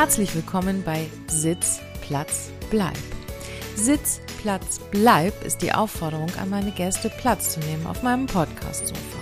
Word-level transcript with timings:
Herzlich 0.00 0.34
willkommen 0.34 0.82
bei 0.82 1.08
Sitz, 1.26 1.78
Platz, 2.00 2.50
Bleib. 2.70 2.96
Sitz, 3.76 4.22
Platz, 4.40 4.80
Bleib 4.90 5.44
ist 5.44 5.60
die 5.60 5.74
Aufforderung 5.74 6.30
an 6.40 6.48
meine 6.48 6.70
Gäste, 6.70 7.10
Platz 7.10 7.52
zu 7.52 7.60
nehmen 7.60 7.86
auf 7.86 8.02
meinem 8.02 8.24
Podcast-Sofa. 8.24 9.18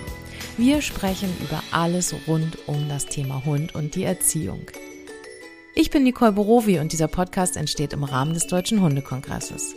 Wir 0.55 0.81
sprechen 0.81 1.35
über 1.43 1.61
alles 1.71 2.15
rund 2.27 2.59
um 2.65 2.87
das 2.87 3.07
Thema 3.07 3.43
Hund 3.43 3.75
und 3.75 3.95
die 3.95 4.05
Erziehung. 4.05 4.61
Ich 5.75 5.89
bin 5.89 6.03
Nicole 6.03 6.31
Borowi 6.31 6.79
und 6.79 6.93
dieser 6.93 7.09
Podcast 7.09 7.57
entsteht 7.57 7.91
im 7.91 8.05
Rahmen 8.05 8.33
des 8.33 8.47
Deutschen 8.47 8.79
Hundekongresses. 8.79 9.75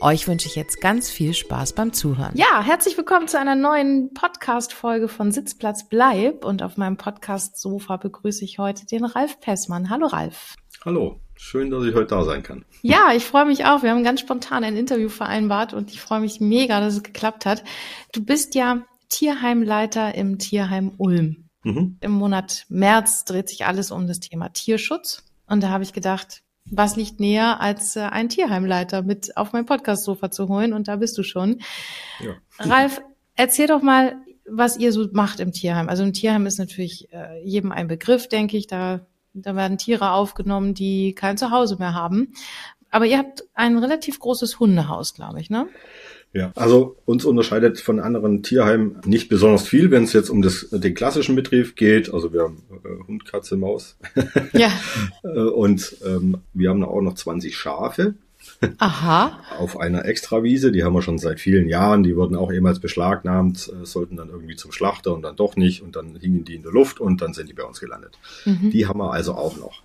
Euch 0.00 0.28
wünsche 0.28 0.46
ich 0.46 0.54
jetzt 0.54 0.80
ganz 0.80 1.10
viel 1.10 1.34
Spaß 1.34 1.72
beim 1.72 1.92
Zuhören. 1.92 2.32
Ja, 2.34 2.62
herzlich 2.62 2.96
willkommen 2.96 3.26
zu 3.26 3.36
einer 3.36 3.56
neuen 3.56 4.14
Podcast-Folge 4.14 5.08
von 5.08 5.32
Sitzplatz 5.32 5.88
Bleib. 5.88 6.44
Und 6.44 6.62
auf 6.62 6.76
meinem 6.76 6.96
Podcast-Sofa 6.96 7.96
begrüße 7.96 8.44
ich 8.44 8.60
heute 8.60 8.86
den 8.86 9.04
Ralf 9.04 9.40
Pessmann. 9.40 9.90
Hallo 9.90 10.06
Ralf. 10.06 10.54
Hallo, 10.84 11.18
schön, 11.34 11.70
dass 11.70 11.84
ich 11.84 11.96
heute 11.96 12.06
da 12.06 12.22
sein 12.22 12.44
kann. 12.44 12.64
Ja, 12.82 13.12
ich 13.12 13.24
freue 13.24 13.46
mich 13.46 13.64
auch. 13.64 13.82
Wir 13.82 13.90
haben 13.90 14.04
ganz 14.04 14.20
spontan 14.20 14.62
ein 14.62 14.76
Interview 14.76 15.08
vereinbart 15.08 15.74
und 15.74 15.90
ich 15.90 16.00
freue 16.00 16.20
mich 16.20 16.38
mega, 16.38 16.78
dass 16.78 16.94
es 16.94 17.02
geklappt 17.02 17.44
hat. 17.44 17.64
Du 18.12 18.24
bist 18.24 18.54
ja 18.54 18.84
Tierheimleiter 19.08 20.14
im 20.14 20.38
Tierheim 20.38 20.92
Ulm. 20.98 21.48
Mhm. 21.64 21.98
Im 22.00 22.12
Monat 22.12 22.66
März 22.68 23.24
dreht 23.24 23.48
sich 23.48 23.66
alles 23.66 23.90
um 23.90 24.06
das 24.06 24.20
Thema 24.20 24.50
Tierschutz. 24.50 25.24
Und 25.48 25.64
da 25.64 25.70
habe 25.70 25.82
ich 25.82 25.92
gedacht, 25.92 26.42
was 26.70 26.96
liegt 26.96 27.20
näher, 27.20 27.60
als 27.60 27.96
äh, 27.96 28.00
einen 28.00 28.28
Tierheimleiter 28.28 29.02
mit 29.02 29.36
auf 29.36 29.52
mein 29.52 29.66
Podcast-Sofa 29.66 30.30
zu 30.30 30.48
holen? 30.48 30.72
Und 30.72 30.88
da 30.88 30.96
bist 30.96 31.16
du 31.18 31.22
schon. 31.22 31.60
Ja. 32.20 32.34
Ralf, 32.58 33.00
erzähl 33.36 33.66
doch 33.66 33.82
mal, 33.82 34.16
was 34.46 34.78
ihr 34.78 34.92
so 34.92 35.06
macht 35.12 35.40
im 35.40 35.52
Tierheim. 35.52 35.88
Also 35.88 36.02
ein 36.02 36.12
Tierheim 36.12 36.46
ist 36.46 36.58
natürlich 36.58 37.12
äh, 37.12 37.42
jedem 37.44 37.72
ein 37.72 37.88
Begriff, 37.88 38.28
denke 38.28 38.56
ich. 38.56 38.66
Da, 38.66 39.00
da 39.34 39.54
werden 39.54 39.78
Tiere 39.78 40.12
aufgenommen, 40.12 40.74
die 40.74 41.14
kein 41.14 41.36
Zuhause 41.36 41.76
mehr 41.78 41.94
haben. 41.94 42.32
Aber 42.90 43.06
ihr 43.06 43.18
habt 43.18 43.44
ein 43.54 43.76
relativ 43.78 44.18
großes 44.18 44.58
Hundehaus, 44.58 45.14
glaube 45.14 45.40
ich, 45.40 45.50
ne? 45.50 45.68
Ja, 46.34 46.52
also 46.54 46.96
uns 47.06 47.24
unterscheidet 47.24 47.80
von 47.80 48.00
anderen 48.00 48.42
Tierheimen 48.42 48.98
nicht 49.06 49.28
besonders 49.28 49.66
viel, 49.66 49.90
wenn 49.90 50.04
es 50.04 50.12
jetzt 50.12 50.28
um 50.28 50.42
das, 50.42 50.68
den 50.70 50.94
klassischen 50.94 51.34
Betrieb 51.34 51.74
geht. 51.74 52.12
Also 52.12 52.32
wir 52.32 52.42
haben 52.42 52.62
äh, 52.84 53.06
Hund, 53.06 53.24
Katze, 53.24 53.56
Maus. 53.56 53.96
Ja. 54.52 54.70
Äh, 55.24 55.40
und 55.40 55.96
ähm, 56.04 56.38
wir 56.54 56.70
haben 56.70 56.84
auch 56.84 57.00
noch 57.00 57.14
20 57.14 57.56
Schafe. 57.56 58.14
Aha. 58.78 59.40
Auf 59.58 59.78
einer 59.78 60.04
Extrawiese, 60.04 60.70
die 60.70 60.84
haben 60.84 60.92
wir 60.92 61.02
schon 61.02 61.18
seit 61.18 61.40
vielen 61.40 61.68
Jahren, 61.68 62.02
die 62.02 62.16
wurden 62.16 62.36
auch 62.36 62.52
ehemals 62.52 62.78
beschlagnahmt, 62.78 63.68
äh, 63.68 63.84
sollten 63.84 64.16
dann 64.16 64.28
irgendwie 64.28 64.56
zum 64.56 64.72
Schlachter 64.72 65.14
und 65.14 65.22
dann 65.22 65.36
doch 65.36 65.56
nicht 65.56 65.82
und 65.82 65.96
dann 65.96 66.16
hingen 66.16 66.44
die 66.44 66.54
in 66.54 66.62
der 66.62 66.72
Luft 66.72 67.00
und 67.00 67.20
dann 67.20 67.34
sind 67.34 67.48
die 67.48 67.54
bei 67.54 67.64
uns 67.64 67.80
gelandet. 67.80 68.18
Mhm. 68.44 68.70
Die 68.70 68.86
haben 68.86 69.00
wir 69.00 69.12
also 69.12 69.34
auch 69.34 69.56
noch. 69.56 69.82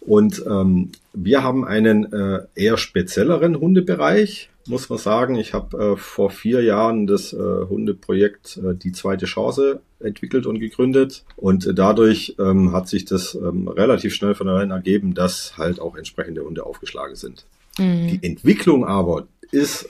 Und 0.00 0.44
ähm, 0.46 0.92
wir 1.14 1.42
haben 1.42 1.64
einen 1.64 2.12
äh, 2.12 2.40
eher 2.54 2.76
spezielleren 2.76 3.58
Hundebereich 3.58 4.50
muss 4.68 4.88
man 4.88 4.98
sagen. 4.98 5.36
Ich 5.36 5.54
habe 5.54 5.92
äh, 5.92 5.96
vor 5.96 6.30
vier 6.30 6.62
Jahren 6.62 7.06
das 7.06 7.32
äh, 7.32 7.36
Hundeprojekt 7.36 8.58
äh, 8.58 8.74
Die 8.74 8.92
zweite 8.92 9.26
Chance 9.26 9.80
entwickelt 10.00 10.46
und 10.46 10.58
gegründet. 10.58 11.24
Und 11.36 11.66
äh, 11.66 11.74
dadurch 11.74 12.36
ähm, 12.38 12.72
hat 12.72 12.88
sich 12.88 13.04
das 13.04 13.34
ähm, 13.34 13.68
relativ 13.68 14.14
schnell 14.14 14.34
von 14.34 14.48
allein 14.48 14.70
ergeben, 14.70 15.14
dass 15.14 15.56
halt 15.56 15.80
auch 15.80 15.96
entsprechende 15.96 16.44
Hunde 16.44 16.64
aufgeschlagen 16.64 17.16
sind. 17.16 17.44
Mhm. 17.78 18.08
Die 18.08 18.26
Entwicklung 18.26 18.84
aber 18.84 19.26
ist 19.50 19.88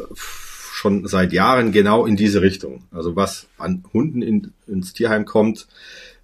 schon 0.77 1.07
seit 1.09 1.33
Jahren 1.33 1.73
genau 1.73 2.05
in 2.05 2.17
diese 2.17 2.43
Richtung. 2.43 2.85
Also 2.91 3.17
was 3.17 3.47
an 3.57 3.83
Hunden 3.95 4.21
in, 4.21 4.53
ins 4.67 4.93
Tierheim 4.93 5.25
kommt, 5.25 5.69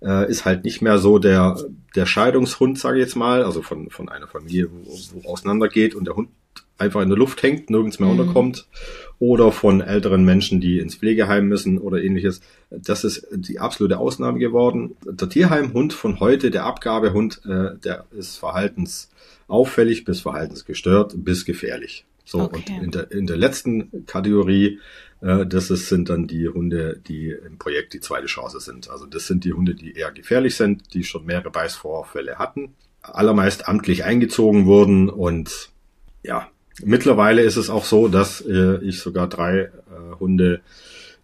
äh, 0.03 0.31
ist 0.31 0.45
halt 0.45 0.65
nicht 0.65 0.83
mehr 0.83 0.99
so 0.99 1.19
der, 1.19 1.59
der 1.97 2.05
Scheidungshund, 2.05 2.79
sage 2.79 2.99
ich 2.99 3.07
jetzt 3.07 3.17
mal, 3.17 3.45
also 3.45 3.63
von, 3.63 3.89
von 3.89 4.11
einer 4.11 4.29
Familie, 4.29 4.69
wo, 4.71 4.99
wo 5.15 5.29
auseinandergeht 5.31 5.95
und 5.95 6.07
der 6.07 6.17
Hund 6.17 6.29
einfach 6.83 7.01
in 7.01 7.09
der 7.09 7.19
Luft 7.19 7.43
hängt, 7.43 7.71
nirgends 7.71 7.99
mehr 7.99 8.11
mhm. 8.11 8.21
unterkommt, 8.21 8.67
oder 9.19 9.53
von 9.53 9.81
älteren 9.81 10.25
Menschen, 10.25 10.61
die 10.61 10.81
ins 10.81 10.97
Pflegeheim 10.97 11.47
müssen 11.47 11.79
oder 11.79 12.03
ähnliches. 12.03 12.41
Das 12.71 13.05
ist 13.05 13.29
die 13.33 13.61
absolute 13.61 13.99
Ausnahme 13.99 14.39
geworden. 14.39 14.97
Der 15.05 15.29
Tierheimhund 15.29 15.93
von 15.93 16.19
heute, 16.19 16.51
der 16.51 16.65
Abgabehund, 16.65 17.41
äh, 17.47 17.79
der 17.79 18.07
ist 18.11 18.37
verhaltensauffällig 18.37 20.05
bis 20.05 20.21
verhaltensgestört 20.21 21.15
bis 21.17 21.45
gefährlich. 21.45 22.05
So, 22.25 22.41
okay. 22.41 22.57
und 22.57 22.83
in 22.85 22.91
der, 22.91 23.11
in 23.13 23.27
der 23.27 23.37
letzten 23.37 24.07
Kategorie, 24.07 24.81
äh, 25.21 25.47
das 25.47 25.71
ist, 25.71 25.89
sind 25.89 26.09
dann 26.09 26.27
die 26.27 26.49
Hunde, 26.49 27.01
die 27.07 27.31
im 27.31 27.59
Projekt 27.59 27.95
die 27.95 28.01
zweite 28.01 28.27
Chance 28.27 28.61
sind. 28.61 28.91
Also 28.91 29.07
das 29.07 29.27
sind 29.27 29.45
die 29.45 29.53
Hunde, 29.53 29.75
die 29.75 29.93
eher 29.93 30.11
gefährlich 30.13 30.57
sind, 30.57 30.95
die 30.95 31.05
schon 31.05 31.27
mehrere 31.27 31.51
Beißvorfälle 31.51 32.39
hatten, 32.39 32.75
allermeist 33.03 33.69
amtlich 33.69 34.05
eingezogen 34.05 34.67
wurden 34.67 35.09
und 35.09 35.71
ja, 36.23 36.52
Mittlerweile 36.83 37.43
ist 37.43 37.57
es 37.57 37.71
auch 37.71 37.85
so, 37.85 38.09
dass 38.09 38.41
äh, 38.41 38.79
ich 38.83 39.01
sogar 39.01 39.29
drei 39.29 39.61
äh, 39.61 39.71
Hunde 40.19 40.61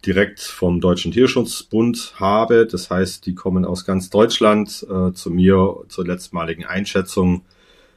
direkt 0.05 0.41
vom 0.41 0.81
Deutschen 0.81 1.13
Tierschutzbund 1.13 2.15
habe. 2.17 2.67
Das 2.67 2.91
heißt, 2.91 3.27
die 3.27 3.35
kommen 3.35 3.65
aus 3.65 3.85
ganz 3.85 4.11
Deutschland 4.11 4.87
äh, 4.89 5.13
zu 5.13 5.31
mir 5.31 5.85
zur 5.89 6.07
letztmaligen 6.07 6.65
Einschätzung. 6.65 7.45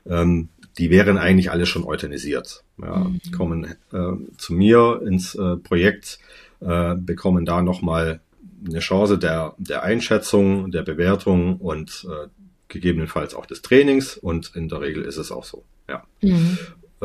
Ähm, 0.06 0.50
die 0.78 0.90
wären 0.90 1.18
eigentlich 1.18 1.52
alle 1.52 1.66
schon 1.66 1.84
euthanisiert. 1.84 2.64
Ja, 2.82 3.00
mhm. 3.00 3.20
Kommen 3.36 3.66
äh, 3.92 4.38
zu 4.38 4.54
mir 4.54 5.02
ins 5.06 5.36
äh, 5.36 5.58
Projekt, 5.58 6.20
äh, 6.62 6.96
bekommen 6.96 7.46
da 7.46 7.62
nochmal 7.62 8.22
eine 8.66 8.80
Chance 8.80 9.18
der, 9.18 9.56
der 9.58 9.84
Einschätzung, 9.84 10.72
der 10.72 10.84
Bewertung 10.84 11.58
und 11.58 12.08
äh, 12.10 12.28
gegebenenfalls 12.68 13.36
auch 13.36 13.46
des 13.46 13.62
Trainings. 13.62 14.18
Und 14.18 14.56
in 14.56 14.70
der 14.70 14.82
Regel 14.82 15.04
ist 15.04 15.18
es 15.18 15.32
auch 15.32 15.44
so. 15.44 15.64
Ja. 15.90 16.04
Mhm. 16.22 16.58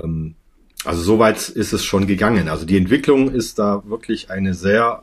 Ähm, 0.03 0.35
also 0.85 1.03
soweit 1.03 1.49
ist 1.49 1.73
es 1.73 1.85
schon 1.85 2.07
gegangen. 2.07 2.49
Also 2.49 2.65
die 2.65 2.77
Entwicklung 2.77 3.31
ist 3.31 3.59
da 3.59 3.83
wirklich 3.87 4.31
eine 4.31 4.55
sehr 4.55 5.03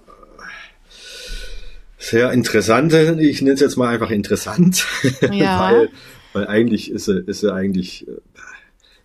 sehr 2.03 2.31
interessante, 2.33 3.17
ich 3.21 3.41
nenne 3.41 3.53
es 3.53 3.61
jetzt 3.61 3.77
mal 3.77 3.87
einfach 3.87 4.11
interessant, 4.11 4.85
ja. 5.31 5.71
weil, 5.71 5.89
weil 6.33 6.47
eigentlich 6.47 6.91
ist 6.91 7.05
sie, 7.05 7.23
ist 7.25 7.39
sie 7.39 7.53
eigentlich, 7.53 8.05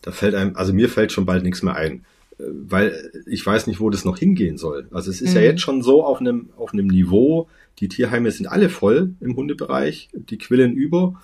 da 0.03 0.11
fällt 0.11 0.35
einem, 0.35 0.57
also 0.57 0.73
mir 0.73 0.89
fällt 0.89 1.13
schon 1.13 1.25
bald 1.25 1.45
nichts 1.45 1.63
mehr 1.63 1.77
ein, 1.77 2.05
weil 2.39 3.13
ich 3.27 3.45
weiß 3.47 3.69
nicht, 3.69 3.79
wo 3.79 3.89
das 3.89 4.05
noch 4.05 4.19
hingehen 4.19 4.59
soll. 4.59 4.89
Also 4.91 5.11
es 5.11 5.21
ist 5.21 5.31
mhm. 5.31 5.37
ja 5.37 5.43
jetzt 5.43 5.61
schon 5.61 5.83
so 5.83 6.05
auf 6.05 6.21
einem, 6.21 6.51
auf 6.57 6.73
einem 6.73 6.89
Niveau, 6.89 7.49
die 7.79 7.89
Tierheime 7.89 8.33
sind 8.33 8.47
alle 8.47 8.69
voll 8.69 9.15
im 9.21 9.37
Hundebereich, 9.37 10.09
die 10.13 10.39
quillen 10.39 10.73
über, 10.73 11.21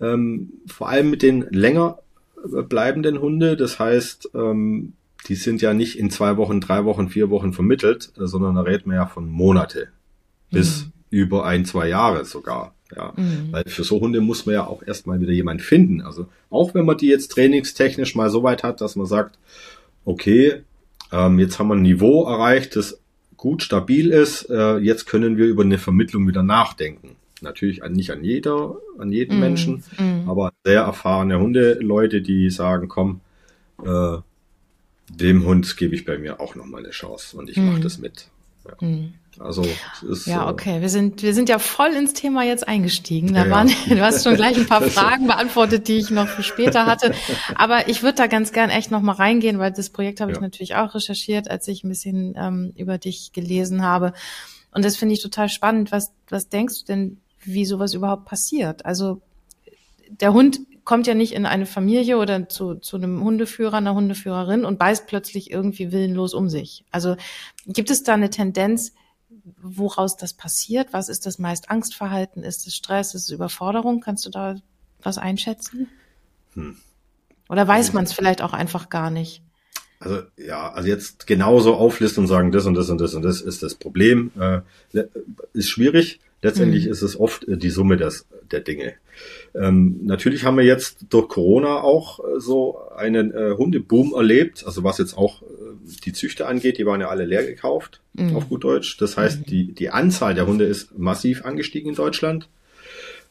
ähm, 0.00 0.54
vor 0.66 0.88
allem 0.88 1.10
mit 1.10 1.20
den 1.22 1.46
länger 1.50 1.98
bleibenden 2.68 3.20
Hunde. 3.20 3.56
Das 3.56 3.78
heißt, 3.78 4.30
ähm, 4.34 4.94
die 5.28 5.34
sind 5.34 5.62
ja 5.62 5.74
nicht 5.74 5.98
in 5.98 6.10
zwei 6.10 6.36
Wochen, 6.36 6.60
drei 6.60 6.84
Wochen, 6.84 7.08
vier 7.08 7.30
Wochen 7.30 7.52
vermittelt, 7.52 8.12
äh, 8.18 8.26
sondern 8.26 8.54
da 8.54 8.62
reden 8.62 8.90
wir 8.90 8.96
ja 8.96 9.06
von 9.06 9.28
Monate 9.28 9.88
bis 10.50 10.86
mhm. 10.86 10.92
über 11.10 11.44
ein, 11.44 11.64
zwei 11.64 11.88
Jahre 11.88 12.24
sogar. 12.24 12.74
Ja, 12.96 13.12
mhm. 13.16 13.52
weil 13.52 13.64
für 13.66 13.84
so 13.84 14.00
Hunde 14.00 14.20
muss 14.20 14.46
man 14.46 14.54
ja 14.56 14.66
auch 14.66 14.82
erstmal 14.82 15.20
wieder 15.20 15.32
jemand 15.32 15.62
finden. 15.62 16.00
Also 16.00 16.26
auch 16.50 16.74
wenn 16.74 16.84
man 16.84 16.96
die 16.96 17.06
jetzt 17.06 17.28
trainingstechnisch 17.28 18.16
mal 18.16 18.30
so 18.30 18.42
weit 18.42 18.64
hat, 18.64 18.80
dass 18.80 18.96
man 18.96 19.06
sagt, 19.06 19.38
okay, 20.04 20.62
ähm, 21.12 21.38
jetzt 21.38 21.58
haben 21.58 21.68
wir 21.68 21.76
ein 21.76 21.82
Niveau 21.82 22.24
erreicht, 22.24 22.74
das 22.74 23.00
gut 23.36 23.62
stabil 23.62 24.10
ist, 24.10 24.50
äh, 24.50 24.78
jetzt 24.78 25.06
können 25.06 25.36
wir 25.36 25.46
über 25.46 25.62
eine 25.62 25.78
Vermittlung 25.78 26.26
wieder 26.26 26.42
nachdenken. 26.42 27.16
Natürlich 27.42 27.82
nicht 27.88 28.10
an 28.10 28.24
jeder, 28.24 28.76
an 28.98 29.12
jeden 29.12 29.38
mm, 29.38 29.40
Menschen, 29.40 29.84
mm. 29.98 30.28
aber 30.28 30.52
sehr 30.64 30.82
erfahrene 30.82 31.38
Hundeleute, 31.38 32.22
die 32.22 32.50
sagen, 32.50 32.88
komm, 32.88 33.20
äh, 33.84 34.18
dem 35.08 35.44
Hund 35.44 35.76
gebe 35.76 35.94
ich 35.94 36.04
bei 36.04 36.18
mir 36.18 36.40
auch 36.40 36.54
nochmal 36.54 36.82
eine 36.82 36.90
Chance 36.90 37.36
und 37.36 37.50
ich 37.50 37.56
mm. 37.56 37.66
mache 37.66 37.80
das 37.80 37.98
mit. 37.98 38.28
Ja. 38.64 38.86
Mm. 38.86 39.14
Also 39.38 39.64
ist, 40.08 40.26
ja 40.26 40.46
äh, 40.46 40.52
okay, 40.52 40.80
wir 40.82 40.88
sind 40.88 41.22
wir 41.22 41.32
sind 41.34 41.48
ja 41.48 41.58
voll 41.58 41.92
ins 41.92 42.12
Thema 42.12 42.44
jetzt 42.44 42.66
eingestiegen. 42.66 43.32
Da 43.32 43.46
ja, 43.46 43.50
waren, 43.50 43.68
ja. 43.68 43.74
du 43.94 44.00
hast 44.00 44.24
schon 44.24 44.34
gleich 44.34 44.56
ein 44.56 44.66
paar 44.66 44.82
Fragen 44.90 45.26
beantwortet, 45.26 45.88
die 45.88 45.96
ich 45.96 46.10
noch 46.10 46.28
für 46.28 46.42
später 46.42 46.84
hatte. 46.84 47.14
Aber 47.54 47.88
ich 47.88 48.02
würde 48.02 48.16
da 48.16 48.26
ganz 48.26 48.52
gern 48.52 48.70
echt 48.70 48.90
noch 48.90 49.00
mal 49.00 49.12
reingehen, 49.12 49.58
weil 49.58 49.72
das 49.72 49.90
Projekt 49.90 50.20
habe 50.20 50.32
ich 50.32 50.40
natürlich 50.40 50.74
auch 50.74 50.94
recherchiert, 50.94 51.50
als 51.50 51.66
ich 51.68 51.84
ein 51.84 51.88
bisschen 51.88 52.34
ähm, 52.36 52.72
über 52.76 52.98
dich 52.98 53.32
gelesen 53.32 53.82
habe. 53.82 54.12
Und 54.72 54.84
das 54.84 54.96
finde 54.96 55.14
ich 55.14 55.22
total 55.22 55.48
spannend. 55.48 55.90
Was 55.90 56.12
was 56.28 56.48
denkst 56.48 56.80
du 56.80 56.84
denn, 56.86 57.16
wie 57.42 57.64
sowas 57.64 57.94
überhaupt 57.94 58.26
passiert. 58.26 58.84
Also 58.84 59.20
der 60.08 60.32
Hund 60.32 60.60
kommt 60.84 61.06
ja 61.06 61.14
nicht 61.14 61.32
in 61.32 61.46
eine 61.46 61.66
Familie 61.66 62.18
oder 62.18 62.48
zu, 62.48 62.74
zu 62.74 62.96
einem 62.96 63.22
Hundeführer, 63.22 63.76
einer 63.76 63.94
Hundeführerin 63.94 64.64
und 64.64 64.78
beißt 64.78 65.06
plötzlich 65.06 65.50
irgendwie 65.50 65.92
willenlos 65.92 66.34
um 66.34 66.48
sich. 66.48 66.84
Also 66.90 67.16
gibt 67.66 67.90
es 67.90 68.02
da 68.02 68.14
eine 68.14 68.30
Tendenz, 68.30 68.92
woraus 69.60 70.16
das 70.16 70.34
passiert? 70.34 70.92
Was 70.92 71.08
ist 71.08 71.26
das 71.26 71.38
meist 71.38 71.70
Angstverhalten? 71.70 72.42
Ist 72.42 72.66
es 72.66 72.74
Stress? 72.74 73.14
Ist 73.14 73.24
es 73.24 73.30
Überforderung? 73.30 74.00
Kannst 74.00 74.26
du 74.26 74.30
da 74.30 74.56
was 75.02 75.18
einschätzen? 75.18 75.88
Hm. 76.54 76.76
Oder 77.48 77.66
weiß 77.66 77.92
man 77.92 78.04
es 78.04 78.12
vielleicht 78.12 78.42
auch 78.42 78.52
einfach 78.52 78.90
gar 78.90 79.10
nicht? 79.10 79.42
Also 79.98 80.22
ja, 80.36 80.72
also 80.72 80.88
jetzt 80.88 81.26
genauso 81.26 81.74
auflisten 81.74 82.24
und 82.24 82.28
sagen, 82.28 82.52
das 82.52 82.64
und 82.64 82.74
das 82.74 82.88
und 82.88 83.00
das 83.00 83.14
und 83.14 83.22
das 83.22 83.40
ist 83.42 83.62
das 83.62 83.74
Problem, 83.74 84.32
äh, 84.38 84.60
ist 85.52 85.68
schwierig. 85.68 86.20
Letztendlich 86.42 86.86
mhm. 86.86 86.92
ist 86.92 87.02
es 87.02 87.18
oft 87.18 87.46
äh, 87.48 87.56
die 87.56 87.70
Summe 87.70 87.96
des, 87.96 88.26
der 88.50 88.60
Dinge. 88.60 88.94
Ähm, 89.54 90.00
natürlich 90.04 90.44
haben 90.44 90.56
wir 90.56 90.64
jetzt 90.64 91.06
durch 91.10 91.28
Corona 91.28 91.82
auch 91.82 92.20
äh, 92.20 92.40
so 92.40 92.78
einen 92.96 93.32
äh, 93.32 93.54
Hundeboom 93.56 94.14
erlebt, 94.14 94.64
also 94.64 94.82
was 94.82 94.98
jetzt 94.98 95.16
auch 95.16 95.42
äh, 95.42 95.46
die 96.04 96.12
Züchter 96.12 96.48
angeht, 96.48 96.78
die 96.78 96.86
waren 96.86 97.00
ja 97.00 97.08
alle 97.08 97.26
leer 97.26 97.44
gekauft, 97.44 98.00
mhm. 98.14 98.36
auf 98.36 98.48
gut 98.48 98.64
Deutsch. 98.64 98.96
Das 98.98 99.16
heißt, 99.16 99.40
mhm. 99.40 99.44
die, 99.44 99.72
die 99.72 99.90
Anzahl 99.90 100.34
der 100.34 100.46
Hunde 100.46 100.64
ist 100.64 100.98
massiv 100.98 101.44
angestiegen 101.44 101.90
in 101.90 101.96
Deutschland. 101.96 102.48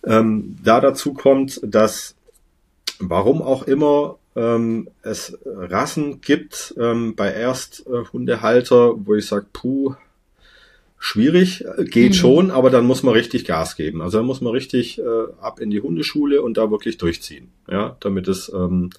Ähm, 0.06 0.58
da 0.64 0.80
dazu 0.80 1.14
kommt, 1.14 1.60
dass 1.64 2.16
warum 3.00 3.42
auch 3.42 3.64
immer 3.64 4.18
ähm, 4.36 4.90
es 5.02 5.38
Rassen 5.46 6.22
gibt 6.22 6.76
ähm, 6.78 7.16
bei 7.16 7.30
Ersthundehalter, 7.30 8.94
wo 9.06 9.16
ich 9.16 9.26
sage, 9.26 9.48
puh, 9.52 9.96
schwierig, 11.00 11.66
geht 11.86 12.12
mhm. 12.12 12.13
schon, 12.13 12.51
aber 12.51 12.69
dann 12.69 12.86
muss 12.86 13.04
man 13.04 13.13
richtig 13.13 13.46
Gas 13.46 13.75
geben. 13.78 14.01
Also 14.01 14.18
dann 14.18 14.28
muss 14.28 14.42
man 14.42 14.54
richtig 14.54 15.00
äh, 15.00 15.04
ab 15.42 15.60
in 15.60 15.69
die 15.69 15.81
Hundeschule 15.81 16.42
und 16.42 16.57
da 16.57 16.69
wirklich 16.69 16.98
durchziehen, 16.98 17.50
ja, 17.69 17.96
damit 18.01 18.28
es 18.28 18.51
ähm, 18.54 18.90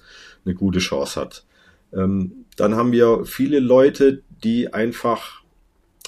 eine 0.43 0.55
gute 0.55 0.79
Chance 0.79 1.21
hat. 1.21 1.45
Ähm, 1.93 2.45
dann 2.57 2.75
haben 2.75 2.91
wir 2.91 3.25
viele 3.25 3.59
Leute, 3.59 4.23
die 4.43 4.73
einfach 4.73 5.41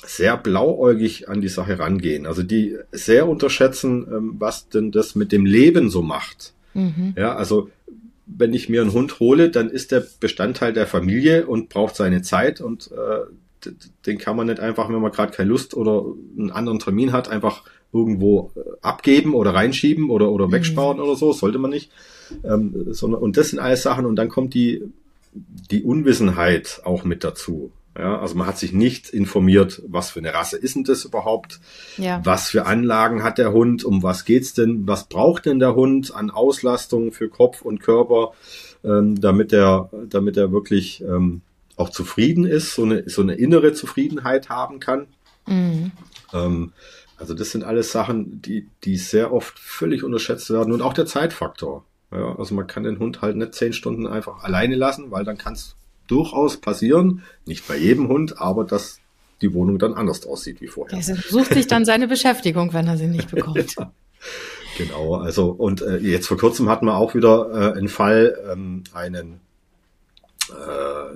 sehr 0.05 0.35
blauäugig 0.35 1.29
an 1.29 1.41
die 1.41 1.47
Sache 1.47 1.79
rangehen. 1.79 2.25
Also 2.25 2.43
die 2.43 2.77
sehr 2.91 3.27
unterschätzen, 3.27 4.05
ähm, 4.11 4.35
was 4.39 4.69
denn 4.69 4.91
das 4.91 5.15
mit 5.15 5.31
dem 5.31 5.45
Leben 5.45 5.89
so 5.89 6.01
macht. 6.01 6.53
Mhm. 6.73 7.13
Ja, 7.15 7.35
also 7.35 7.69
wenn 8.25 8.53
ich 8.53 8.67
mir 8.67 8.81
einen 8.81 8.93
Hund 8.93 9.19
hole, 9.19 9.49
dann 9.49 9.69
ist 9.69 9.91
der 9.91 10.05
Bestandteil 10.19 10.73
der 10.73 10.87
Familie 10.87 11.45
und 11.45 11.69
braucht 11.69 11.95
seine 11.95 12.21
Zeit 12.21 12.61
und 12.61 12.89
äh, 12.91 13.31
den 14.05 14.17
kann 14.17 14.35
man 14.35 14.47
nicht 14.47 14.59
einfach, 14.59 14.89
wenn 14.89 15.01
man 15.01 15.11
gerade 15.11 15.33
keine 15.33 15.49
Lust 15.49 15.73
oder 15.73 16.05
einen 16.37 16.51
anderen 16.51 16.79
Termin 16.79 17.11
hat, 17.11 17.29
einfach 17.29 17.63
irgendwo 17.93 18.51
äh, 18.55 18.61
abgeben 18.81 19.33
oder 19.35 19.53
reinschieben 19.53 20.09
oder, 20.09 20.31
oder 20.31 20.47
mhm. 20.47 20.53
wegsparen 20.53 20.97
mhm. 20.97 21.03
oder 21.03 21.15
so, 21.15 21.31
sollte 21.31 21.59
man 21.59 21.71
nicht. 21.71 21.91
Ähm, 22.43 22.87
sondern, 22.91 23.21
und 23.21 23.37
das 23.37 23.49
sind 23.49 23.59
alles 23.59 23.83
Sachen 23.83 24.05
und 24.05 24.15
dann 24.15 24.29
kommt 24.29 24.53
die, 24.53 24.83
die 25.33 25.83
Unwissenheit 25.83 26.81
auch 26.83 27.03
mit 27.03 27.23
dazu. 27.23 27.71
Ja, 27.97 28.19
also 28.19 28.35
man 28.35 28.47
hat 28.47 28.57
sich 28.57 28.73
nicht 28.73 29.09
informiert, 29.09 29.83
was 29.85 30.09
für 30.09 30.19
eine 30.19 30.33
Rasse 30.33 30.57
ist 30.57 30.75
denn 30.75 30.83
das 30.83 31.05
überhaupt? 31.05 31.59
Ja. 31.97 32.21
Was 32.23 32.49
für 32.49 32.65
Anlagen 32.65 33.21
hat 33.21 33.37
der 33.37 33.53
Hund? 33.53 33.85
Um 33.85 34.01
was 34.01 34.25
geht's 34.25 34.55
denn? 34.55 34.87
Was 34.87 35.07
braucht 35.07 35.45
denn 35.45 35.59
der 35.59 35.75
Hund 35.75 36.13
an 36.15 36.31
Auslastung 36.31 37.11
für 37.11 37.29
Kopf 37.29 37.61
und 37.61 37.81
Körper, 37.81 38.31
ähm, 38.83 39.21
damit 39.21 39.53
er, 39.53 39.91
damit 40.09 40.37
er 40.37 40.51
wirklich 40.51 41.01
ähm, 41.01 41.41
auch 41.77 41.89
zufrieden 41.89 42.45
ist, 42.45 42.75
so 42.75 42.83
eine, 42.83 43.09
so 43.09 43.21
eine 43.21 43.35
innere 43.35 43.73
Zufriedenheit 43.73 44.49
haben 44.49 44.79
kann? 44.79 45.07
Mhm. 45.47 45.91
Ähm, 46.33 46.71
also 47.17 47.33
das 47.33 47.51
sind 47.51 47.63
alles 47.63 47.91
Sachen, 47.91 48.41
die, 48.41 48.67
die 48.83 48.97
sehr 48.97 49.31
oft 49.31 49.57
völlig 49.59 50.03
unterschätzt 50.03 50.49
werden 50.49 50.73
und 50.73 50.81
auch 50.81 50.93
der 50.93 51.05
Zeitfaktor. 51.05 51.85
Ja, 52.11 52.35
also 52.37 52.53
man 52.53 52.67
kann 52.67 52.83
den 52.83 52.99
Hund 52.99 53.21
halt 53.21 53.37
nicht 53.37 53.55
zehn 53.55 53.73
Stunden 53.73 54.07
einfach 54.07 54.43
alleine 54.43 54.75
lassen, 54.75 55.09
weil 55.09 55.23
dann 55.23 55.37
kann 55.37 55.53
es 55.53 55.75
durchaus 56.07 56.57
passieren, 56.57 57.23
nicht 57.45 57.67
bei 57.67 57.77
jedem 57.77 58.07
Hund, 58.07 58.39
aber 58.39 58.65
dass 58.65 58.99
die 59.41 59.53
Wohnung 59.53 59.79
dann 59.79 59.93
anders 59.93 60.25
aussieht 60.25 60.61
wie 60.61 60.67
vorher. 60.67 60.97
Er 60.97 61.03
sucht 61.03 61.53
sich 61.53 61.67
dann 61.67 61.85
seine 61.85 62.07
Beschäftigung, 62.07 62.73
wenn 62.73 62.87
er 62.87 62.97
sie 62.97 63.07
nicht 63.07 63.31
bekommt. 63.35 63.75
ja, 63.75 63.91
genau, 64.77 65.15
also 65.15 65.47
und 65.49 65.81
äh, 65.81 65.97
jetzt 65.97 66.27
vor 66.27 66.37
kurzem 66.37 66.69
hatten 66.69 66.85
wir 66.85 66.97
auch 66.97 67.15
wieder 67.15 67.73
äh, 67.73 67.77
einen 67.77 67.89
Fall, 67.89 68.37
ähm, 68.51 68.83
einen 68.93 69.39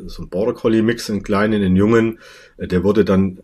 so 0.08 0.24
ein 0.24 0.30
Border 0.30 0.54
Collie 0.54 0.84
Mix, 0.84 1.10
einen 1.10 1.24
kleinen, 1.24 1.62
einen 1.62 1.76
jungen, 1.76 2.20
äh, 2.58 2.68
der 2.68 2.84
wurde 2.84 3.06
dann, 3.06 3.40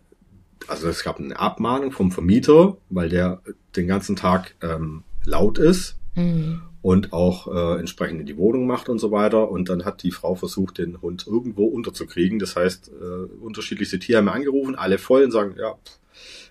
also 0.66 0.88
es 0.88 1.04
gab 1.04 1.18
eine 1.18 1.38
Abmahnung 1.38 1.92
vom 1.92 2.10
Vermieter, 2.10 2.76
weil 2.90 3.08
der 3.08 3.40
den 3.76 3.86
ganzen 3.86 4.16
Tag 4.16 4.54
ähm, 4.62 5.02
laut 5.24 5.58
ist. 5.58 5.96
Mhm 6.14 6.62
und 6.84 7.14
auch 7.14 7.46
äh, 7.46 7.80
entsprechend 7.80 8.20
in 8.20 8.26
die 8.26 8.36
Wohnung 8.36 8.66
macht 8.66 8.90
und 8.90 8.98
so 8.98 9.10
weiter. 9.10 9.50
Und 9.50 9.70
dann 9.70 9.86
hat 9.86 10.02
die 10.02 10.10
Frau 10.10 10.34
versucht, 10.34 10.76
den 10.76 11.00
Hund 11.00 11.26
irgendwo 11.26 11.64
unterzukriegen. 11.64 12.38
Das 12.38 12.56
heißt, 12.56 12.90
äh, 12.90 13.42
unterschiedlichste 13.42 13.98
Tierheime 13.98 14.30
angerufen, 14.30 14.74
alle 14.74 14.98
voll 14.98 15.24
und 15.24 15.30
sagen, 15.30 15.54
ja, 15.58 15.76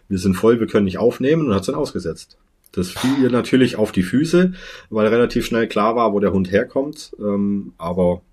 wir 0.09 0.17
sind 0.17 0.33
voll, 0.33 0.59
wir 0.59 0.65
können 0.65 0.85
nicht 0.85 0.97
aufnehmen 0.97 1.45
und 1.45 1.53
hat 1.53 1.61
es 1.61 1.67
dann 1.67 1.75
ausgesetzt. 1.75 2.39
Das 2.71 2.89
fiel 2.89 3.21
ihr 3.21 3.29
natürlich 3.29 3.75
auf 3.75 3.91
die 3.91 4.01
Füße, 4.01 4.53
weil 4.89 5.05
relativ 5.05 5.45
schnell 5.45 5.67
klar 5.67 5.95
war, 5.95 6.13
wo 6.13 6.19
der 6.19 6.33
Hund 6.33 6.51
herkommt. 6.51 7.11
Ähm, 7.19 7.73
aber 7.77 8.23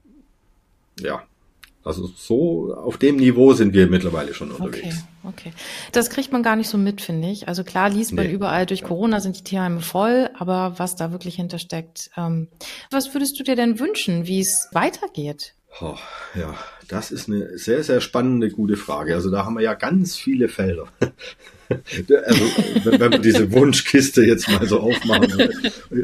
ja, 1.03 1.23
also 1.83 2.11
so 2.15 2.75
auf 2.75 2.99
dem 2.99 3.17
Niveau 3.17 3.55
sind 3.55 3.73
wir 3.73 3.87
mittlerweile 3.87 4.35
schon 4.35 4.51
unterwegs. 4.51 5.05
Okay, 5.25 5.49
okay. 5.49 5.53
Das 5.93 6.11
kriegt 6.11 6.31
man 6.31 6.43
gar 6.43 6.57
nicht 6.57 6.69
so 6.69 6.77
mit, 6.77 7.01
finde 7.01 7.31
ich. 7.31 7.49
Also 7.49 7.65
klar 7.65 7.89
liest 7.89 8.13
man 8.13 8.27
nee. 8.27 8.33
überall, 8.33 8.67
durch 8.67 8.83
Corona 8.83 9.21
sind 9.21 9.39
die 9.39 9.45
Tierheime 9.45 9.81
voll, 9.81 10.29
aber 10.39 10.75
was 10.77 10.97
da 10.97 11.11
wirklich 11.11 11.37
hintersteckt. 11.37 12.11
Ähm, 12.19 12.49
was 12.91 13.15
würdest 13.15 13.41
du 13.41 13.45
dir 13.45 13.57
denn 13.57 13.79
wünschen, 13.81 14.27
wie 14.27 14.41
es 14.41 14.69
weitergeht? 14.73 15.55
Oh, 15.81 15.97
ja, 16.35 16.55
das 16.89 17.13
ist 17.13 17.29
eine 17.29 17.57
sehr, 17.57 17.83
sehr 17.83 18.03
spannende, 18.03 18.51
gute 18.51 18.77
Frage. 18.77 19.15
Also 19.15 19.31
da 19.31 19.47
haben 19.47 19.55
wir 19.55 19.63
ja 19.63 19.73
ganz 19.73 20.17
viele 20.17 20.49
Felder. 20.49 20.87
also, 21.71 22.45
wenn, 22.85 23.01
wenn 23.01 23.13
wir 23.13 23.19
diese 23.21 23.53
Wunschkiste 23.53 24.23
jetzt 24.23 24.51
mal 24.51 24.67
so 24.67 24.81
aufmachen, 24.81 25.49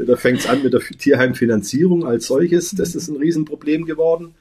da 0.06 0.16
fängt 0.16 0.38
es 0.38 0.46
an 0.46 0.62
mit 0.62 0.72
der 0.72 0.80
Tierheimfinanzierung 0.80 2.06
als 2.06 2.28
solches. 2.28 2.70
Das 2.70 2.94
ist 2.94 3.08
ein 3.08 3.16
Riesenproblem 3.16 3.84
geworden. 3.84 4.34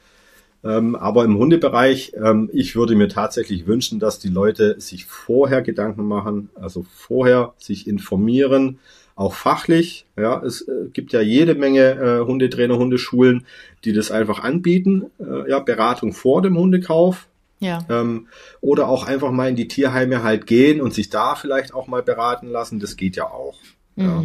Ähm, 0.65 0.95
aber 0.95 1.23
im 1.25 1.37
Hundebereich, 1.37 2.13
ähm, 2.15 2.49
ich 2.51 2.75
würde 2.75 2.95
mir 2.95 3.07
tatsächlich 3.07 3.67
wünschen, 3.67 3.99
dass 3.99 4.17
die 4.17 4.29
Leute 4.29 4.81
sich 4.81 5.05
vorher 5.05 5.61
Gedanken 5.61 6.07
machen, 6.07 6.49
also 6.55 6.85
vorher 6.91 7.53
sich 7.59 7.87
informieren, 7.87 8.79
auch 9.15 9.33
fachlich. 9.33 10.05
Ja, 10.17 10.41
es 10.43 10.61
äh, 10.61 10.89
gibt 10.91 11.13
ja 11.13 11.21
jede 11.21 11.53
Menge 11.53 11.91
äh, 11.91 12.25
Hundetrainer, 12.25 12.77
Hundeschulen, 12.77 13.45
die 13.83 13.93
das 13.93 14.09
einfach 14.09 14.43
anbieten. 14.43 15.05
Äh, 15.19 15.51
ja, 15.51 15.59
Beratung 15.59 16.13
vor 16.13 16.41
dem 16.41 16.57
Hundekauf. 16.57 17.27
Ja. 17.59 17.85
Ähm, 17.89 18.27
oder 18.59 18.89
auch 18.89 19.05
einfach 19.05 19.31
mal 19.31 19.49
in 19.49 19.55
die 19.55 19.67
Tierheime 19.67 20.23
halt 20.23 20.47
gehen 20.47 20.81
und 20.81 20.93
sich 20.93 21.09
da 21.09 21.35
vielleicht 21.35 21.73
auch 21.73 21.87
mal 21.87 22.01
beraten 22.01 22.47
lassen. 22.47 22.79
Das 22.79 22.97
geht 22.97 23.15
ja 23.15 23.25
auch. 23.25 23.55
Mhm. 23.95 24.03
Ja. 24.03 24.21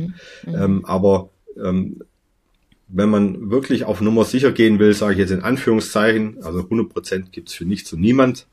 Mhm. 0.46 0.64
Ähm, 0.64 0.84
aber 0.86 1.28
ähm, 1.62 2.00
wenn 2.92 3.10
man 3.10 3.50
wirklich 3.50 3.84
auf 3.84 4.00
Nummer 4.00 4.24
sicher 4.24 4.52
gehen 4.52 4.78
will, 4.78 4.92
sage 4.94 5.14
ich 5.14 5.18
jetzt 5.18 5.30
in 5.30 5.42
Anführungszeichen, 5.42 6.42
also 6.42 6.60
100% 6.60 7.30
gibt's 7.30 7.54
für 7.54 7.64
nichts 7.64 7.92
und 7.92 8.00
niemand. 8.00 8.46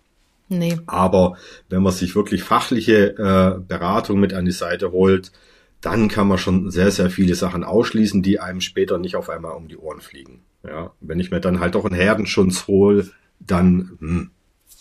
Nee. 0.50 0.78
Aber 0.86 1.38
wenn 1.70 1.84
man 1.84 1.92
sich 1.92 2.16
wirklich 2.16 2.44
fachliche 2.44 3.18
äh, 3.18 3.60
Beratung 3.60 4.20
mit 4.20 4.34
an 4.34 4.46
die 4.46 4.52
Seite 4.52 4.92
holt, 4.92 5.32
dann 5.82 6.08
kann 6.08 6.28
man 6.28 6.38
schon 6.38 6.72
sehr, 6.72 6.92
sehr 6.92 7.10
viele 7.10 7.36
Sachen 7.36 7.64
ausschließen, 7.64 8.24
die 8.24 8.40
einem 8.40 8.62
später 8.62 8.98
nicht 8.98 9.16
auf 9.16 9.30
einmal 9.30 9.54
um 9.54 9.68
die 9.68 9.78
Ohren 9.78 10.02
fliegen. 10.02 10.42
Ja, 10.66 10.92
wenn 11.02 11.20
ich 11.20 11.32
mir 11.32 11.40
dann 11.40 11.60
halt 11.60 11.76
auch 11.76 11.86
einen 11.86 11.96
Herdenschutz 11.96 12.68
hole, 12.68 13.10
dann, 13.40 13.98
hm, 14.00 14.32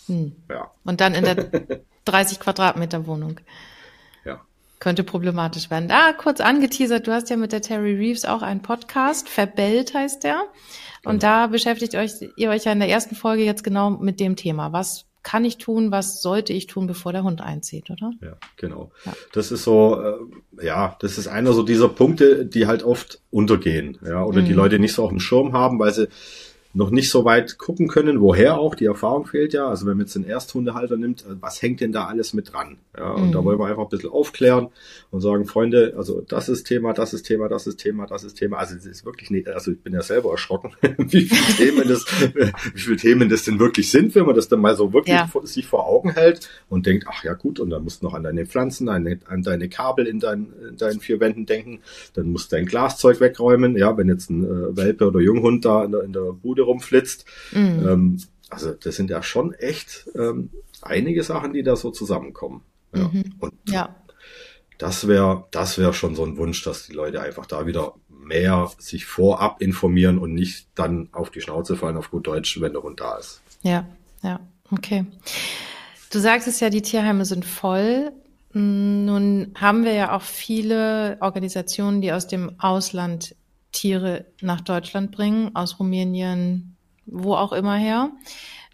hm. 0.07 0.31
ja. 0.49 0.71
Und 0.83 1.01
dann 1.01 1.13
in 1.13 1.23
der 1.23 1.35
30 2.05 2.39
Quadratmeter 2.39 3.05
Wohnung 3.05 3.39
könnte 4.79 5.03
problematisch 5.03 5.69
werden. 5.69 5.87
Da 5.87 6.13
kurz 6.13 6.39
angeteasert, 6.39 7.07
du 7.07 7.11
hast 7.11 7.29
ja 7.29 7.37
mit 7.37 7.51
der 7.51 7.61
Terry 7.61 7.95
Reeves 7.95 8.25
auch 8.25 8.41
einen 8.41 8.61
Podcast, 8.61 9.29
Verbellt 9.29 9.93
heißt 9.93 10.23
der. 10.23 10.41
Und 11.03 11.19
genau. 11.19 11.21
da 11.21 11.47
beschäftigt 11.47 11.95
euch, 11.95 12.11
ihr 12.35 12.49
euch 12.49 12.65
ja 12.65 12.71
in 12.71 12.79
der 12.79 12.89
ersten 12.89 13.15
Folge 13.15 13.43
jetzt 13.43 13.63
genau 13.63 13.89
mit 13.89 14.19
dem 14.19 14.35
Thema. 14.35 14.73
Was 14.73 15.05
kann 15.23 15.43
ich 15.43 15.57
tun, 15.57 15.91
was 15.91 16.21
sollte 16.21 16.53
ich 16.53 16.67
tun, 16.67 16.87
bevor 16.87 17.11
der 17.11 17.23
Hund 17.23 17.41
einzieht, 17.41 17.89
oder? 17.89 18.13
Ja, 18.21 18.37
genau. 18.55 18.91
Ja. 19.05 19.13
Das 19.33 19.51
ist 19.51 19.63
so, 19.63 20.01
äh, 20.01 20.65
ja, 20.65 20.95
das 21.01 21.17
ist 21.17 21.27
einer 21.27 21.51
so 21.51 21.63
dieser 21.63 21.89
Punkte, 21.89 22.45
die 22.45 22.65
halt 22.65 22.83
oft 22.83 23.19
untergehen, 23.29 23.97
ja, 24.05 24.23
oder 24.23 24.41
mhm. 24.41 24.45
die 24.45 24.53
Leute 24.53 24.79
nicht 24.79 24.93
so 24.93 25.03
auf 25.03 25.09
dem 25.09 25.19
Schirm 25.19 25.51
haben, 25.51 25.79
weil 25.79 25.93
sie 25.93 26.07
noch 26.73 26.91
nicht 26.91 27.09
so 27.09 27.25
weit 27.25 27.57
gucken 27.57 27.87
können, 27.87 28.21
woher 28.21 28.59
auch, 28.59 28.75
die 28.75 28.85
Erfahrung 28.85 29.25
fehlt 29.25 29.53
ja. 29.53 29.67
Also 29.67 29.85
wenn 29.85 29.97
man 29.97 30.05
jetzt 30.05 30.15
den 30.15 30.25
Ersthundehalter 30.25 30.97
nimmt, 30.97 31.21
äh, 31.21 31.35
was 31.39 31.61
hängt 31.61 31.81
denn 31.81 31.91
da 31.91 32.05
alles 32.05 32.33
mit 32.33 32.53
dran? 32.53 32.77
Ja, 32.97 33.11
und 33.11 33.27
mhm. 33.27 33.31
da 33.31 33.43
wollen 33.43 33.59
wir 33.59 33.67
einfach 33.67 33.83
ein 33.83 33.89
bisschen 33.89 34.09
aufklären 34.09 34.69
und 35.11 35.21
sagen, 35.21 35.45
Freunde, 35.45 35.93
also 35.97 36.21
das 36.21 36.49
ist 36.49 36.65
Thema, 36.65 36.93
das 36.93 37.13
ist 37.13 37.23
Thema, 37.23 37.47
das 37.47 37.67
ist 37.67 37.77
Thema, 37.77 38.05
das 38.05 38.23
ist 38.23 38.35
Thema. 38.35 38.57
Also 38.57 38.75
es 38.75 38.85
ist 38.85 39.05
wirklich 39.05 39.29
nicht, 39.31 39.47
also 39.47 39.71
ich 39.71 39.79
bin 39.79 39.93
ja 39.93 40.01
selber 40.01 40.31
erschrocken, 40.31 40.71
wie 40.97 41.21
viele 41.21 41.71
Themen 41.71 41.87
das, 41.87 42.05
wie 42.73 42.79
viele 42.79 42.97
Themen 42.97 43.29
das 43.29 43.43
denn 43.43 43.59
wirklich 43.59 43.89
sind, 43.89 44.13
wenn 44.15 44.25
man 44.25 44.35
das 44.35 44.47
dann 44.47 44.59
mal 44.59 44.75
so 44.75 44.93
wirklich 44.93 45.15
ja. 45.15 45.27
vor, 45.27 45.45
sich 45.45 45.65
vor 45.65 45.87
Augen 45.87 46.11
hält 46.11 46.49
und 46.69 46.85
denkt, 46.85 47.05
ach 47.09 47.23
ja 47.23 47.33
gut, 47.33 47.59
und 47.59 47.69
dann 47.69 47.83
musst 47.83 48.01
du 48.01 48.05
noch 48.05 48.13
an 48.13 48.23
deine 48.23 48.45
Pflanzen, 48.45 48.89
an, 48.89 49.19
an 49.25 49.41
deine 49.41 49.69
Kabel 49.69 50.07
in, 50.07 50.19
dein, 50.19 50.53
in 50.69 50.77
deinen 50.77 50.99
vier 50.99 51.19
Wänden 51.19 51.45
denken, 51.45 51.79
dann 52.13 52.31
musst 52.31 52.51
du 52.51 52.55
dein 52.55 52.65
Glaszeug 52.65 53.19
wegräumen, 53.19 53.77
ja, 53.77 53.97
wenn 53.97 54.09
jetzt 54.09 54.29
ein 54.29 54.43
äh, 54.43 54.77
Welpe 54.77 55.07
oder 55.07 55.19
Junghund 55.19 55.65
da 55.65 55.83
in 55.83 55.91
der, 55.91 56.03
in 56.03 56.13
der 56.13 56.33
Bude 56.33 56.56
rumflitzt. 56.63 57.25
Mhm. 57.51 57.87
Ähm, 57.87 58.21
also 58.49 58.73
das 58.73 58.95
sind 58.95 59.09
ja 59.09 59.23
schon 59.23 59.53
echt 59.53 60.07
ähm, 60.15 60.51
einige 60.81 61.23
Sachen, 61.23 61.53
die 61.53 61.63
da 61.63 61.75
so 61.75 61.91
zusammenkommen. 61.91 62.61
Ja. 62.95 63.09
Mhm. 63.09 63.35
Und 63.39 63.53
ja. 63.67 63.95
das 64.77 65.07
wäre 65.07 65.45
das 65.51 65.77
wäre 65.77 65.93
schon 65.93 66.15
so 66.15 66.25
ein 66.25 66.37
Wunsch, 66.37 66.63
dass 66.63 66.87
die 66.87 66.93
Leute 66.93 67.21
einfach 67.21 67.45
da 67.45 67.65
wieder 67.65 67.93
mehr 68.09 68.69
sich 68.77 69.05
vorab 69.05 69.61
informieren 69.61 70.17
und 70.17 70.33
nicht 70.33 70.67
dann 70.75 71.09
auf 71.11 71.29
die 71.29 71.41
Schnauze 71.41 71.75
fallen 71.75 71.97
auf 71.97 72.11
gut 72.11 72.27
Deutsch, 72.27 72.59
wenn 72.61 72.73
der 72.73 72.83
Hund 72.83 72.99
da 72.99 73.17
ist. 73.17 73.41
Ja, 73.63 73.87
ja, 74.21 74.39
okay. 74.71 75.05
Du 76.11 76.19
sagst 76.19 76.47
es 76.47 76.59
ja, 76.59 76.69
die 76.69 76.81
Tierheime 76.81 77.25
sind 77.25 77.45
voll. 77.45 78.11
Mm, 78.53 79.05
nun 79.05 79.53
haben 79.55 79.83
wir 79.83 79.93
ja 79.93 80.15
auch 80.15 80.21
viele 80.21 81.17
Organisationen, 81.21 82.01
die 82.01 82.11
aus 82.11 82.27
dem 82.27 82.59
Ausland 82.59 83.35
Tiere 83.77 84.25
nach 84.41 84.61
Deutschland 84.61 85.11
bringen, 85.11 85.55
aus 85.55 85.79
Rumänien, 85.79 86.75
wo 87.05 87.35
auch 87.35 87.53
immer 87.53 87.75
her. 87.75 88.11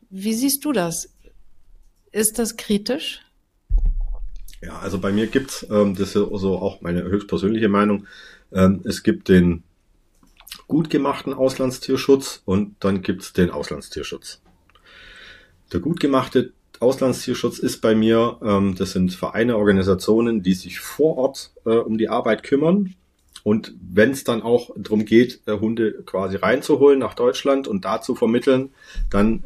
Wie 0.10 0.34
siehst 0.34 0.64
du 0.64 0.72
das? 0.72 1.14
Ist 2.12 2.40
das 2.40 2.56
kritisch? 2.56 3.22
Ja, 4.62 4.80
also 4.80 5.00
bei 5.00 5.12
mir 5.12 5.28
gibt's 5.28 5.68
ähm, 5.70 5.96
das 5.96 6.16
ist 6.16 6.32
also 6.32 6.58
auch 6.58 6.80
meine 6.80 7.04
höchstpersönliche 7.04 7.68
Meinung, 7.68 8.08
ähm, 8.54 8.82
es 8.86 9.04
gibt 9.04 9.28
den 9.28 9.64
gut 10.68 10.90
gemachten 10.90 11.34
Auslandstierschutz 11.34 12.42
und 12.46 12.76
dann 12.80 13.02
gibt's 13.02 13.34
den 13.34 13.50
Auslandstierschutz. 13.50 14.42
Der 15.74 15.82
gut 15.82 16.00
gemachte 16.00 16.54
Auslandstierschutz 16.80 17.60
ist 17.60 17.82
bei 17.82 17.94
mir, 17.94 18.38
ähm, 18.42 18.76
das 18.76 18.92
sind 18.92 19.14
Vereine, 19.14 19.58
Organisationen, 19.58 20.44
die 20.44 20.54
sich 20.54 20.80
vor 20.80 21.18
Ort 21.18 21.52
äh, 21.66 21.72
um 21.72 21.98
die 21.98 22.10
Arbeit 22.10 22.44
kümmern. 22.44 22.96
Und 23.44 23.74
wenn 23.82 24.12
es 24.12 24.24
dann 24.24 24.42
auch 24.42 24.72
darum 24.78 25.06
geht, 25.06 25.42
äh, 25.48 25.60
Hunde 25.60 26.04
quasi 26.06 26.38
reinzuholen 26.38 27.00
nach 27.00 27.14
Deutschland 27.14 27.68
und 27.68 27.84
da 27.84 28.02
zu 28.02 28.16
vermitteln, 28.16 28.72
dann 29.10 29.44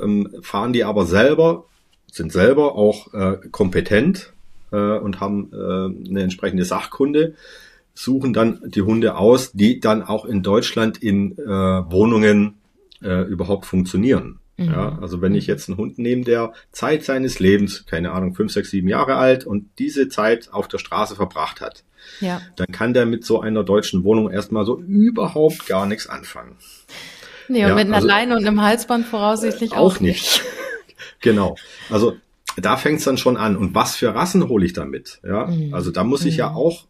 ähm, 0.00 0.28
fahren 0.42 0.72
die 0.72 0.84
aber 0.84 1.06
selber, 1.06 1.66
sind 2.10 2.32
selber 2.32 2.74
auch 2.74 3.14
äh, 3.14 3.36
kompetent 3.52 4.32
äh, 4.72 4.76
und 4.76 5.20
haben 5.20 5.50
äh, 5.52 6.08
eine 6.08 6.22
entsprechende 6.22 6.64
Sachkunde, 6.64 7.34
suchen 7.94 8.32
dann 8.32 8.62
die 8.66 8.82
Hunde 8.82 9.16
aus, 9.16 9.52
die 9.52 9.78
dann 9.78 10.02
auch 10.02 10.24
in 10.24 10.42
Deutschland 10.42 10.98
in 10.98 11.38
äh, 11.38 11.44
Wohnungen 11.46 12.54
äh, 13.02 13.22
überhaupt 13.22 13.66
funktionieren. 13.66 14.39
Mhm. 14.60 14.72
Ja, 14.72 14.98
also 15.00 15.22
wenn 15.22 15.34
ich 15.34 15.46
jetzt 15.46 15.68
einen 15.68 15.78
Hund 15.78 15.98
nehme, 15.98 16.22
der 16.22 16.52
Zeit 16.70 17.02
seines 17.02 17.38
Lebens, 17.38 17.86
keine 17.86 18.12
Ahnung, 18.12 18.34
fünf, 18.34 18.52
sechs, 18.52 18.70
sieben 18.70 18.88
Jahre 18.88 19.16
alt 19.16 19.46
und 19.46 19.70
diese 19.78 20.08
Zeit 20.08 20.50
auf 20.52 20.68
der 20.68 20.78
Straße 20.78 21.16
verbracht 21.16 21.62
hat, 21.62 21.82
ja. 22.20 22.42
dann 22.56 22.66
kann 22.70 22.92
der 22.92 23.06
mit 23.06 23.24
so 23.24 23.40
einer 23.40 23.64
deutschen 23.64 24.04
Wohnung 24.04 24.30
erstmal 24.30 24.66
so 24.66 24.78
überhaupt 24.78 25.66
gar 25.66 25.86
nichts 25.86 26.06
anfangen. 26.06 26.56
Nee, 27.48 27.64
und 27.64 27.70
ja, 27.70 27.74
mit 27.74 27.86
einer 27.86 27.96
also, 27.96 28.06
Leine 28.06 28.36
und 28.36 28.46
einem 28.46 28.60
Halsband 28.60 29.06
voraussichtlich 29.06 29.72
äh, 29.72 29.76
auch, 29.76 29.96
auch 29.96 30.00
nicht. 30.00 30.42
genau. 31.20 31.56
Also 31.88 32.16
da 32.56 32.76
fängt 32.76 32.98
es 32.98 33.04
dann 33.04 33.16
schon 33.16 33.38
an. 33.38 33.56
Und 33.56 33.74
was 33.74 33.96
für 33.96 34.14
Rassen 34.14 34.46
hole 34.48 34.66
ich 34.66 34.74
damit? 34.74 35.20
Ja, 35.24 35.46
mhm. 35.46 35.72
also 35.72 35.90
da 35.90 36.04
muss 36.04 36.24
ich 36.26 36.34
mhm. 36.34 36.38
ja 36.38 36.54
auch 36.54 36.86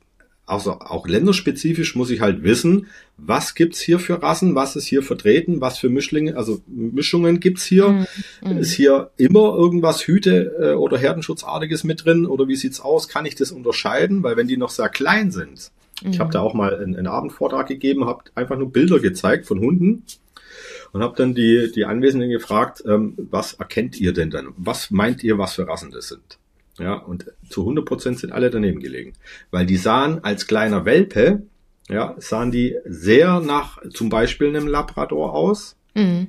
also 0.50 0.73
auch 0.80 1.07
länderspezifisch 1.07 1.95
muss 1.95 2.11
ich 2.11 2.21
halt 2.21 2.42
wissen, 2.42 2.88
was 3.16 3.54
gibt's 3.54 3.80
hier 3.80 4.00
für 4.00 4.21
Rassen, 4.21 4.57
was 4.57 4.75
ist 4.75 4.87
hier 4.87 5.02
vertreten, 5.04 5.61
was 5.61 5.78
für 5.78 5.88
Mischlinge, 5.88 6.37
also 6.37 6.61
Mischungen 6.66 7.38
gibt's 7.38 7.64
hier. 7.64 8.07
Mm, 8.42 8.59
Ist 8.59 8.73
hier 8.73 9.11
immer 9.16 9.54
irgendwas 9.54 10.02
Hüte- 10.02 10.57
äh, 10.61 10.75
oder 10.75 10.99
Herdenschutzartiges 10.99 11.85
mit 11.85 12.04
drin 12.04 12.26
oder 12.26 12.49
wie 12.49 12.57
sieht's 12.57 12.80
aus? 12.80 13.07
Kann 13.07 13.26
ich 13.26 13.37
das 13.37 13.52
unterscheiden? 13.52 14.25
Weil 14.25 14.37
wenn 14.37 14.49
die 14.49 14.57
noch 14.57 14.71
sehr 14.71 14.88
klein 14.88 15.30
sind, 15.30 15.71
mm. 16.02 16.11
ich 16.11 16.19
habe 16.19 16.28
mhm. 16.28 16.33
da 16.33 16.40
auch 16.40 16.54
mal 16.54 16.75
einen, 16.75 16.97
einen 16.97 17.07
Abendvortrag 17.07 17.69
gegeben, 17.69 18.07
habe 18.07 18.25
einfach 18.35 18.59
nur 18.59 18.73
Bilder 18.73 18.99
gezeigt 18.99 19.47
von 19.47 19.61
Hunden 19.61 20.02
und 20.90 21.02
habe 21.02 21.14
dann 21.16 21.33
die, 21.35 21.71
die 21.73 21.85
Anwesenden 21.85 22.28
gefragt, 22.28 22.83
ähm, 22.87 23.14
was 23.16 23.54
erkennt 23.54 24.00
ihr 24.00 24.12
denn 24.12 24.30
dann? 24.30 24.49
Was 24.57 24.90
meint 24.90 25.23
ihr, 25.23 25.38
was 25.38 25.54
für 25.54 25.69
Rassen 25.69 25.92
das 25.92 26.09
sind? 26.09 26.38
Ja, 26.79 26.95
und 26.95 27.27
zu 27.49 27.62
100 27.62 27.85
Prozent 27.85 28.19
sind 28.19 28.33
alle 28.33 28.50
daneben 28.50 28.81
gelegen. 28.81 29.12
Weil 29.50 29.67
die 29.67 29.77
sahen 29.77 30.25
als 30.25 30.47
kleiner 30.47 30.85
Welpe, 30.85 31.43
ja, 31.89 32.15
sahen 32.19 32.50
die 32.50 32.77
sehr 32.85 33.41
nach 33.41 33.79
zum 33.91 34.09
Beispiel 34.09 34.49
einem 34.49 34.67
Labrador 34.67 35.35
aus. 35.35 35.77
Mhm. 35.95 36.29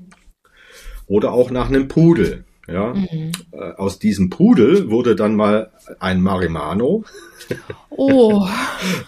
Oder 1.07 1.31
auch 1.31 1.51
nach 1.51 1.69
einem 1.69 1.87
Pudel. 1.87 2.45
Ja, 2.67 2.93
mhm. 2.93 3.31
Äh, 3.51 3.71
aus 3.73 3.99
diesem 3.99 4.29
Pudel 4.29 4.89
wurde 4.89 5.15
dann 5.15 5.35
mal 5.35 5.71
ein 5.99 6.21
Marimano. 6.21 7.03
Oh. 7.89 8.47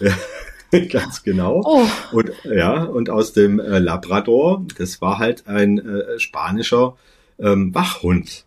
ja, 0.00 0.84
ganz 0.86 1.22
genau. 1.22 1.62
Oh. 1.64 1.86
Und 2.12 2.32
ja, 2.44 2.84
und 2.84 3.10
aus 3.10 3.32
dem 3.32 3.60
äh, 3.60 3.78
Labrador, 3.78 4.64
das 4.76 5.00
war 5.00 5.18
halt 5.18 5.46
ein 5.46 5.78
äh, 5.78 6.18
spanischer 6.18 6.96
ähm, 7.38 7.74
Wachhund 7.74 8.43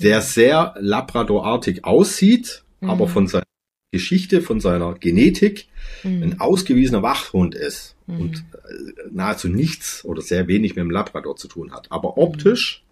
der 0.00 0.20
sehr 0.20 0.74
Labradorartig 0.78 1.84
aussieht, 1.84 2.64
mhm. 2.80 2.90
aber 2.90 3.08
von 3.08 3.26
seiner 3.26 3.44
Geschichte, 3.92 4.42
von 4.42 4.60
seiner 4.60 4.94
Genetik 4.94 5.68
mhm. 6.02 6.22
ein 6.22 6.40
ausgewiesener 6.40 7.02
Wachhund 7.02 7.54
ist 7.54 7.94
mhm. 8.06 8.20
und 8.20 8.36
äh, 8.38 9.08
nahezu 9.12 9.48
nichts 9.48 10.04
oder 10.04 10.20
sehr 10.20 10.48
wenig 10.48 10.74
mit 10.74 10.82
dem 10.82 10.90
Labrador 10.90 11.36
zu 11.36 11.48
tun 11.48 11.72
hat, 11.72 11.90
aber 11.90 12.18
optisch 12.18 12.82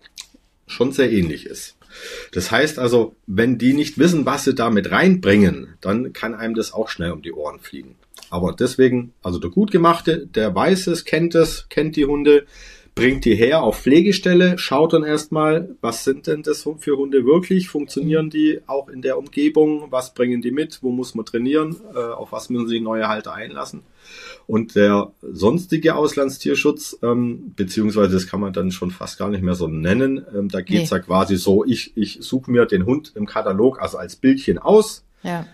schon 0.67 0.93
sehr 0.93 1.11
ähnlich 1.11 1.47
ist. 1.47 1.77
Das 2.33 2.51
heißt 2.51 2.79
also, 2.79 3.17
wenn 3.27 3.59
die 3.59 3.75
nicht 3.75 3.99
wissen, 3.99 4.25
was 4.25 4.45
sie 4.45 4.55
damit 4.55 4.91
reinbringen, 4.91 5.75
dann 5.81 6.13
kann 6.13 6.35
einem 6.35 6.55
das 6.55 6.73
auch 6.73 6.89
schnell 6.89 7.11
um 7.11 7.21
die 7.21 7.33
Ohren 7.33 7.61
fliegen. 7.61 7.97
Aber 8.31 8.55
deswegen, 8.55 9.13
also 9.23 9.39
der 9.39 9.51
gut 9.51 9.71
gemachte, 9.71 10.27
der 10.27 10.55
weiß 10.55 10.87
es, 10.87 11.05
kennt 11.05 11.35
es, 11.35 11.67
kennt 11.69 11.97
die 11.97 12.07
Hunde, 12.07 12.47
bringt 12.95 13.25
die 13.25 13.35
her 13.35 13.63
auf 13.63 13.81
Pflegestelle, 13.81 14.59
schaut 14.59 14.93
dann 14.93 15.03
erstmal, 15.03 15.75
was 15.81 16.05
sind 16.05 16.27
denn 16.27 16.43
das 16.43 16.69
für 16.79 16.97
Hunde 16.97 17.25
wirklich? 17.25 17.69
Funktionieren 17.69 18.29
die 18.29 18.61
auch 18.67 18.89
in 18.89 19.01
der 19.01 19.19
Umgebung? 19.19 19.87
Was 19.91 20.13
bringen 20.13 20.43
die 20.43 20.51
mit? 20.51 20.83
Wo 20.83 20.91
muss 20.91 21.15
man 21.15 21.25
trainieren? 21.25 21.77
Äh, 21.95 21.99
auf 21.99 22.33
was 22.33 22.51
müssen 22.51 22.69
sich 22.69 22.83
neue 22.83 23.09
Halter 23.09 23.33
einlassen? 23.33 23.83
Und 24.47 24.75
der 24.75 25.13
sonstige 25.23 25.95
Auslandstierschutz, 25.95 26.99
ähm, 27.03 27.55
beziehungsweise 27.57 28.13
das 28.13 28.27
kann 28.27 28.41
man 28.41 28.53
dann 28.53 28.71
schon 28.71 28.91
fast 28.91 29.19
gar 29.19 29.31
nicht 29.31 29.43
mehr 29.43 29.55
so 29.55 29.69
nennen, 29.69 30.25
ähm, 30.35 30.49
da 30.49 30.61
geht's 30.61 30.91
nee. 30.91 30.99
ja 30.99 31.03
quasi 31.03 31.37
so, 31.37 31.65
ich, 31.65 31.97
ich 31.97 32.19
suche 32.21 32.51
mir 32.51 32.67
den 32.67 32.85
Hund 32.85 33.13
im 33.15 33.25
Katalog, 33.25 33.81
also 33.81 33.97
als 33.97 34.17
Bildchen 34.17 34.59
aus. 34.59 35.05
Ja 35.23 35.47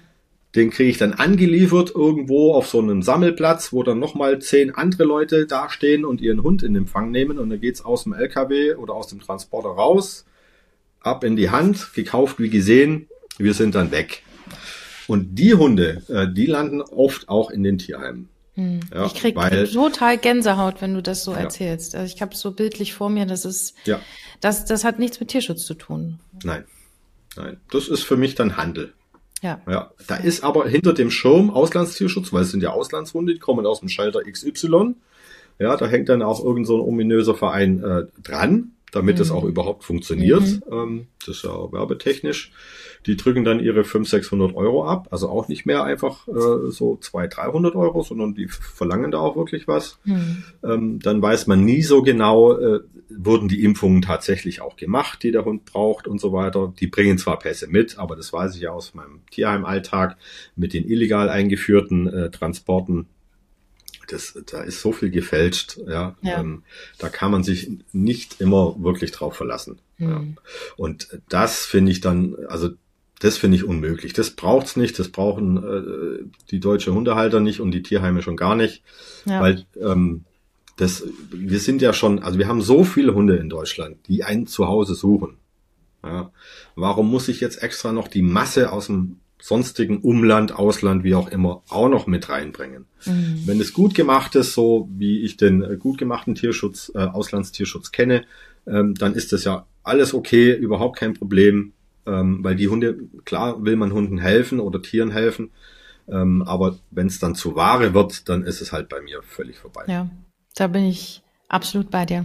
den 0.59 0.71
kriege 0.71 0.91
ich 0.91 0.99
dann 0.99 1.15
angeliefert 1.15 1.93
irgendwo 1.95 2.53
auf 2.53 2.67
so 2.67 2.81
einem 2.81 3.03
Sammelplatz, 3.03 3.73
wo 3.73 3.85
dann 3.85 4.01
nochmal 4.01 4.41
zehn 4.41 4.75
andere 4.75 5.05
Leute 5.05 5.47
dastehen 5.47 6.05
und 6.05 6.21
ihren 6.21 6.43
Hund 6.43 6.65
in 6.65 6.75
Empfang 6.75 7.13
nehmen. 7.13 7.39
Und 7.39 7.51
dann 7.51 7.61
geht's 7.61 7.85
aus 7.85 8.03
dem 8.03 8.13
LKW 8.13 8.75
oder 8.75 8.95
aus 8.95 9.07
dem 9.07 9.21
Transporter 9.21 9.69
raus, 9.69 10.27
ab 11.01 11.23
in 11.23 11.37
die 11.37 11.51
Hand, 11.51 11.95
gekauft 11.95 12.41
wie 12.41 12.51
gesehen, 12.51 13.07
wir 13.39 13.55
sind 13.55 13.77
dann 13.77 13.93
weg. 13.93 14.25
Und 15.07 15.37
die 15.37 15.55
Hunde, 15.55 16.03
äh, 16.09 16.27
die 16.27 16.47
landen 16.47 16.83
oft 16.83 17.29
auch 17.29 17.51
in 17.51 17.63
den 17.63 17.79
Tierheimen. 17.79 18.29
Hm. 18.55 18.81
Ja, 18.93 19.07
ich 19.07 19.15
krieg 19.15 19.37
weil, 19.37 19.69
total 19.69 20.19
Gänsehaut, 20.19 20.83
wenn 20.83 20.93
du 20.93 21.03
das 21.03 21.23
so 21.23 21.33
ja. 21.33 21.39
erzählst. 21.39 21.95
Also 21.95 22.13
ich 22.13 22.21
habe 22.21 22.35
so 22.35 22.51
bildlich 22.51 22.95
vor 22.95 23.11
mir, 23.11 23.27
das 23.27 23.45
ist, 23.45 23.77
ja. 23.85 24.01
das, 24.41 24.65
das 24.65 24.83
hat 24.83 24.99
nichts 24.99 25.21
mit 25.21 25.29
Tierschutz 25.29 25.65
zu 25.65 25.75
tun. 25.75 26.19
Nein, 26.43 26.65
nein, 27.37 27.59
das 27.71 27.87
ist 27.87 28.03
für 28.03 28.17
mich 28.17 28.35
dann 28.35 28.57
Handel. 28.57 28.93
Ja. 29.43 29.61
ja. 29.69 29.91
Da 30.07 30.17
ist 30.17 30.43
aber 30.45 30.69
hinter 30.69 30.93
dem 30.93 31.11
Schirm 31.11 31.51
Auslandstierschutz, 31.51 32.33
weil 32.33 32.43
es 32.43 32.51
sind 32.51 32.63
ja 32.63 32.71
Auslandshunde, 32.71 33.35
die 33.35 33.39
kommen 33.39 33.67
aus 33.67 33.81
dem 33.81 33.89
Schalter 33.89 34.23
XY. 34.23 34.95
Ja, 35.59 35.77
da 35.77 35.87
hängt 35.87 36.09
dann 36.09 36.23
auch 36.23 36.45
irgend 36.45 36.67
so 36.67 36.85
ominöser 36.85 37.35
Verein 37.35 37.83
äh, 37.83 38.05
dran, 38.23 38.73
damit 38.93 39.17
mhm. 39.17 39.19
das 39.19 39.31
auch 39.31 39.45
überhaupt 39.45 39.85
funktioniert. 39.85 40.43
Mhm. 40.43 40.63
Ähm, 40.71 41.07
das 41.21 41.37
ist 41.37 41.45
ja 41.45 41.73
werbetechnisch. 41.73 42.53
Die 43.07 43.17
drücken 43.17 43.45
dann 43.45 43.61
ihre 43.61 43.85
500, 43.85 44.09
600 44.23 44.55
Euro 44.55 44.85
ab, 44.87 45.09
also 45.11 45.29
auch 45.29 45.49
nicht 45.49 45.67
mehr 45.67 45.85
einfach 45.85 46.27
äh, 46.29 46.71
so 46.71 46.99
200, 47.01 47.37
300 47.37 47.75
Euro, 47.75 48.03
sondern 48.03 48.35
die 48.35 48.49
verlangen 48.49 49.11
da 49.11 49.19
auch 49.19 49.37
wirklich 49.37 49.69
was. 49.69 49.99
Mhm. 50.05 50.45
Ähm, 50.65 50.99
dann 51.01 51.23
weiß 51.23 51.47
man 51.47 51.65
nie 51.65 51.83
so 51.83 52.03
genau, 52.03 52.57
äh, 52.59 52.81
wurden 53.11 53.49
die 53.49 53.65
Impfungen 53.65 54.03
tatsächlich 54.03 54.61
auch 54.61 54.77
gemacht, 54.77 55.23
die 55.23 55.33
der 55.33 55.45
Hund 55.45 55.65
braucht 55.65 56.07
und 56.07 56.21
so 56.21 56.33
weiter. 56.33 56.73
Die 56.79 56.87
bringen 56.87 57.19
zwar 57.19 57.39
Pässe 57.39 57.69
mit, 57.69 57.99
aber 57.99 58.17
das 58.17 58.33
weiß 58.33 58.55
ich 58.55 58.63
ja 58.63 58.71
aus 58.71 58.95
meinem 58.95 59.21
Tierheimalltag 59.31 60.17
mit 60.57 60.73
den 60.73 60.89
illegal 60.89 61.29
eingeführten 61.29 62.07
äh, 62.07 62.31
Transporten 62.31 63.07
das, 64.09 64.39
da 64.51 64.63
ist 64.63 64.81
so 64.81 64.93
viel 64.93 65.11
gefälscht, 65.11 65.79
ja. 65.87 66.17
ja. 66.23 66.41
Ähm, 66.41 66.63
da 66.99 67.09
kann 67.09 67.31
man 67.31 67.43
sich 67.43 67.71
nicht 67.93 68.41
immer 68.41 68.75
wirklich 68.83 69.13
drauf 69.13 69.37
verlassen. 69.37 69.79
Mhm. 69.99 70.09
Ja. 70.09 70.25
Und 70.77 71.21
das 71.29 71.65
finde 71.65 71.93
ich 71.93 72.01
dann, 72.01 72.37
also 72.49 72.71
das 73.21 73.37
finde 73.37 73.57
ich 73.57 73.65
unmöglich. 73.65 74.13
Das 74.13 74.31
braucht's 74.31 74.77
nicht. 74.77 74.99
Das 74.99 75.09
brauchen 75.09 75.57
äh, 75.57 76.25
die 76.51 76.61
deutsche 76.61 76.95
Hundehalter 76.95 77.41
nicht 77.41 77.61
und 77.61 77.73
die 77.73 77.83
Tierheime 77.83 78.23
schon 78.23 78.37
gar 78.37 78.55
nicht, 78.55 78.83
ja. 79.25 79.41
weil 79.41 79.67
ähm, 79.81 80.25
das, 80.77 81.05
wir 81.31 81.59
sind 81.59 81.83
ja 81.83 81.93
schon, 81.93 82.21
also 82.21 82.39
wir 82.39 82.47
haben 82.47 82.63
so 82.63 82.85
viele 82.85 83.15
Hunde 83.15 83.37
in 83.37 83.49
Deutschland, 83.49 83.97
die 84.07 84.23
ein 84.23 84.47
Zuhause 84.47 84.95
suchen. 84.95 85.37
Ja. 86.05 86.31
Warum 86.77 87.11
muss 87.11 87.29
ich 87.29 87.41
jetzt 87.41 87.63
extra 87.63 87.93
noch 87.93 88.07
die 88.07 88.23
Masse 88.23 88.71
aus 88.71 88.87
dem 88.87 89.19
sonstigen 89.41 90.01
Umland, 90.01 90.53
Ausland, 90.53 91.05
wie 91.05 91.15
auch 91.15 91.29
immer, 91.29 91.63
auch 91.69 91.89
noch 91.89 92.07
mit 92.07 92.29
reinbringen? 92.29 92.87
Mhm. 93.07 93.43
Wenn 93.47 93.61
es 93.61 93.73
gut 93.73 93.95
gemacht 93.95 94.35
ist, 94.35 94.55
so 94.55 94.89
wie 94.93 95.21
ich 95.23 95.37
den 95.37 95.63
äh, 95.63 95.77
gut 95.77 95.99
gemachten 95.99 96.35
Tierschutz, 96.35 96.91
äh, 96.95 96.99
Auslandstierschutz 96.99 97.93
kenne, 97.93 98.25
ähm, 98.67 98.95
dann 98.95 99.15
ist 99.15 99.33
das 99.33 99.45
ja 99.45 99.67
alles 99.83 100.15
okay, 100.15 100.53
überhaupt 100.53 100.99
kein 100.99 101.15
Problem 101.15 101.73
ähm, 102.09 102.43
weil 102.43 102.57
die 102.57 102.69
Hunde, 102.69 102.97
klar 103.25 103.65
will 103.65 103.77
man 103.77 103.93
Hunden 103.93 104.19
helfen 104.19 104.61
oder 104.61 104.81
Tieren 104.81 105.11
helfen, 105.11 105.51
ähm, 106.09 106.43
aber 106.43 106.79
wenn 106.91 107.07
es 107.07 107.19
dann 107.19 107.35
zu 107.35 107.55
Ware 107.55 107.93
wird, 107.93 108.29
dann 108.29 108.45
ist 108.45 108.61
es 108.61 108.73
halt 108.73 108.89
bei 108.89 109.01
mir 109.03 109.23
völlig 109.23 109.59
vorbei. 109.59 109.85
Ja, 109.87 110.09
da 110.57 110.67
bin 110.67 110.85
ich 110.85 111.23
absolut 111.49 111.91
bei 111.91 112.07
dir. 112.07 112.25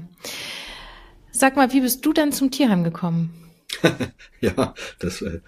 Sag 1.32 1.56
mal, 1.56 1.74
wie 1.74 1.82
bist 1.82 2.06
du 2.06 2.14
denn 2.14 2.32
zum 2.32 2.52
Tierheim 2.52 2.84
gekommen? 2.84 3.32
ja, 4.42 4.74
das, 5.00 5.22
äh, 5.22 5.40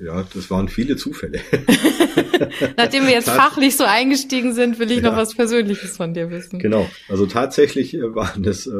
ja, 0.00 0.24
das 0.34 0.50
waren 0.50 0.68
viele 0.68 0.96
Zufälle. 0.96 1.40
Nachdem 2.76 3.04
wir 3.04 3.12
jetzt 3.12 3.30
fachlich 3.30 3.76
so 3.76 3.84
eingestiegen 3.84 4.54
sind, 4.54 4.78
will 4.78 4.90
ich 4.90 5.02
ja. 5.02 5.10
noch 5.10 5.16
was 5.16 5.34
Persönliches 5.34 5.96
von 5.96 6.14
dir 6.14 6.30
wissen. 6.30 6.58
Genau, 6.58 6.88
also 7.08 7.26
tatsächlich 7.26 7.94
äh, 7.94 8.14
war 8.14 8.32
das, 8.38 8.66
äh, 8.66 8.72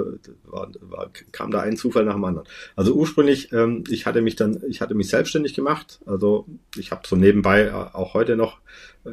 war, 0.45 0.71
war, 0.81 1.11
kam 1.33 1.50
da 1.50 1.61
ein 1.61 1.76
Zufall 1.76 2.05
nach 2.05 2.15
dem 2.15 2.25
anderen. 2.25 2.49
Also 2.75 2.95
ursprünglich, 2.95 3.53
ähm, 3.53 3.85
ich 3.88 4.07
hatte 4.07 4.23
mich 4.23 4.37
dann, 4.37 4.62
ich 4.69 4.81
hatte 4.81 4.95
mich 4.95 5.09
selbstständig 5.09 5.55
gemacht. 5.55 6.00
Also 6.07 6.47
ich 6.76 6.91
habe 6.91 7.03
so 7.07 7.17
nebenbei 7.17 7.73
auch 7.75 8.15
heute 8.15 8.37
noch 8.37 8.59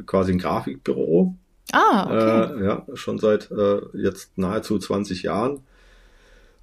quasi 0.06 0.32
ein 0.32 0.38
Grafikbüro. 0.38 1.34
Ah, 1.72 2.04
okay. 2.04 2.60
Äh, 2.60 2.64
ja, 2.64 2.86
schon 2.94 3.18
seit 3.18 3.50
äh, 3.50 3.80
jetzt 3.94 4.36
nahezu 4.36 4.78
20 4.78 5.22
Jahren. 5.22 5.60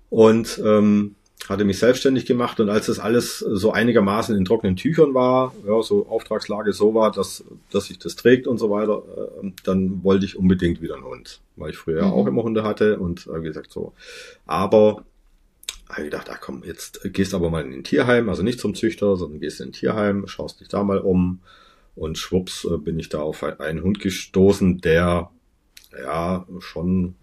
Und 0.09 0.61
ähm, 0.63 1.15
hatte 1.49 1.65
mich 1.65 1.79
selbstständig 1.79 2.25
gemacht 2.25 2.59
und 2.59 2.69
als 2.69 2.85
das 2.85 2.99
alles 2.99 3.39
so 3.39 3.71
einigermaßen 3.71 4.35
in 4.35 4.45
trockenen 4.45 4.75
Tüchern 4.75 5.13
war, 5.13 5.53
ja, 5.67 5.81
so 5.81 6.07
Auftragslage 6.07 6.71
so 6.73 6.93
war, 6.93 7.11
dass, 7.11 7.43
dass 7.71 7.85
sich 7.85 7.99
das 7.99 8.15
trägt 8.15 8.47
und 8.47 8.57
so 8.57 8.69
weiter, 8.69 9.03
äh, 9.43 9.51
dann 9.63 10.03
wollte 10.03 10.25
ich 10.25 10.37
unbedingt 10.37 10.81
wieder 10.81 10.95
einen 10.95 11.05
Hund, 11.05 11.41
weil 11.55 11.71
ich 11.71 11.77
früher 11.77 12.05
mhm. 12.05 12.11
auch 12.11 12.27
immer 12.27 12.43
Hunde 12.43 12.63
hatte 12.63 12.99
und 12.99 13.27
äh, 13.27 13.41
wie 13.41 13.47
gesagt 13.47 13.71
so. 13.71 13.93
Aber 14.45 15.03
habe 15.89 16.01
ich 16.01 16.11
gedacht, 16.11 16.29
ach 16.31 16.39
komm, 16.39 16.63
jetzt 16.63 17.01
gehst 17.11 17.33
aber 17.33 17.49
mal 17.49 17.65
in 17.65 17.73
ein 17.73 17.83
Tierheim, 17.83 18.29
also 18.29 18.43
nicht 18.43 18.59
zum 18.59 18.75
Züchter, 18.75 19.17
sondern 19.17 19.41
gehst 19.41 19.59
in 19.59 19.69
ein 19.69 19.73
Tierheim, 19.73 20.27
schaust 20.27 20.61
dich 20.61 20.69
da 20.69 20.83
mal 20.83 20.99
um 20.99 21.41
und 21.95 22.17
schwupps 22.17 22.65
äh, 22.65 22.77
bin 22.77 22.99
ich 22.99 23.09
da 23.09 23.19
auf 23.19 23.43
einen 23.43 23.81
Hund 23.81 23.99
gestoßen, 23.99 24.79
der 24.79 25.31
ja 25.91 26.45
schon 26.59 27.15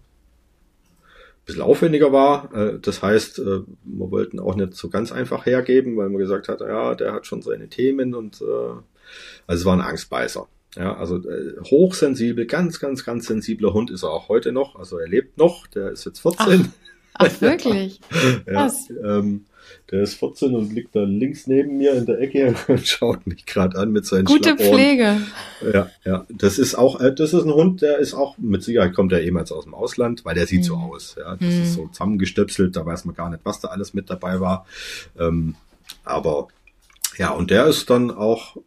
bisschen 1.49 1.63
aufwendiger 1.63 2.11
war. 2.11 2.53
Äh, 2.53 2.79
das 2.79 3.01
heißt, 3.01 3.39
äh, 3.39 3.61
wir 3.83 4.11
wollten 4.11 4.39
auch 4.39 4.55
nicht 4.55 4.75
so 4.75 4.89
ganz 4.89 5.11
einfach 5.11 5.45
hergeben, 5.45 5.97
weil 5.97 6.09
man 6.09 6.19
gesagt 6.19 6.47
hat, 6.47 6.61
ja, 6.61 6.95
der 6.95 7.13
hat 7.13 7.25
schon 7.25 7.41
seine 7.41 7.69
Themen 7.69 8.13
und 8.13 8.41
äh, 8.41 8.45
also 9.47 9.61
es 9.61 9.65
war 9.65 9.75
ein 9.75 9.81
Angstbeißer. 9.81 10.47
Ja, 10.75 10.95
also 10.97 11.17
äh, 11.17 11.59
hochsensibel, 11.63 12.45
ganz, 12.45 12.79
ganz, 12.79 13.03
ganz 13.03 13.25
sensibler 13.25 13.73
Hund 13.73 13.89
ist 13.89 14.03
er 14.03 14.11
auch 14.11 14.29
heute 14.29 14.51
noch. 14.51 14.75
Also 14.75 14.99
er 14.99 15.07
lebt 15.07 15.37
noch, 15.37 15.65
der 15.65 15.91
ist 15.91 16.05
jetzt 16.05 16.19
14. 16.19 16.71
Ach, 17.13 17.25
ach 17.25 17.41
wirklich? 17.41 17.99
ja, 18.47 18.71
ähm, 19.03 19.45
der 19.91 20.01
ist 20.03 20.15
14 20.15 20.55
und 20.55 20.73
liegt 20.73 20.95
da 20.95 21.03
links 21.03 21.47
neben 21.47 21.77
mir 21.77 21.93
in 21.93 22.05
der 22.05 22.19
Ecke 22.19 22.55
und 22.67 22.87
schaut 22.87 23.25
mich 23.27 23.45
gerade 23.45 23.77
an 23.77 23.91
mit 23.91 24.05
seinen 24.05 24.25
Gute 24.25 24.55
Pflege. 24.55 25.17
Ja, 25.73 25.89
ja. 26.05 26.25
Das 26.29 26.59
ist 26.59 26.75
auch, 26.75 26.99
äh, 26.99 27.13
das 27.13 27.33
ist 27.33 27.43
ein 27.43 27.53
Hund, 27.53 27.81
der 27.81 27.97
ist 27.99 28.13
auch, 28.13 28.37
mit 28.37 28.63
Sicherheit 28.63 28.93
kommt 28.93 29.11
er 29.11 29.21
ehemals 29.21 29.51
aus 29.51 29.65
dem 29.65 29.73
Ausland, 29.73 30.25
weil 30.25 30.35
der 30.35 30.47
sieht 30.47 30.61
mhm. 30.61 30.65
so 30.65 30.75
aus. 30.75 31.15
Ja, 31.17 31.35
das 31.35 31.53
mhm. 31.53 31.61
ist 31.63 31.73
so 31.73 31.87
zusammengestöpselt, 31.87 32.75
da 32.75 32.85
weiß 32.85 33.05
man 33.05 33.15
gar 33.15 33.29
nicht, 33.29 33.41
was 33.43 33.59
da 33.59 33.69
alles 33.69 33.93
mit 33.93 34.09
dabei 34.09 34.39
war. 34.39 34.65
Ähm, 35.17 35.55
aber 36.03 36.47
ja, 37.17 37.31
und 37.31 37.51
der 37.51 37.67
ist 37.67 37.89
dann 37.89 38.11
auch 38.11 38.57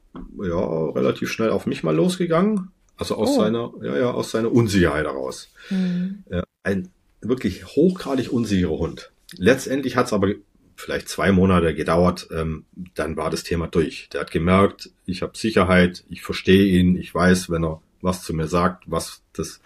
ja 0.43 0.85
relativ 0.91 1.31
schnell 1.31 1.51
auf 1.51 1.67
mich 1.67 1.83
mal 1.83 1.95
losgegangen. 1.95 2.71
Also 2.97 3.17
aus 3.17 3.31
oh. 3.31 3.41
seiner, 3.41 3.73
ja, 3.83 3.97
ja, 3.97 4.11
aus 4.13 4.31
seiner 4.31 4.53
Unsicherheit 4.53 5.07
heraus. 5.07 5.49
Mhm. 5.71 6.25
Ja, 6.31 6.45
ein 6.63 6.89
wirklich 7.21 7.65
hochgradig 7.67 8.33
unsicherer 8.33 8.79
Hund. 8.79 9.11
Letztendlich 9.37 9.97
hat 9.97 10.07
es 10.07 10.13
aber 10.13 10.29
vielleicht 10.77 11.09
zwei 11.09 11.33
Monate 11.33 11.75
gedauert, 11.75 12.29
ähm, 12.33 12.65
dann 12.95 13.17
war 13.17 13.31
das 13.31 13.43
Thema 13.43 13.67
durch. 13.67 14.09
Der 14.13 14.23
hat 14.23 14.31
gemerkt, 14.31 14.91
ich 15.07 15.23
habe 15.23 15.37
Sicherheit, 15.37 16.05
ich 16.09 16.23
verstehe 16.23 16.79
ihn, 16.79 16.97
ich 16.97 17.15
weiß, 17.15 17.51
wenn 17.51 17.65
er 17.65 17.81
was 18.01 18.23
zu 18.23 18.35
mir 18.35 18.49
sagt, 18.49 18.85
was 18.87 19.23
das 19.33 19.61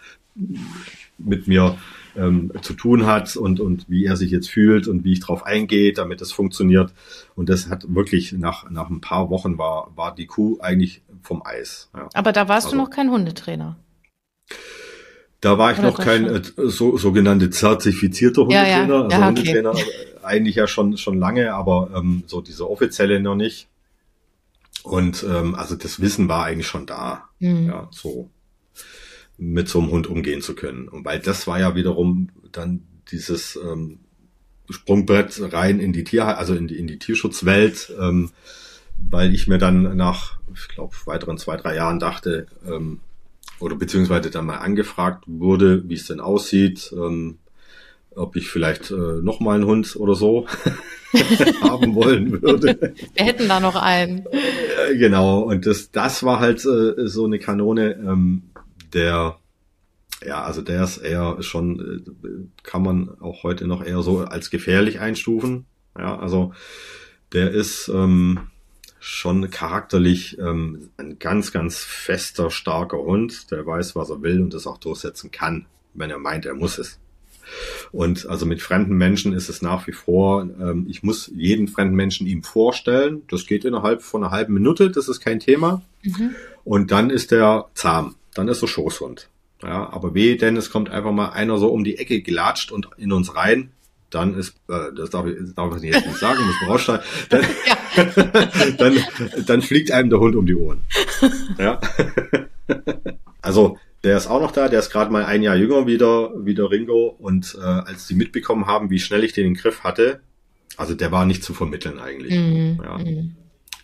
mit 1.17 1.47
mir 1.47 1.77
ähm, 2.15 2.51
zu 2.61 2.73
tun 2.73 3.05
hat 3.05 3.35
und, 3.35 3.59
und 3.59 3.89
wie 3.89 4.05
er 4.05 4.15
sich 4.17 4.31
jetzt 4.31 4.49
fühlt 4.49 4.87
und 4.87 5.03
wie 5.03 5.13
ich 5.13 5.19
drauf 5.19 5.43
eingehe, 5.43 5.93
damit 5.93 6.21
es 6.21 6.31
funktioniert. 6.31 6.93
Und 7.35 7.49
das 7.49 7.69
hat 7.69 7.85
wirklich 7.93 8.33
nach, 8.33 8.69
nach 8.69 8.89
ein 8.89 9.01
paar 9.01 9.29
Wochen 9.29 9.57
war, 9.57 9.91
war 9.95 10.13
die 10.13 10.27
Kuh 10.27 10.59
eigentlich 10.59 11.01
vom 11.23 11.41
Eis. 11.43 11.89
Ja. 11.95 12.09
Aber 12.13 12.31
da 12.31 12.47
warst 12.47 12.67
also, 12.67 12.77
du 12.77 12.83
noch 12.83 12.89
kein 12.89 13.09
Hundetrainer. 13.09 13.77
Da 15.39 15.57
war 15.57 15.71
ich 15.71 15.77
Oder 15.79 15.87
noch 15.89 15.99
kein 15.99 16.25
äh, 16.25 16.41
so, 16.55 16.97
sogenannte 16.97 17.49
zertifizierter 17.49 18.41
Hundetrainer, 18.41 18.67
ja, 18.67 18.87
ja. 18.87 19.03
also 19.03 19.09
ja, 19.09 19.17
okay. 19.17 19.25
Hundetrainer 19.25 19.73
eigentlich 20.23 20.55
ja 20.55 20.67
schon 20.67 20.97
schon 20.97 21.19
lange, 21.19 21.53
aber 21.53 21.91
ähm, 21.95 22.23
so 22.27 22.41
diese 22.41 22.69
offizielle 22.69 23.19
noch 23.19 23.35
nicht. 23.35 23.67
Und 24.83 25.25
ähm, 25.29 25.55
also 25.55 25.75
das 25.75 25.99
Wissen 25.99 26.29
war 26.29 26.45
eigentlich 26.45 26.67
schon 26.67 26.85
da, 26.85 27.25
mhm. 27.39 27.67
ja, 27.67 27.87
so 27.91 28.29
mit 29.37 29.69
so 29.69 29.79
einem 29.79 29.91
Hund 29.91 30.07
umgehen 30.07 30.41
zu 30.41 30.55
können. 30.55 30.87
Und 30.87 31.05
weil 31.05 31.19
das 31.19 31.47
war 31.47 31.59
ja 31.59 31.75
wiederum 31.75 32.29
dann 32.51 32.83
dieses 33.11 33.57
ähm, 33.57 33.99
Sprungbrett 34.69 35.53
rein 35.53 35.79
in 35.79 35.93
die 35.93 36.03
Tier, 36.03 36.37
also 36.37 36.55
in 36.55 36.67
die 36.67 36.77
in 36.77 36.87
die 36.87 36.99
Tierschutzwelt, 36.99 37.93
ähm, 37.99 38.31
weil 38.97 39.33
ich 39.33 39.47
mir 39.47 39.57
dann 39.57 39.95
nach, 39.95 40.39
ich 40.53 40.67
glaube, 40.67 40.95
weiteren 41.05 41.37
zwei 41.37 41.57
drei 41.57 41.75
Jahren 41.75 41.99
dachte, 41.99 42.47
ähm, 42.67 42.99
oder 43.59 43.75
beziehungsweise 43.75 44.29
dann 44.29 44.45
mal 44.45 44.57
angefragt 44.57 45.23
wurde, 45.27 45.87
wie 45.87 45.95
es 45.95 46.07
denn 46.07 46.19
aussieht, 46.19 46.93
ähm, 46.93 47.39
ob 48.17 48.35
ich 48.35 48.49
vielleicht 48.49 48.91
äh, 48.91 49.21
noch 49.21 49.39
mal 49.39 49.55
einen 49.55 49.65
Hund 49.65 49.95
oder 49.95 50.15
so 50.15 50.47
haben 51.61 51.95
wollen 51.95 52.41
würde. 52.41 52.93
Wir 53.13 53.25
hätten 53.25 53.47
da 53.47 53.59
noch 53.59 53.75
einen. 53.75 54.25
Äh, 54.31 54.97
genau, 54.97 55.41
und 55.41 55.65
das, 55.65 55.91
das 55.91 56.23
war 56.23 56.39
halt 56.39 56.65
äh, 56.65 57.07
so 57.07 57.25
eine 57.25 57.39
Kanone, 57.39 57.93
ähm, 57.93 58.43
der, 58.93 59.37
ja, 60.25 60.43
also 60.43 60.61
der 60.61 60.83
ist 60.83 60.97
eher 60.97 61.37
schon, 61.41 62.03
äh, 62.23 62.63
kann 62.63 62.81
man 62.81 63.09
auch 63.19 63.43
heute 63.43 63.67
noch 63.67 63.85
eher 63.85 64.01
so 64.01 64.19
als 64.19 64.49
gefährlich 64.49 64.99
einstufen. 64.99 65.65
Ja, 65.97 66.17
also 66.17 66.53
der 67.33 67.51
ist, 67.51 67.89
ähm, 67.89 68.39
schon 69.07 69.49
charakterlich 69.49 70.37
ähm, 70.37 70.89
ein 70.97 71.17
ganz, 71.17 71.51
ganz 71.53 71.79
fester, 71.79 72.51
starker 72.51 72.97
Hund, 72.97 73.49
der 73.51 73.65
weiß, 73.65 73.95
was 73.95 74.09
er 74.09 74.21
will 74.21 74.41
und 74.41 74.53
das 74.53 74.67
auch 74.67 74.77
durchsetzen 74.77 75.31
kann, 75.31 75.65
wenn 75.93 76.09
er 76.09 76.19
meint, 76.19 76.45
er 76.45 76.55
muss 76.55 76.77
es. 76.77 76.99
Und 77.93 78.27
also 78.27 78.45
mit 78.45 78.61
fremden 78.61 78.97
Menschen 78.97 79.31
ist 79.31 79.47
es 79.47 79.61
nach 79.61 79.87
wie 79.87 79.93
vor, 79.93 80.41
ähm, 80.41 80.87
ich 80.89 81.03
muss 81.03 81.31
jeden 81.33 81.69
fremden 81.69 81.95
Menschen 81.95 82.27
ihm 82.27 82.43
vorstellen. 82.43 83.21
Das 83.29 83.45
geht 83.45 83.63
innerhalb 83.63 84.01
von 84.01 84.23
einer 84.23 84.31
halben 84.31 84.53
Minute, 84.53 84.91
das 84.91 85.07
ist 85.07 85.21
kein 85.21 85.39
Thema. 85.39 85.81
Mhm. 86.03 86.35
Und 86.65 86.91
dann 86.91 87.09
ist 87.09 87.31
er 87.31 87.69
zahm, 87.75 88.15
dann 88.33 88.49
ist 88.49 88.61
er 88.61 88.67
Schoßhund. 88.67 89.29
Ja, 89.63 89.89
aber 89.89 90.13
weh, 90.13 90.35
denn 90.35 90.57
es 90.57 90.69
kommt 90.69 90.89
einfach 90.89 91.13
mal 91.13 91.29
einer 91.29 91.57
so 91.57 91.69
um 91.69 91.85
die 91.85 91.97
Ecke 91.97 92.21
gelatscht 92.21 92.71
und 92.71 92.89
in 92.97 93.13
uns 93.13 93.35
rein, 93.35 93.71
dann 94.09 94.35
ist, 94.35 94.55
äh, 94.69 94.93
das 94.95 95.09
darf 95.09 95.25
ich, 95.25 95.35
darf 95.53 95.75
ich 95.77 95.83
jetzt 95.83 96.05
nicht 96.05 96.17
sagen, 96.17 96.45
muss 96.45 96.55
man 96.61 96.69
raussteigen, 96.69 97.05
dann, 97.29 97.45
dann, 98.77 98.97
dann 99.45 99.61
fliegt 99.61 99.91
einem 99.91 100.09
der 100.09 100.19
Hund 100.19 100.35
um 100.35 100.45
die 100.45 100.55
Ohren. 100.55 100.81
Ja. 101.57 101.79
also 103.41 103.77
der 104.03 104.17
ist 104.17 104.27
auch 104.27 104.41
noch 104.41 104.51
da, 104.51 104.69
der 104.69 104.79
ist 104.79 104.91
gerade 104.91 105.11
mal 105.11 105.25
ein 105.25 105.43
Jahr 105.43 105.55
jünger 105.55 105.87
wieder, 105.87 106.31
wieder 106.45 106.71
Ringo 106.71 107.07
und 107.19 107.57
äh, 107.59 107.63
als 107.63 108.07
die 108.07 108.15
mitbekommen 108.15 108.67
haben, 108.67 108.89
wie 108.89 108.99
schnell 108.99 109.23
ich 109.23 109.33
den 109.33 109.45
in 109.45 109.53
den 109.53 109.59
Griff 109.59 109.83
hatte, 109.83 110.21
also 110.77 110.93
der 110.93 111.11
war 111.11 111.25
nicht 111.25 111.43
zu 111.43 111.53
vermitteln 111.53 111.99
eigentlich. 111.99 112.33
Mhm. 112.33 112.79
Ja. 112.83 112.97
Mhm. 112.97 113.35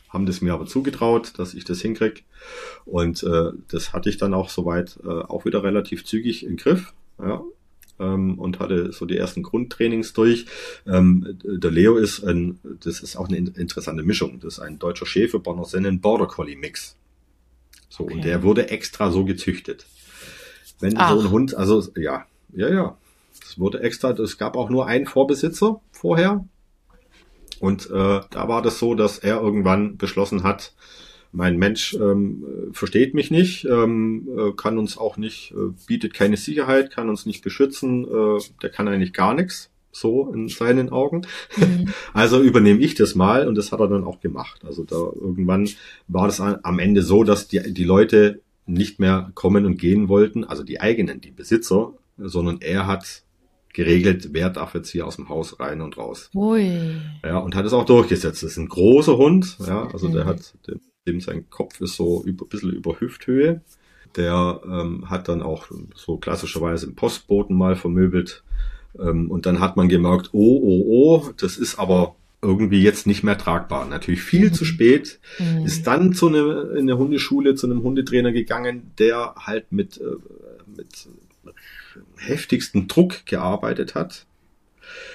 Haben 0.09 0.25
das 0.27 0.41
mir 0.41 0.53
aber 0.53 0.67
zugetraut, 0.67 1.33
dass 1.37 1.55
ich 1.55 1.65
das 1.65 1.81
hinkrieg. 1.81 2.23
Und 2.85 3.23
äh, 3.23 3.49
das 3.69 3.93
hatte 3.93 4.09
ich 4.09 4.17
dann 4.17 4.35
auch 4.35 4.49
soweit 4.49 4.99
äh, 5.03 5.07
auch 5.09 5.43
wieder 5.45 5.63
relativ 5.63 6.05
zügig 6.05 6.45
im 6.45 6.55
Griff. 6.55 6.93
Ja 7.19 7.41
ähm, 8.03 8.37
und 8.39 8.59
hatte 8.59 8.91
so 8.91 9.05
die 9.05 9.17
ersten 9.17 9.43
Grundtrainings 9.43 10.13
durch. 10.13 10.45
Ähm, 10.85 11.39
der 11.43 11.71
Leo 11.71 11.95
ist 11.95 12.23
ein, 12.23 12.59
das 12.83 12.99
ist 12.99 13.15
auch 13.15 13.27
eine 13.27 13.37
interessante 13.37 14.03
Mischung. 14.03 14.39
Das 14.39 14.55
ist 14.55 14.59
ein 14.59 14.79
deutscher 14.79 15.05
Schäfer, 15.05 15.39
Bonner 15.39 15.65
Sennen 15.65 16.01
Border 16.01 16.27
Collie 16.27 16.55
Mix. 16.55 16.95
So, 17.89 18.03
okay. 18.05 18.13
und 18.13 18.25
der 18.25 18.43
wurde 18.43 18.69
extra 18.69 19.11
so 19.11 19.23
gezüchtet. 19.23 19.85
Wenn 20.79 20.97
Ach. 20.97 21.13
so 21.13 21.21
ein 21.21 21.31
Hund, 21.31 21.55
also 21.55 21.87
ja, 21.95 22.25
ja, 22.53 22.69
ja. 22.69 22.97
Es 23.45 23.59
wurde 23.59 23.81
extra, 23.81 24.11
es 24.11 24.37
gab 24.37 24.57
auch 24.57 24.69
nur 24.69 24.87
einen 24.87 25.05
Vorbesitzer 25.05 25.79
vorher. 25.91 26.45
Und 27.59 27.89
äh, 27.89 28.21
da 28.29 28.47
war 28.47 28.61
das 28.61 28.79
so, 28.79 28.95
dass 28.95 29.19
er 29.19 29.39
irgendwann 29.39 29.97
beschlossen 29.97 30.43
hat, 30.43 30.73
mein 31.33 31.57
Mensch 31.57 31.95
ähm, 31.95 32.45
versteht 32.71 33.13
mich 33.13 33.31
nicht, 33.31 33.65
ähm, 33.65 34.27
äh, 34.37 34.51
kann 34.55 34.77
uns 34.77 34.97
auch 34.97 35.17
nicht, 35.17 35.51
äh, 35.51 35.73
bietet 35.87 36.13
keine 36.13 36.37
Sicherheit, 36.37 36.91
kann 36.91 37.09
uns 37.09 37.25
nicht 37.25 37.43
beschützen, 37.43 38.05
äh, 38.05 38.39
der 38.61 38.69
kann 38.69 38.87
eigentlich 38.87 39.13
gar 39.13 39.33
nichts, 39.33 39.71
so 39.91 40.31
in 40.31 40.47
seinen 40.47 40.89
Augen. 40.89 41.25
Mhm. 41.57 41.89
Also 42.13 42.41
übernehme 42.41 42.79
ich 42.79 42.93
das 42.95 43.15
mal 43.15 43.47
und 43.47 43.55
das 43.55 43.71
hat 43.71 43.79
er 43.79 43.87
dann 43.87 44.03
auch 44.03 44.21
gemacht. 44.21 44.61
Also 44.63 44.83
da 44.83 44.95
irgendwann 44.95 45.67
war 46.07 46.27
das 46.27 46.39
am 46.39 46.79
Ende 46.79 47.01
so, 47.01 47.23
dass 47.23 47.47
die, 47.47 47.73
die 47.73 47.83
Leute 47.83 48.41
nicht 48.65 48.99
mehr 48.99 49.31
kommen 49.33 49.65
und 49.65 49.77
gehen 49.77 50.07
wollten, 50.07 50.43
also 50.43 50.63
die 50.63 50.79
eigenen, 50.79 51.19
die 51.19 51.31
Besitzer, 51.31 51.93
sondern 52.17 52.61
er 52.61 52.85
hat 52.85 53.23
geregelt, 53.73 54.29
wer 54.31 54.51
darf 54.51 54.75
jetzt 54.75 54.91
hier 54.91 55.07
aus 55.07 55.15
dem 55.15 55.29
Haus 55.29 55.59
rein 55.59 55.81
und 55.81 55.97
raus. 55.97 56.29
Ui. 56.35 57.01
Ja, 57.23 57.39
und 57.39 57.55
hat 57.55 57.65
es 57.65 57.73
auch 57.73 57.85
durchgesetzt. 57.85 58.43
Das 58.43 58.51
ist 58.51 58.57
ein 58.57 58.69
großer 58.69 59.17
Hund, 59.17 59.57
ja, 59.65 59.87
also 59.91 60.07
mhm. 60.09 60.13
der 60.13 60.25
hat, 60.25 60.53
der 60.67 60.75
dem 61.07 61.21
sein 61.21 61.49
Kopf 61.49 61.81
ist 61.81 61.95
so 61.95 62.23
über, 62.23 62.45
ein 62.45 62.49
bisschen 62.49 62.71
über 62.71 62.99
Hüfthöhe. 62.99 63.61
Der 64.15 64.61
ähm, 64.65 65.09
hat 65.09 65.27
dann 65.27 65.41
auch 65.41 65.67
so 65.95 66.17
klassischerweise 66.17 66.85
einen 66.85 66.95
Postboten 66.95 67.55
mal 67.57 67.75
vermöbelt. 67.75 68.43
Ähm, 68.99 69.31
und 69.31 69.45
dann 69.45 69.59
hat 69.59 69.75
man 69.75 69.89
gemerkt, 69.89 70.29
oh, 70.33 70.59
oh, 70.61 70.83
oh, 70.87 71.29
das 71.37 71.57
ist 71.57 71.79
aber 71.79 72.15
irgendwie 72.41 72.83
jetzt 72.83 73.07
nicht 73.07 73.23
mehr 73.23 73.37
tragbar. 73.37 73.85
Natürlich 73.85 74.21
viel 74.21 74.49
mhm. 74.49 74.53
zu 74.53 74.65
spät. 74.65 75.19
Mhm. 75.39 75.65
Ist 75.65 75.87
dann 75.87 76.13
zu 76.13 76.27
eine, 76.27 76.73
in 76.73 76.81
eine 76.81 76.97
Hundeschule, 76.97 77.55
zu 77.55 77.67
einem 77.67 77.83
Hundetrainer 77.83 78.31
gegangen, 78.31 78.91
der 78.99 79.33
halt 79.37 79.71
mit, 79.71 79.97
äh, 79.97 80.15
mit 80.75 81.07
heftigsten 82.17 82.87
Druck 82.87 83.25
gearbeitet 83.25 83.95
hat. 83.95 84.25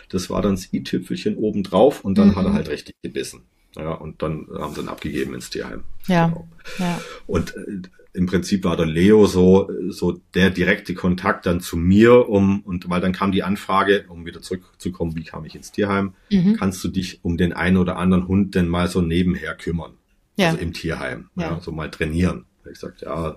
Das 0.09 0.31
war 0.31 0.43
dann 0.43 0.55
das 0.55 0.73
i-Tüpfelchen 0.73 1.37
obendrauf 1.37 2.05
und 2.05 2.19
dann 2.19 2.29
mhm. 2.29 2.37
hat 2.37 2.47
er 2.47 2.53
halt 2.55 2.69
richtig 2.69 2.97
gebissen. 3.03 3.43
Ja, 3.79 3.93
und 3.93 4.23
dann 4.23 4.49
haben 4.59 4.75
sie 4.75 4.81
ihn 4.81 4.89
abgegeben 4.89 5.35
ins 5.35 5.51
Tierheim. 5.51 5.85
Ja. 6.07 6.27
Genau. 6.27 6.49
ja. 6.79 7.01
Und 7.27 7.57
äh, 7.57 7.83
im 8.13 8.27
Prinzip 8.27 8.65
war 8.65 8.77
der 8.77 8.87
Leo 8.87 9.27
so, 9.27 9.71
so 9.91 10.21
der 10.35 10.51
direkte 10.51 10.95
Kontakt 10.95 11.47
dann 11.47 11.61
zu 11.61 11.77
mir, 11.77 12.29
um, 12.29 12.61
und 12.63 12.91
weil 12.91 13.01
dann 13.01 13.13
kam 13.13 13.31
die 13.31 13.45
Anfrage, 13.45 14.07
um 14.09 14.27
wieder 14.27 14.43
zurückzukommen, 14.43 15.15
wie 15.15 15.23
kam 15.23 15.45
ich 15.45 15.55
ins 15.55 15.71
Tierheim, 15.71 16.15
mhm. 16.31 16.57
kannst 16.57 16.83
du 16.83 16.89
dich 16.89 17.21
um 17.23 17.37
den 17.37 17.53
einen 17.53 17.77
oder 17.77 17.97
anderen 17.97 18.27
Hund 18.27 18.57
denn 18.57 18.67
mal 18.67 18.89
so 18.89 19.01
nebenher 19.03 19.55
kümmern? 19.55 19.93
Ja. 20.37 20.49
Also 20.49 20.59
im 20.59 20.73
Tierheim. 20.73 21.31
Ja. 21.37 21.53
ja 21.53 21.61
so 21.61 21.71
mal 21.71 21.91
trainieren. 21.91 22.47
Ich 22.71 22.81
sagte, 22.81 23.05
ja, 23.07 23.37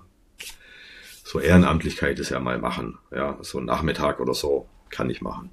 so 1.24 1.40
Ehrenamtlichkeit 1.40 2.20
ist 2.20 2.30
ja 2.30 2.40
mal 2.40 2.58
machen. 2.58 2.98
Ja, 3.12 3.38
so 3.42 3.60
ein 3.60 3.66
Nachmittag 3.66 4.20
oder 4.20 4.34
so 4.34 4.68
kann 4.90 5.10
ich 5.10 5.22
machen. 5.22 5.50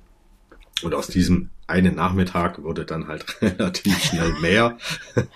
Und 0.83 0.95
aus 0.95 1.09
diesem 1.09 1.51
einen 1.69 1.95
Nachmittag 1.95 2.63
wurde 2.63 2.85
dann 2.85 3.07
halt 3.07 3.25
relativ 3.43 4.03
schnell 4.03 4.33
mehr. 4.41 4.77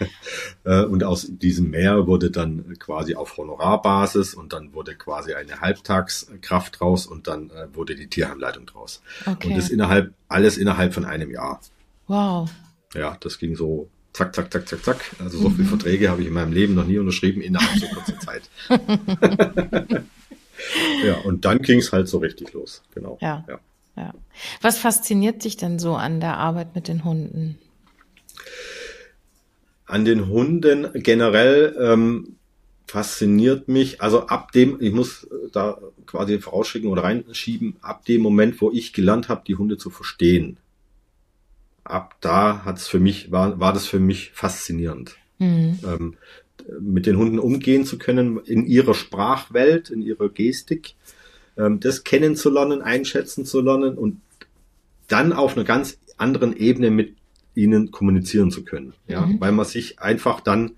Äh, 0.65 0.85
und 0.85 1.03
aus 1.03 1.27
diesem 1.29 1.71
mehr 1.71 2.07
wurde 2.07 2.31
dann 2.31 2.79
quasi 2.79 3.17
auf 3.17 3.37
Honorarbasis 3.37 4.33
und 4.33 4.53
dann 4.53 4.73
wurde 4.75 4.95
quasi 4.95 5.35
eine 5.35 5.61
Halbtagskraft 5.61 6.79
draus 6.79 7.07
und 7.07 7.27
dann 7.27 7.51
äh, 7.51 7.67
wurde 7.75 7.97
die 7.97 8.07
Tierheimleitung 8.07 8.67
draus. 8.67 9.03
Okay. 9.27 9.49
Und 9.49 9.57
das 9.57 9.71
innerhalb, 9.71 10.15
alles 10.29 10.59
innerhalb 10.59 10.95
von 10.95 11.05
einem 11.05 11.33
Jahr. 11.33 11.61
Wow. 12.07 12.49
Ja, 12.95 13.17
das 13.19 13.39
ging 13.39 13.57
so 13.57 13.89
zack, 14.13 14.37
zack, 14.37 14.53
zack, 14.53 14.69
zack, 14.69 14.85
zack. 14.85 15.17
Also 15.19 15.39
so 15.39 15.49
mhm. 15.49 15.57
viele 15.57 15.69
Verträge 15.69 16.11
habe 16.11 16.23
ich 16.23 16.29
in 16.29 16.35
meinem 16.35 16.53
Leben 16.53 16.75
noch 16.75 16.87
nie 16.87 16.99
unterschrieben 16.99 17.43
innerhalb 17.43 17.77
so 17.81 17.87
kurzer 17.89 18.19
Zeit. 18.21 18.43
ja, 21.05 21.17
und 21.25 21.45
dann 21.45 21.59
ging 21.59 21.81
es 21.81 21.93
halt 21.93 22.09
so 22.09 22.19
richtig 22.19 22.53
los. 22.53 22.83
Genau. 22.95 23.19
Ja. 23.21 23.45
ja. 23.49 23.59
Ja. 23.97 24.15
Was 24.61 24.79
fasziniert 24.79 25.45
dich 25.45 25.57
denn 25.57 25.79
so 25.79 25.95
an 25.95 26.21
der 26.21 26.39
Arbeit 26.39 26.75
mit 26.75 26.89
den 26.89 27.05
Hunden? 27.05 27.59
An 29.87 30.05
den 30.05 30.29
Hunden 30.29 30.89
generell 30.95 31.77
ähm, 31.79 32.37
fasziniert 32.87 33.69
mich, 33.69 34.01
also 34.01 34.27
ab 34.27 34.53
dem, 34.53 34.81
ich 34.81 34.93
muss 34.93 35.29
da 35.53 35.79
quasi 36.07 36.39
vorausschicken 36.39 36.91
oder 36.91 37.05
reinschieben, 37.05 37.77
ab 37.83 38.05
dem 38.07 38.23
Moment, 38.23 38.61
wo 38.61 38.71
ich 38.71 38.93
gelernt 38.93 39.29
habe, 39.29 39.43
die 39.47 39.57
Hunde 39.57 39.77
zu 39.77 39.91
verstehen, 39.91 40.57
ab 41.85 42.17
da 42.21 42.65
hat's 42.65 42.89
für 42.89 43.01
mich, 43.01 43.31
war, 43.31 43.61
war 43.61 43.73
das 43.73 43.87
für 43.87 44.01
mich 44.01 44.31
faszinierend. 44.33 45.17
Mhm. 45.39 45.79
Ähm, 45.85 46.17
mit 46.81 47.07
den 47.07 47.17
Hunden 47.17 47.39
umgehen 47.39 47.85
zu 47.85 47.99
können 47.99 48.39
in 48.39 48.67
ihrer 48.67 48.95
Sprachwelt, 48.95 49.91
in 49.91 50.01
ihrer 50.03 50.29
Gestik 50.29 50.95
ähm, 51.57 51.81
das 51.81 52.05
kennenzulernen, 52.05 52.83
einschätzen 52.83 53.45
zu 53.45 53.61
lernen 53.61 53.97
und 53.99 54.21
dann 55.09 55.33
auf 55.33 55.57
einer 55.57 55.65
ganz 55.65 55.99
anderen 56.17 56.57
Ebene 56.57 56.91
mit 56.91 57.17
ihnen 57.55 57.91
kommunizieren 57.91 58.51
zu 58.51 58.65
können. 58.65 58.95
Ja, 59.09 59.27
mhm. 59.27 59.41
weil 59.41 59.53
man 59.53 59.67
sich 59.67 60.01
einfach 60.01 60.41
dann 60.41 60.73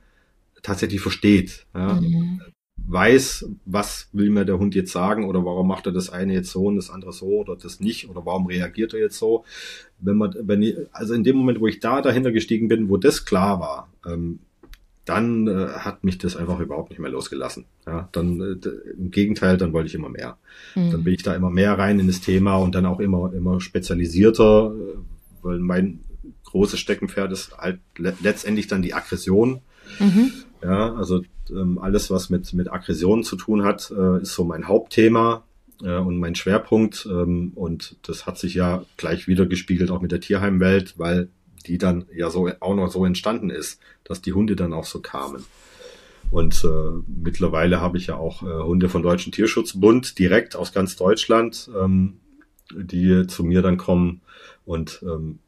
tatsächlich 0.63 1.01
versteht. 1.01 1.67
Ja? 1.75 2.01
Mhm. 2.01 2.41
Weiß, 2.87 3.47
was 3.65 4.09
will 4.13 4.31
mir 4.31 4.45
der 4.45 4.59
Hund 4.59 4.75
jetzt 4.75 4.93
sagen 4.93 5.25
oder 5.25 5.45
warum 5.45 5.69
macht 5.69 5.87
er 5.87 5.93
das 5.93 6.11
eine 6.11 6.35
jetzt 6.35 6.51
so 6.51 6.67
und 6.67 6.77
das 6.77 6.91
andere 6.91 7.13
so 7.13 7.27
oder 7.27 7.57
das 7.57 7.81
nicht 7.81 8.11
oder 8.11 8.27
warum 8.27 8.47
reagiert 8.47 8.93
er 8.93 9.01
jetzt 9.01 9.19
so. 9.19 9.45
Wenn 10.01 10.17
man, 10.17 10.35
wenn 10.43 10.63
ich, 10.63 10.77
also 10.93 11.15
in 11.15 11.25
dem 11.25 11.37
Moment, 11.37 11.61
wo 11.61 11.69
ich 11.69 11.81
da 11.81 12.03
dahinter 12.03 12.33
gestiegen 12.33 12.69
bin, 12.69 12.89
wo 12.89 12.97
das 12.97 13.25
klar 13.25 13.61
war, 13.61 13.89
ähm, 14.07 14.41
dann 15.05 15.47
äh, 15.47 15.69
hat 15.79 16.03
mich 16.03 16.19
das 16.19 16.37
einfach 16.37 16.61
überhaupt 16.61 16.91
nicht 16.91 16.99
mehr 16.99 17.11
losgelassen. 17.11 17.67
Ja, 17.87 18.09
dann 18.13 18.41
äh, 18.41 18.69
im 18.99 19.11
Gegenteil, 19.11 19.57
dann 19.59 19.73
wollte 19.73 19.89
ich 19.89 19.95
immer 19.95 20.09
mehr. 20.09 20.39
Mhm. 20.75 20.91
Dann 20.91 21.05
bin 21.05 21.15
ich 21.15 21.23
da 21.23 21.35
immer 21.35 21.51
mehr 21.51 21.79
rein 21.79 22.01
in 22.01 22.07
das 22.07 22.21
Thema 22.21 22.57
und 22.57 22.75
dann 22.75 22.87
auch 22.87 23.01
immer 23.01 23.33
immer 23.33 23.61
spezialisierter, 23.61 24.75
äh, 24.75 24.99
weil 25.43 25.59
mein 25.59 26.01
großes 26.45 26.81
Steckenpferd 26.81 27.33
ist 27.33 27.57
halt 27.59 27.81
le 27.99 28.15
letztendlich 28.23 28.67
dann 28.67 28.83
die 28.83 28.95
Aggression. 28.95 29.61
Mhm. 29.99 30.33
Ja, 30.63 30.95
also 30.95 31.23
ähm, 31.51 31.79
alles, 31.79 32.11
was 32.11 32.31
mit 32.31 32.55
mit 32.55 32.73
Aggression 32.73 33.25
zu 33.25 33.37
tun 33.37 33.65
hat, 33.65 33.93
äh, 33.97 34.23
ist 34.23 34.35
so 34.35 34.45
mein 34.45 34.69
Hauptthema 34.69 35.45
äh, 35.83 35.97
und 35.97 36.19
mein 36.19 36.35
Schwerpunkt. 36.35 37.07
Ähm, 37.11 37.53
und 37.55 37.97
das 38.03 38.25
hat 38.25 38.39
sich 38.39 38.55
ja 38.55 38.85
gleich 38.97 39.29
wieder 39.29 39.45
gespiegelt 39.45 39.91
auch 39.91 40.01
mit 40.01 40.13
der 40.13 40.21
Tierheimwelt, 40.21 40.99
weil 40.99 41.29
die 41.67 41.79
dann 41.79 42.07
ja 42.15 42.31
so 42.31 42.51
auch 42.61 42.75
noch 42.75 42.91
so 42.91 43.05
entstanden 43.05 43.51
ist, 43.51 43.81
dass 44.05 44.23
die 44.23 44.33
Hunde 44.33 44.57
dann 44.57 44.73
auch 44.73 44.85
so 44.85 45.01
kamen. 45.01 45.45
Und 46.31 46.65
äh, 46.65 47.03
mittlerweile 47.07 47.81
habe 47.81 47.99
ich 47.99 48.09
ja 48.09 48.17
auch 48.17 48.43
äh, 48.43 48.47
Hunde 48.47 48.89
von 48.89 49.03
Deutschen 49.03 49.33
Tierschutzbund 49.33 50.19
direkt 50.19 50.57
aus 50.57 50.73
ganz 50.73 50.97
Deutschland, 50.97 51.71
ähm, 51.79 52.15
die 52.75 53.27
zu 53.27 53.45
mir 53.45 53.63
dann 53.63 53.77
kommen 53.77 54.21
und 54.65 55.03
ähm, 55.03 55.39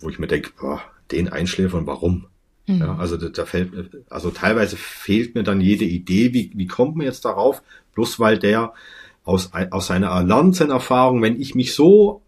wo 0.00 0.08
ich 0.08 0.18
mir 0.18 0.26
denke, 0.26 0.50
boah, 0.58 0.80
den 1.10 1.28
Einschläfern, 1.28 1.86
warum? 1.86 2.26
Mhm. 2.66 2.78
Ja, 2.78 2.96
also 2.96 3.16
da, 3.16 3.28
da 3.28 3.44
fällt, 3.44 3.70
also 4.10 4.30
teilweise 4.30 4.76
fehlt 4.76 5.34
mir 5.34 5.42
dann 5.42 5.60
jede 5.60 5.84
Idee, 5.84 6.32
wie, 6.32 6.50
wie 6.54 6.66
kommt 6.66 6.96
man 6.96 7.06
jetzt 7.06 7.24
darauf? 7.24 7.62
Bloß 7.94 8.18
weil 8.18 8.38
der 8.38 8.72
aus, 9.24 9.50
aus 9.70 9.86
seiner 9.86 10.08
erlernten 10.08 10.70
Erfahrung, 10.70 11.22
wenn 11.22 11.40
ich 11.40 11.54
mich 11.54 11.74
so 11.74 12.21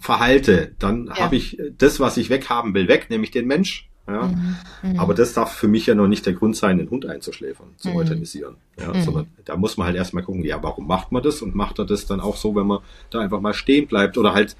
verhalte, 0.00 0.72
dann 0.78 1.06
ja. 1.06 1.18
habe 1.18 1.36
ich 1.36 1.60
das, 1.78 2.00
was 2.00 2.16
ich 2.16 2.30
weghaben 2.30 2.74
will, 2.74 2.88
weg, 2.88 3.06
nämlich 3.10 3.30
den 3.30 3.46
Mensch. 3.46 3.88
Ja? 4.06 4.22
Mhm. 4.22 4.56
Mhm. 4.82 4.98
Aber 4.98 5.14
das 5.14 5.32
darf 5.34 5.52
für 5.52 5.68
mich 5.68 5.86
ja 5.86 5.94
noch 5.94 6.08
nicht 6.08 6.26
der 6.26 6.32
Grund 6.32 6.56
sein, 6.56 6.78
den 6.78 6.90
Hund 6.90 7.06
einzuschläfern, 7.06 7.68
zu 7.76 7.90
mhm. 7.90 7.96
euthanisieren. 7.96 8.56
Ja? 8.78 8.92
Mhm. 8.92 9.02
Sondern 9.02 9.26
da 9.44 9.56
muss 9.56 9.76
man 9.76 9.86
halt 9.86 9.96
erstmal 9.96 10.24
gucken, 10.24 10.44
ja, 10.44 10.62
warum 10.62 10.86
macht 10.86 11.12
man 11.12 11.22
das 11.22 11.42
und 11.42 11.54
macht 11.54 11.78
er 11.78 11.86
das 11.86 12.06
dann 12.06 12.20
auch 12.20 12.36
so, 12.36 12.54
wenn 12.56 12.66
man 12.66 12.80
da 13.10 13.20
einfach 13.20 13.40
mal 13.40 13.54
stehen 13.54 13.86
bleibt 13.86 14.18
oder 14.18 14.34
halt 14.34 14.56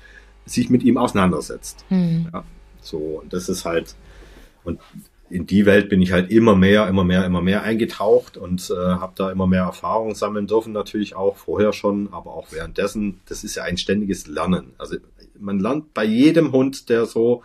sich 0.47 0.71
mit 0.71 0.83
ihm 0.83 0.99
auseinandersetzt. 0.99 1.85
Mhm. 1.91 2.29
Ja? 2.33 2.45
So, 2.81 3.21
und 3.23 3.33
das 3.33 3.49
ist 3.49 3.65
halt, 3.65 3.95
und 4.65 4.81
in 5.31 5.47
die 5.47 5.65
Welt 5.65 5.89
bin 5.89 6.03
ich 6.03 6.13
halt 6.13 6.31
immer 6.31 6.57
mehr, 6.57 6.89
immer 6.89 7.05
mehr, 7.05 7.25
immer 7.25 7.41
mehr 7.41 7.63
eingetaucht 7.63 8.37
und 8.37 8.69
äh, 8.71 8.75
habe 8.75 9.13
da 9.15 9.31
immer 9.31 9.47
mehr 9.47 9.63
Erfahrung 9.63 10.15
sammeln 10.17 10.49
dürfen, 10.49 10.73
natürlich 10.73 11.15
auch 11.15 11.37
vorher 11.37 11.73
schon, 11.73 12.09
aber 12.13 12.35
auch 12.35 12.49
währenddessen. 12.51 13.21
Das 13.27 13.45
ist 13.45 13.55
ja 13.55 13.63
ein 13.63 13.77
ständiges 13.77 14.27
Lernen. 14.27 14.73
Also 14.79 14.97
man 15.41 15.59
lernt 15.59 15.95
bei 15.95 16.05
jedem 16.05 16.53
Hund, 16.53 16.89
der 16.89 17.07
so 17.07 17.43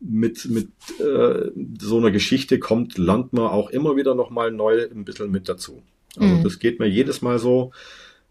mit, 0.00 0.44
mit 0.46 0.68
äh, 1.00 1.50
so 1.80 1.98
einer 1.98 2.10
Geschichte 2.10 2.58
kommt, 2.58 2.98
lernt 2.98 3.32
man 3.32 3.46
auch 3.46 3.70
immer 3.70 3.96
wieder 3.96 4.14
nochmal 4.14 4.50
neu 4.50 4.88
ein 4.90 5.04
bisschen 5.04 5.30
mit 5.30 5.48
dazu. 5.48 5.82
Also 6.16 6.36
mhm. 6.36 6.42
das 6.44 6.58
geht 6.58 6.78
mir 6.78 6.88
jedes 6.88 7.22
Mal 7.22 7.38
so. 7.38 7.72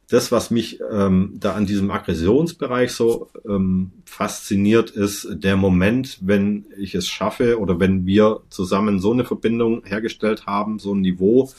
Das, 0.09 0.31
was 0.31 0.51
mich 0.51 0.79
ähm, 0.89 1.33
da 1.35 1.53
an 1.53 1.65
diesem 1.65 1.91
Aggressionsbereich 1.91 2.93
so 2.93 3.29
ähm, 3.45 3.91
fasziniert, 4.05 4.89
ist 4.89 5.27
der 5.31 5.57
Moment, 5.57 6.19
wenn 6.21 6.65
ich 6.77 6.95
es 6.95 7.09
schaffe 7.09 7.59
oder 7.59 7.81
wenn 7.81 8.05
wir 8.05 8.39
zusammen 8.49 8.99
so 9.01 9.11
eine 9.11 9.25
Verbindung 9.25 9.83
hergestellt 9.83 10.45
haben, 10.45 10.79
so 10.79 10.93
ein 10.93 11.01
Niveau, 11.01 11.51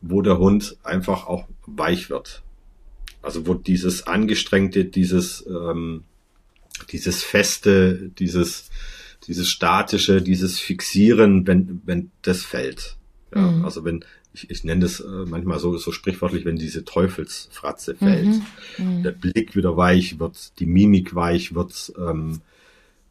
wo 0.00 0.20
der 0.20 0.38
Hund 0.38 0.76
einfach 0.82 1.28
auch 1.28 1.46
weich 1.66 2.10
wird. 2.10 2.42
Also 3.22 3.46
wo 3.46 3.54
dieses 3.54 4.08
angestrengte, 4.08 4.84
dieses 4.84 5.46
ähm, 5.46 6.02
dieses 6.90 7.22
Feste, 7.22 8.10
dieses, 8.18 8.70
dieses 9.26 9.48
Statische, 9.48 10.22
dieses 10.22 10.58
Fixieren, 10.58 11.46
wenn, 11.46 11.80
wenn 11.84 12.10
das 12.22 12.42
fällt. 12.42 12.96
Ja, 13.34 13.42
mhm. 13.42 13.64
Also 13.64 13.84
wenn, 13.84 14.04
ich, 14.32 14.50
ich 14.50 14.64
nenne 14.64 14.82
das 14.82 15.00
äh, 15.00 15.24
manchmal 15.26 15.58
so, 15.58 15.76
so 15.76 15.92
sprichwörtlich, 15.92 16.44
wenn 16.44 16.56
diese 16.56 16.84
Teufelsfratze 16.84 17.94
fällt, 17.94 18.26
mhm. 18.26 18.42
Mhm. 18.78 19.02
der 19.02 19.12
Blick 19.12 19.56
wieder 19.56 19.76
weich 19.76 20.18
wird, 20.18 20.58
die 20.58 20.66
Mimik 20.66 21.14
weich 21.14 21.54
wird, 21.54 21.92
ähm, 21.98 22.40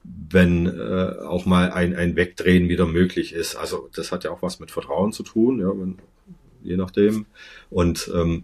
wenn 0.04 0.68
äh, 0.68 1.16
auch 1.22 1.46
mal 1.46 1.72
ein, 1.72 1.96
ein 1.96 2.18
Wegdrehen 2.18 2.68
wieder 2.68 2.86
möglich 2.86 3.34
ist. 3.34 3.56
Also 3.56 3.90
das 3.96 4.12
hat 4.12 4.26
ja 4.26 4.32
auch 4.32 4.42
was 4.42 4.60
mit 4.60 4.70
Vertrauen 4.70 5.14
zu 5.14 5.24
tun, 5.24 5.60
ja, 5.60 5.70
wenn, 5.70 5.98
je 6.62 6.76
nachdem. 6.76 7.26
Und 7.70 8.12
ähm, 8.14 8.44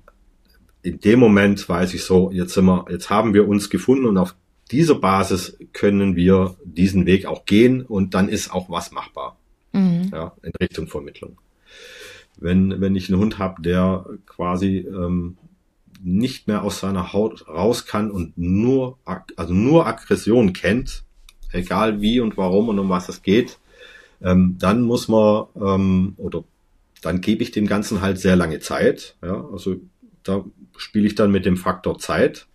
in 0.82 1.00
dem 1.02 1.20
Moment 1.20 1.68
weiß 1.68 1.94
ich 1.94 2.04
so, 2.04 2.32
jetzt 2.32 2.54
sind 2.54 2.66
wir, 2.66 2.86
jetzt 2.90 3.10
haben 3.10 3.34
wir 3.34 3.48
uns 3.48 3.70
gefunden 3.70 4.06
und 4.06 4.18
auf 4.18 4.36
dieser 4.72 4.96
Basis 4.96 5.58
können 5.74 6.16
wir 6.16 6.56
diesen 6.64 7.06
Weg 7.06 7.26
auch 7.26 7.46
gehen 7.46 7.82
und 7.82 8.14
dann 8.14 8.30
ist 8.30 8.52
auch 8.52 8.70
was 8.70 8.92
machbar. 8.92 9.38
Mhm. 9.74 10.10
Ja, 10.14 10.34
in 10.44 10.52
Richtung 10.62 10.88
Vermittlung. 10.88 11.38
Wenn, 12.38 12.80
wenn 12.80 12.96
ich 12.96 13.10
einen 13.10 13.20
Hund 13.20 13.38
habe, 13.38 13.62
der 13.62 14.06
quasi 14.26 14.78
ähm, 14.78 15.38
nicht 16.02 16.48
mehr 16.48 16.64
aus 16.64 16.80
seiner 16.80 17.14
Haut 17.14 17.48
raus 17.48 17.86
kann 17.86 18.12
und 18.12 18.38
nur, 18.38 18.98
also 19.36 19.54
nur 19.54 19.88
Aggression 19.88 20.54
kennt, 20.54 21.04
egal 21.52 22.02
wie 22.02 22.20
und 22.20 22.38
warum 22.38 22.70
und 22.70 22.80
um 22.80 22.90
was 22.90 23.10
es 23.10 23.22
geht, 23.22 23.60
ähm, 24.22 24.56
dann 24.60 24.82
muss 24.82 25.08
man, 25.08 25.46
ähm, 25.56 26.14
oder 26.18 26.44
dann 27.02 27.22
gebe 27.22 27.44
ich 27.44 27.52
dem 27.52 27.68
Ganzen 27.68 28.02
halt 28.02 28.20
sehr 28.20 28.36
lange 28.36 28.60
Zeit. 28.60 29.16
Ja, 29.22 29.46
also 29.52 29.78
da 30.24 30.44
spiele 30.78 31.08
ich 31.08 31.16
dann 31.16 31.32
mit 31.32 31.46
dem 31.46 31.58
Faktor 31.58 32.00
Zeit 32.00 32.48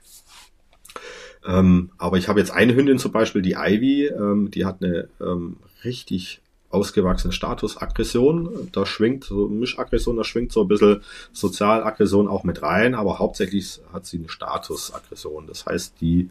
Ähm, 1.47 1.91
aber 1.99 2.17
ich 2.17 2.29
habe 2.29 2.41
jetzt 2.41 2.51
eine 2.51 2.75
Hündin 2.75 2.99
zum 2.99 3.13
Beispiel, 3.13 3.43
die 3.43 3.53
Ivy, 3.53 4.07
ähm, 4.07 4.51
die 4.51 4.65
hat 4.65 4.83
eine 4.83 5.09
ähm, 5.21 5.57
richtig 5.85 6.41
ausgewachsene 6.71 7.33
Statusaggression. 7.33 8.69
Da 8.73 8.85
schwingt 8.85 9.25
so 9.25 9.49
Mischaggression, 9.49 10.17
da 10.17 10.25
schwingt 10.25 10.53
so 10.53 10.63
ein 10.63 10.69
bisschen 10.69 11.03
Sozialaggression 11.33 12.29
auch 12.29 12.45
mit 12.45 12.63
rein, 12.63 12.95
aber 12.95 13.19
hauptsächlich 13.19 13.81
hat 13.93 14.07
sie 14.07 14.19
eine 14.19 14.29
Statusaggression. 14.29 15.47
Das 15.47 15.67
heißt, 15.67 15.95
die 16.01 16.31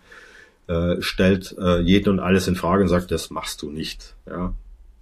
äh, 0.68 1.02
stellt 1.02 1.56
äh, 1.58 1.80
jeden 1.80 2.10
und 2.10 2.20
alles 2.20 2.48
in 2.48 2.56
Frage 2.56 2.84
und 2.84 2.90
sagt, 2.90 3.12
das 3.12 3.30
machst 3.30 3.62
du 3.62 3.70
nicht. 3.70 4.16
Ja, 4.28 4.54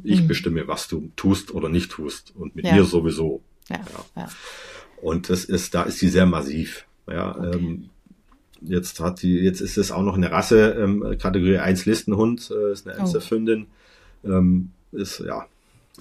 ich 0.04 0.22
mhm. 0.22 0.28
bestimme, 0.28 0.68
was 0.68 0.88
du 0.88 1.10
tust 1.16 1.52
oder 1.54 1.70
nicht 1.70 1.92
tust 1.92 2.34
und 2.36 2.56
mit 2.56 2.66
ja. 2.66 2.76
mir 2.76 2.84
sowieso. 2.84 3.42
Ja, 3.70 3.80
ja. 4.16 4.30
Und 5.02 5.30
das 5.30 5.46
ist, 5.46 5.74
da 5.74 5.84
ist 5.84 6.00
sie 6.00 6.10
sehr 6.10 6.26
massiv. 6.26 6.86
Ja, 7.08 7.36
okay. 7.36 7.58
ähm, 7.58 7.90
jetzt 8.62 9.00
hat 9.00 9.22
die, 9.22 9.36
jetzt 9.40 9.62
ist 9.62 9.78
es 9.78 9.92
auch 9.92 10.04
noch 10.04 10.16
eine 10.16 10.32
Rasse, 10.32 10.72
ähm, 10.80 11.18
Kategorie 11.20 11.58
1 11.58 11.86
Listenhund, 11.86 12.52
äh, 12.52 12.72
ist 12.72 12.88
eine 12.88 12.98
Elsterfündin. 12.98 13.68
Oh. 14.24 14.30
Ähm, 14.30 14.72
ist, 14.92 15.20
ja, 15.20 15.46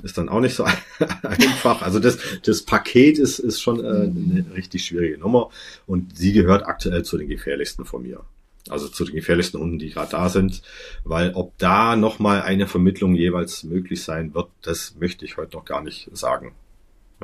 ist 0.02 0.18
dann 0.18 0.28
auch 0.28 0.40
nicht 0.40 0.54
so 0.54 0.64
einfach. 1.22 1.82
Also 1.82 1.98
das, 1.98 2.18
das 2.44 2.62
Paket 2.62 3.18
ist, 3.18 3.38
ist 3.38 3.60
schon 3.60 3.84
äh, 3.84 3.88
eine 3.88 4.44
richtig 4.54 4.84
schwierige 4.84 5.18
Nummer 5.18 5.50
und 5.86 6.16
sie 6.16 6.32
gehört 6.32 6.66
aktuell 6.66 7.04
zu 7.04 7.18
den 7.18 7.28
gefährlichsten 7.28 7.84
von 7.84 8.02
mir. 8.02 8.20
Also 8.68 8.88
zu 8.88 9.04
den 9.04 9.14
gefährlichsten 9.14 9.58
Hunden, 9.58 9.78
die 9.78 9.90
gerade 9.90 10.10
da 10.10 10.28
sind, 10.28 10.62
weil 11.04 11.32
ob 11.34 11.56
da 11.58 11.96
nochmal 11.96 12.42
eine 12.42 12.66
Vermittlung 12.66 13.14
jeweils 13.14 13.64
möglich 13.64 14.02
sein 14.02 14.34
wird, 14.34 14.48
das 14.62 14.96
möchte 15.00 15.24
ich 15.24 15.38
heute 15.38 15.56
noch 15.56 15.64
gar 15.64 15.82
nicht 15.82 16.08
sagen. 16.12 16.52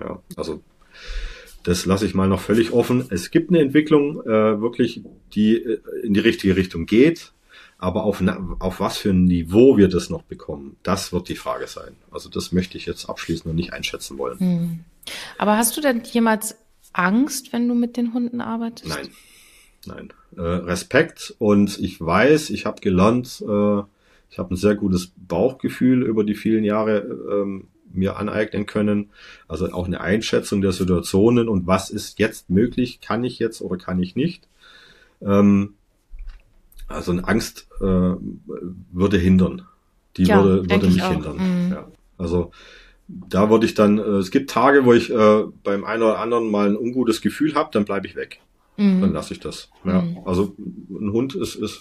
Ja, 0.00 0.20
also 0.36 0.62
das 1.66 1.84
lasse 1.84 2.06
ich 2.06 2.14
mal 2.14 2.28
noch 2.28 2.40
völlig 2.40 2.70
offen. 2.70 3.06
Es 3.10 3.32
gibt 3.32 3.50
eine 3.50 3.58
Entwicklung, 3.58 4.20
äh, 4.22 4.60
wirklich, 4.60 5.02
die 5.34 5.56
äh, 5.56 5.80
in 6.04 6.14
die 6.14 6.20
richtige 6.20 6.54
Richtung 6.54 6.86
geht. 6.86 7.32
Aber 7.76 8.04
auf, 8.04 8.22
auf 8.60 8.80
was 8.80 8.98
für 8.98 9.10
ein 9.10 9.24
Niveau 9.24 9.76
wir 9.76 9.88
das 9.88 10.08
noch 10.08 10.22
bekommen, 10.22 10.76
das 10.84 11.12
wird 11.12 11.28
die 11.28 11.34
Frage 11.34 11.66
sein. 11.66 11.96
Also 12.10 12.30
das 12.30 12.52
möchte 12.52 12.78
ich 12.78 12.86
jetzt 12.86 13.10
abschließend 13.10 13.46
noch 13.46 13.52
nicht 13.52 13.72
einschätzen 13.72 14.16
wollen. 14.16 14.38
Hm. 14.38 14.84
Aber 15.38 15.58
hast 15.58 15.76
du 15.76 15.80
denn 15.80 16.02
jemals 16.04 16.56
Angst, 16.92 17.52
wenn 17.52 17.68
du 17.68 17.74
mit 17.74 17.96
den 17.96 18.14
Hunden 18.14 18.40
arbeitest? 18.40 18.88
Nein, 18.88 19.08
nein. 19.86 20.12
Äh, 20.36 20.40
Respekt 20.40 21.34
und 21.38 21.78
ich 21.80 22.00
weiß, 22.00 22.50
ich 22.50 22.64
habe 22.64 22.80
gelernt, 22.80 23.42
äh, 23.42 23.82
ich 24.30 24.38
habe 24.38 24.54
ein 24.54 24.56
sehr 24.56 24.76
gutes 24.76 25.12
Bauchgefühl 25.16 26.02
über 26.04 26.22
die 26.22 26.36
vielen 26.36 26.62
Jahre 26.62 26.98
ähm, 27.30 27.68
mir 27.92 28.16
aneignen 28.16 28.66
können. 28.66 29.10
Also 29.48 29.70
auch 29.72 29.86
eine 29.86 30.00
Einschätzung 30.00 30.60
der 30.60 30.72
Situationen 30.72 31.48
und 31.48 31.66
was 31.66 31.90
ist 31.90 32.18
jetzt 32.18 32.50
möglich, 32.50 33.00
kann 33.00 33.24
ich 33.24 33.38
jetzt 33.38 33.60
oder 33.60 33.76
kann 33.76 34.02
ich 34.02 34.16
nicht. 34.16 34.48
Ähm, 35.22 35.74
also 36.88 37.12
eine 37.12 37.26
Angst 37.26 37.68
äh, 37.80 37.84
würde 37.84 39.18
hindern. 39.18 39.62
Die 40.16 40.24
ja, 40.24 40.42
würde, 40.42 40.70
würde 40.70 40.86
mich 40.86 41.04
hindern. 41.04 41.36
Mhm. 41.36 41.72
Ja. 41.72 41.88
Also 42.16 42.52
da 43.08 43.50
würde 43.50 43.66
ich 43.66 43.74
dann, 43.74 43.98
äh, 43.98 44.02
es 44.02 44.30
gibt 44.30 44.50
Tage, 44.50 44.84
wo 44.84 44.92
ich 44.92 45.10
äh, 45.10 45.44
beim 45.62 45.84
einen 45.84 46.02
oder 46.02 46.18
anderen 46.18 46.50
mal 46.50 46.68
ein 46.68 46.76
ungutes 46.76 47.20
Gefühl 47.20 47.54
habe, 47.54 47.70
dann 47.72 47.84
bleibe 47.84 48.06
ich 48.06 48.16
weg. 48.16 48.40
Mhm. 48.76 49.00
Dann 49.00 49.12
lasse 49.12 49.32
ich 49.34 49.40
das. 49.40 49.70
Ja. 49.84 50.02
Mhm. 50.02 50.18
Also 50.24 50.54
ein 50.90 51.12
Hund 51.12 51.34
ist, 51.34 51.54
ist, 51.54 51.80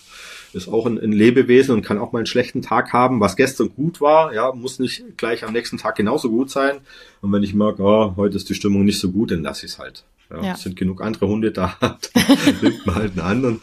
ist 0.56 0.68
auch 0.68 0.86
ein, 0.86 0.98
ein 0.98 1.12
Lebewesen 1.12 1.76
und 1.76 1.82
kann 1.82 1.98
auch 1.98 2.12
mal 2.12 2.20
einen 2.20 2.26
schlechten 2.26 2.62
Tag 2.62 2.94
haben. 2.94 3.20
Was 3.20 3.36
gestern 3.36 3.70
gut 3.76 4.02
war, 4.02 4.34
ja, 4.34 4.54
muss 4.54 4.80
nicht 4.80 5.18
gleich 5.18 5.44
am 5.44 5.54
nächsten 5.54 5.78
Tag 5.78 5.96
genauso 5.96 6.30
gut 6.30 6.50
sein. 6.50 6.78
Und 7.22 7.32
wenn 7.32 7.44
ich 7.44 7.54
merke, 7.54 7.84
oh, 7.84 8.14
heute 8.16 8.38
ist 8.38 8.50
die 8.50 8.56
Stimmung 8.56 8.86
nicht 8.86 9.00
so 9.00 9.12
gut, 9.12 9.32
dann 9.32 9.44
lasse 9.44 9.66
ich 9.66 9.74
es 9.74 9.80
halt. 9.80 10.06
Ja, 10.32 10.42
ja. 10.42 10.54
Es 10.54 10.64
sind 10.64 10.76
genug 10.76 11.02
andere 11.02 11.28
Hunde 11.28 11.52
da, 11.52 11.78
nimmt 12.62 12.86
man 12.86 12.96
halt 12.96 13.12
einen 13.12 13.20
anderen. 13.20 13.62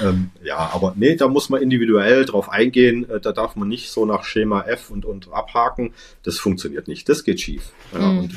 Ähm, 0.00 0.30
ja, 0.44 0.70
aber 0.72 0.94
nee, 0.96 1.16
da 1.16 1.26
muss 1.26 1.48
man 1.48 1.60
individuell 1.60 2.24
drauf 2.24 2.48
eingehen. 2.48 3.08
Äh, 3.08 3.20
da 3.20 3.32
darf 3.32 3.56
man 3.56 3.68
nicht 3.68 3.90
so 3.90 4.06
nach 4.06 4.24
Schema 4.24 4.62
F 4.62 4.90
und, 4.90 5.04
und 5.04 5.32
abhaken. 5.32 5.92
Das 6.22 6.38
funktioniert 6.38 6.86
nicht. 6.86 7.08
Das 7.08 7.24
geht 7.24 7.40
schief. 7.40 7.72
Ja, 7.92 8.12
mhm. 8.12 8.18
Und 8.18 8.34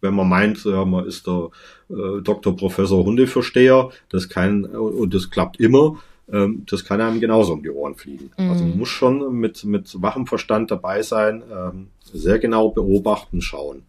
wenn 0.00 0.14
man 0.14 0.28
meint, 0.28 0.64
ja, 0.64 0.84
man 0.84 1.06
ist 1.06 1.26
der 1.26 1.50
äh, 1.90 2.22
Doktor, 2.22 2.56
Professor, 2.56 3.04
Hundeversteher, 3.04 3.90
das 4.08 4.28
kann, 4.28 4.64
und 4.64 5.12
das 5.12 5.30
klappt 5.30 5.60
immer, 5.60 5.98
ähm, 6.32 6.64
das 6.68 6.84
kann 6.84 7.00
einem 7.00 7.20
genauso 7.20 7.52
um 7.52 7.62
die 7.62 7.70
Ohren 7.70 7.94
fliegen. 7.94 8.30
Mhm. 8.36 8.50
Also 8.50 8.64
man 8.64 8.78
muss 8.78 8.88
schon 8.88 9.34
mit, 9.34 9.64
mit 9.64 10.02
wachem 10.02 10.26
Verstand 10.26 10.70
dabei 10.70 11.02
sein, 11.02 11.42
ähm, 11.50 11.88
sehr 12.12 12.38
genau 12.38 12.70
beobachten, 12.70 13.40
schauen. 13.40 13.82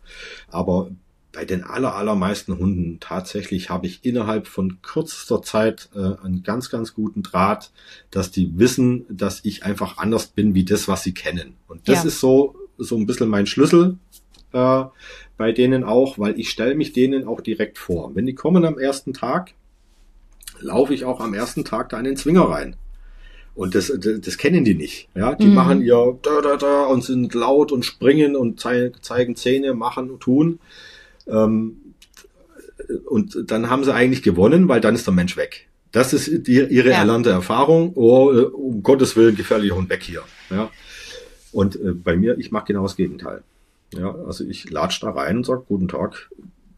Aber 0.49 0.89
bei 1.31 1.45
den 1.45 1.63
aller, 1.63 1.95
allermeisten 1.95 2.57
Hunden 2.57 2.99
tatsächlich 2.99 3.69
habe 3.69 3.85
ich 3.85 4.03
innerhalb 4.03 4.47
von 4.47 4.81
kürzester 4.81 5.41
Zeit 5.41 5.89
äh, 5.93 6.23
einen 6.23 6.43
ganz, 6.43 6.69
ganz 6.69 6.93
guten 6.93 7.21
Draht, 7.21 7.71
dass 8.09 8.31
die 8.31 8.57
wissen, 8.57 9.05
dass 9.09 9.45
ich 9.45 9.63
einfach 9.63 9.97
anders 9.97 10.27
bin 10.27 10.55
wie 10.55 10.65
das, 10.65 10.87
was 10.87 11.03
sie 11.03 11.13
kennen. 11.13 11.55
Und 11.67 11.87
das 11.87 12.03
ja. 12.03 12.07
ist 12.07 12.19
so, 12.19 12.55
so 12.77 12.97
ein 12.97 13.05
bisschen 13.05 13.29
mein 13.29 13.45
Schlüssel 13.45 13.97
äh, 14.53 14.83
bei 15.37 15.51
denen 15.51 15.83
auch, 15.83 16.17
weil 16.17 16.39
ich 16.39 16.49
stelle 16.49 16.75
mich 16.75 16.93
denen 16.93 17.27
auch 17.27 17.41
direkt 17.41 17.77
vor. 17.77 18.15
Wenn 18.15 18.25
die 18.25 18.35
kommen 18.35 18.65
am 18.65 18.77
ersten 18.77 19.13
Tag, 19.13 19.53
laufe 20.59 20.93
ich 20.93 21.05
auch 21.05 21.19
am 21.19 21.33
ersten 21.33 21.65
Tag 21.65 21.89
da 21.89 21.97
in 21.97 22.05
den 22.05 22.17
Zwinger 22.17 22.43
rein. 22.43 22.75
Und 23.55 23.75
das, 23.75 23.91
das, 23.99 24.21
das 24.21 24.37
kennen 24.37 24.63
die 24.63 24.75
nicht. 24.75 25.09
Ja, 25.15 25.35
die 25.35 25.47
mhm. 25.47 25.55
machen 25.55 25.81
ihr 25.81 26.17
da, 26.21 26.41
da, 26.41 26.55
da 26.55 26.85
und 26.85 27.03
sind 27.03 27.33
laut 27.33 27.71
und 27.71 27.83
springen 27.83 28.35
und 28.35 28.59
zeigen 28.59 29.35
Zähne, 29.35 29.73
machen 29.73 30.09
und 30.09 30.21
tun. 30.21 30.59
Ähm, 31.27 31.77
und 33.05 33.51
dann 33.51 33.69
haben 33.69 33.83
sie 33.83 33.93
eigentlich 33.93 34.23
gewonnen, 34.23 34.67
weil 34.69 34.81
dann 34.81 34.95
ist 34.95 35.07
der 35.07 35.13
Mensch 35.13 35.35
weg. 35.35 35.67
Das 35.91 36.13
ist 36.13 36.47
die, 36.47 36.53
ihre 36.53 36.89
ja. 36.89 36.99
erlernte 36.99 37.31
Erfahrung. 37.31 37.91
Oh, 37.95 38.31
äh, 38.31 38.43
um 38.43 38.83
Gottes 38.83 39.15
Willen, 39.15 39.35
gefährlicher 39.35 39.75
Hund 39.75 39.89
weg 39.89 40.03
hier. 40.03 40.23
Ja. 40.49 40.69
Und 41.51 41.75
äh, 41.75 41.93
bei 41.93 42.15
mir, 42.15 42.37
ich 42.37 42.51
mache 42.51 42.67
genau 42.67 42.83
das 42.83 42.95
Gegenteil. 42.95 43.43
Ja, 43.93 44.13
also 44.13 44.43
ich 44.43 44.69
latsch 44.69 45.01
da 45.01 45.09
rein 45.09 45.37
und 45.37 45.45
sag 45.45 45.65
Guten 45.67 45.87
Tag. 45.87 46.29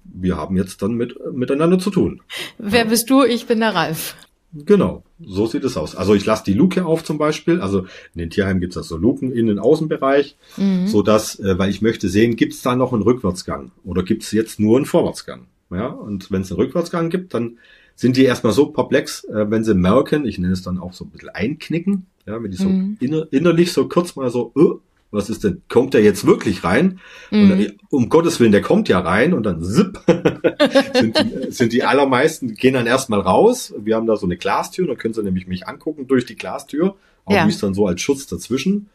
Wir 0.04 0.38
haben 0.38 0.58
jetzt 0.58 0.82
dann 0.82 0.94
mit, 0.94 1.16
miteinander 1.34 1.80
zu 1.80 1.90
tun. 1.90 2.22
Wer 2.58 2.86
bist 2.86 3.10
du? 3.10 3.24
Ich 3.24 3.48
bin 3.48 3.60
der 3.60 3.76
Ralf. 3.76 4.16
Genau, 4.54 5.04
so 5.24 5.48
sieht 5.48 5.64
es 5.64 5.78
aus. 5.78 5.96
Also 5.96 6.14
ich 6.14 6.26
lasse 6.26 6.44
die 6.44 6.54
Luke 6.54 6.86
auf 6.86 7.06
zum 7.06 7.18
Beispiel. 7.18 7.62
Also 7.62 7.86
in 8.14 8.20
den 8.20 8.30
Tierheimen 8.30 8.60
gibt 8.60 8.74
es 8.74 8.78
also 8.78 8.98
Luken 8.98 9.32
in 9.32 9.48
den 9.48 9.60
Außenbereich, 9.60 10.36
mhm. 10.58 10.88
so 10.88 11.02
dass, 11.02 11.40
äh, 11.40 11.58
weil 11.58 11.70
ich 11.70 11.82
möchte 11.82 12.10
sehen, 12.10 12.36
gibt 12.36 12.54
es 12.54 12.62
da 12.62 12.76
noch 12.76 12.92
einen 12.92 13.04
Rückwärtsgang 13.04 13.72
oder 13.86 14.04
gibt 14.04 14.24
es 14.24 14.32
jetzt 14.32 14.60
nur 14.60 14.76
einen 14.76 14.86
Vorwärtsgang? 14.86 15.48
Ja, 15.70 15.88
und 15.88 16.32
wenn 16.32 16.42
es 16.42 16.52
einen 16.52 16.60
Rückwärtsgang 16.60 17.10
gibt, 17.10 17.34
dann 17.34 17.60
sind 17.96 18.18
die 18.18 18.26
erstmal 18.26 18.52
so 18.52 18.68
perplex, 18.68 19.24
äh, 19.26 19.50
wenn 19.50 19.64
sie 19.64 19.74
merken, 19.74 20.26
ich 20.26 20.38
nenne 20.38 20.54
es 20.54 20.64
dann 20.64 20.80
auch 20.80 20.94
so 20.94 21.06
ein 21.06 21.12
bisschen 21.12 21.30
einknicken, 21.30 22.08
ja, 22.26 22.44
wenn 22.44 22.52
die 22.52 22.58
so 22.58 22.68
mhm. 22.68 22.98
inner, 23.00 23.28
innerlich 23.32 23.72
so 23.72 23.88
kurz 23.88 24.18
mal 24.18 24.30
so, 24.30 24.52
uh, 24.56 24.80
was 25.12 25.30
ist 25.30 25.44
denn, 25.44 25.62
kommt 25.68 25.94
der 25.94 26.02
jetzt 26.02 26.26
wirklich 26.26 26.64
rein? 26.64 27.00
Mhm. 27.30 27.50
Dann, 27.50 27.72
um 27.90 28.10
Gottes 28.10 28.40
Willen, 28.40 28.54
der 28.54 28.62
kommt 28.62 28.90
ja 28.90 29.00
rein 29.00 29.34
und 29.34 29.44
dann 29.44 29.62
zip, 29.62 30.00
sind, 30.94 31.18
die, 31.18 31.52
sind 31.52 31.74
die 31.74 31.84
allermeisten, 31.84 32.54
gehen 32.56 32.74
dann 32.74 32.88
erstmal 32.88 33.20
raus. 33.20 33.74
Wir 33.78 33.96
haben 33.96 34.08
da 34.08 34.16
so 34.16 34.26
eine 34.26 34.38
Glastür, 34.38 34.88
da 34.88 34.96
können 34.96 35.14
sie 35.14 35.24
nämlich 35.24 35.48
mich 35.48 35.68
angucken 35.68 36.08
durch 36.08 36.26
die 36.26 36.36
Glastür, 36.36 36.96
auch 37.26 37.34
ja. 37.34 37.46
ist 37.46 37.62
dann 37.62 37.74
so 37.74 37.86
als 37.88 38.02
Schutz 38.02 38.26
dazwischen. 38.28 38.90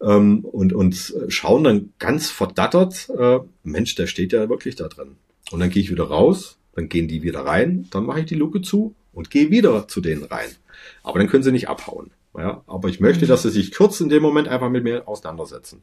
Ähm, 0.00 0.40
und, 0.44 0.72
und 0.72 1.14
schauen 1.28 1.64
dann 1.64 1.92
ganz 1.98 2.30
verdattert, 2.30 3.08
äh, 3.16 3.38
Mensch, 3.62 3.94
der 3.94 4.06
steht 4.06 4.32
ja 4.32 4.48
wirklich 4.48 4.74
da 4.74 4.88
drin. 4.88 5.16
Und 5.52 5.60
dann 5.60 5.70
gehe 5.70 5.82
ich 5.82 5.90
wieder 5.90 6.04
raus, 6.04 6.56
dann 6.74 6.88
gehen 6.88 7.08
die 7.08 7.22
wieder 7.22 7.40
rein, 7.40 7.86
dann 7.90 8.04
mache 8.04 8.20
ich 8.20 8.26
die 8.26 8.34
Luke 8.34 8.62
zu 8.62 8.94
und 9.12 9.30
gehe 9.30 9.50
wieder 9.50 9.86
zu 9.86 10.00
denen 10.00 10.24
rein. 10.24 10.48
Aber 11.02 11.18
dann 11.18 11.28
können 11.28 11.42
sie 11.42 11.52
nicht 11.52 11.68
abhauen. 11.68 12.10
Ja, 12.36 12.62
aber 12.66 12.88
ich 12.88 13.00
möchte, 13.00 13.26
dass 13.26 13.42
sie 13.42 13.50
sich 13.50 13.74
kurz 13.74 14.00
in 14.00 14.08
dem 14.08 14.22
Moment 14.22 14.48
einfach 14.48 14.70
mit 14.70 14.84
mir 14.84 15.06
auseinandersetzen. 15.06 15.82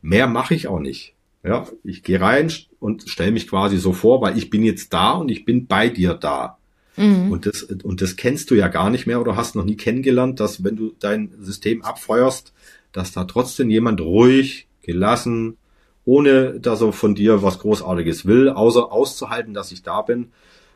Mehr 0.00 0.26
mache 0.26 0.54
ich 0.54 0.68
auch 0.68 0.78
nicht. 0.78 1.14
Ja, 1.44 1.66
ich 1.82 2.02
gehe 2.02 2.20
rein 2.20 2.52
und 2.78 3.08
stelle 3.08 3.32
mich 3.32 3.48
quasi 3.48 3.76
so 3.76 3.92
vor, 3.92 4.22
weil 4.22 4.38
ich 4.38 4.48
bin 4.48 4.62
jetzt 4.62 4.92
da 4.92 5.12
und 5.12 5.28
ich 5.28 5.44
bin 5.44 5.66
bei 5.66 5.88
dir 5.88 6.14
da. 6.14 6.58
Mhm. 6.96 7.32
Und 7.32 7.46
das, 7.46 7.62
und 7.62 8.00
das 8.00 8.16
kennst 8.16 8.50
du 8.50 8.54
ja 8.54 8.68
gar 8.68 8.90
nicht 8.90 9.06
mehr 9.06 9.20
oder 9.20 9.36
hast 9.36 9.54
noch 9.54 9.64
nie 9.64 9.76
kennengelernt, 9.76 10.40
dass 10.40 10.62
wenn 10.62 10.76
du 10.76 10.94
dein 10.98 11.34
System 11.40 11.82
abfeuerst, 11.82 12.52
dass 12.92 13.12
da 13.12 13.24
trotzdem 13.24 13.70
jemand 13.70 14.00
ruhig, 14.00 14.68
gelassen, 14.82 15.56
ohne 16.04 16.58
dass 16.58 16.80
er 16.80 16.92
von 16.92 17.14
dir 17.14 17.42
was 17.42 17.58
Großartiges 17.58 18.26
will, 18.26 18.48
außer 18.48 18.90
auszuhalten, 18.90 19.54
dass 19.54 19.72
ich 19.72 19.82
da 19.82 20.02
bin, 20.02 20.32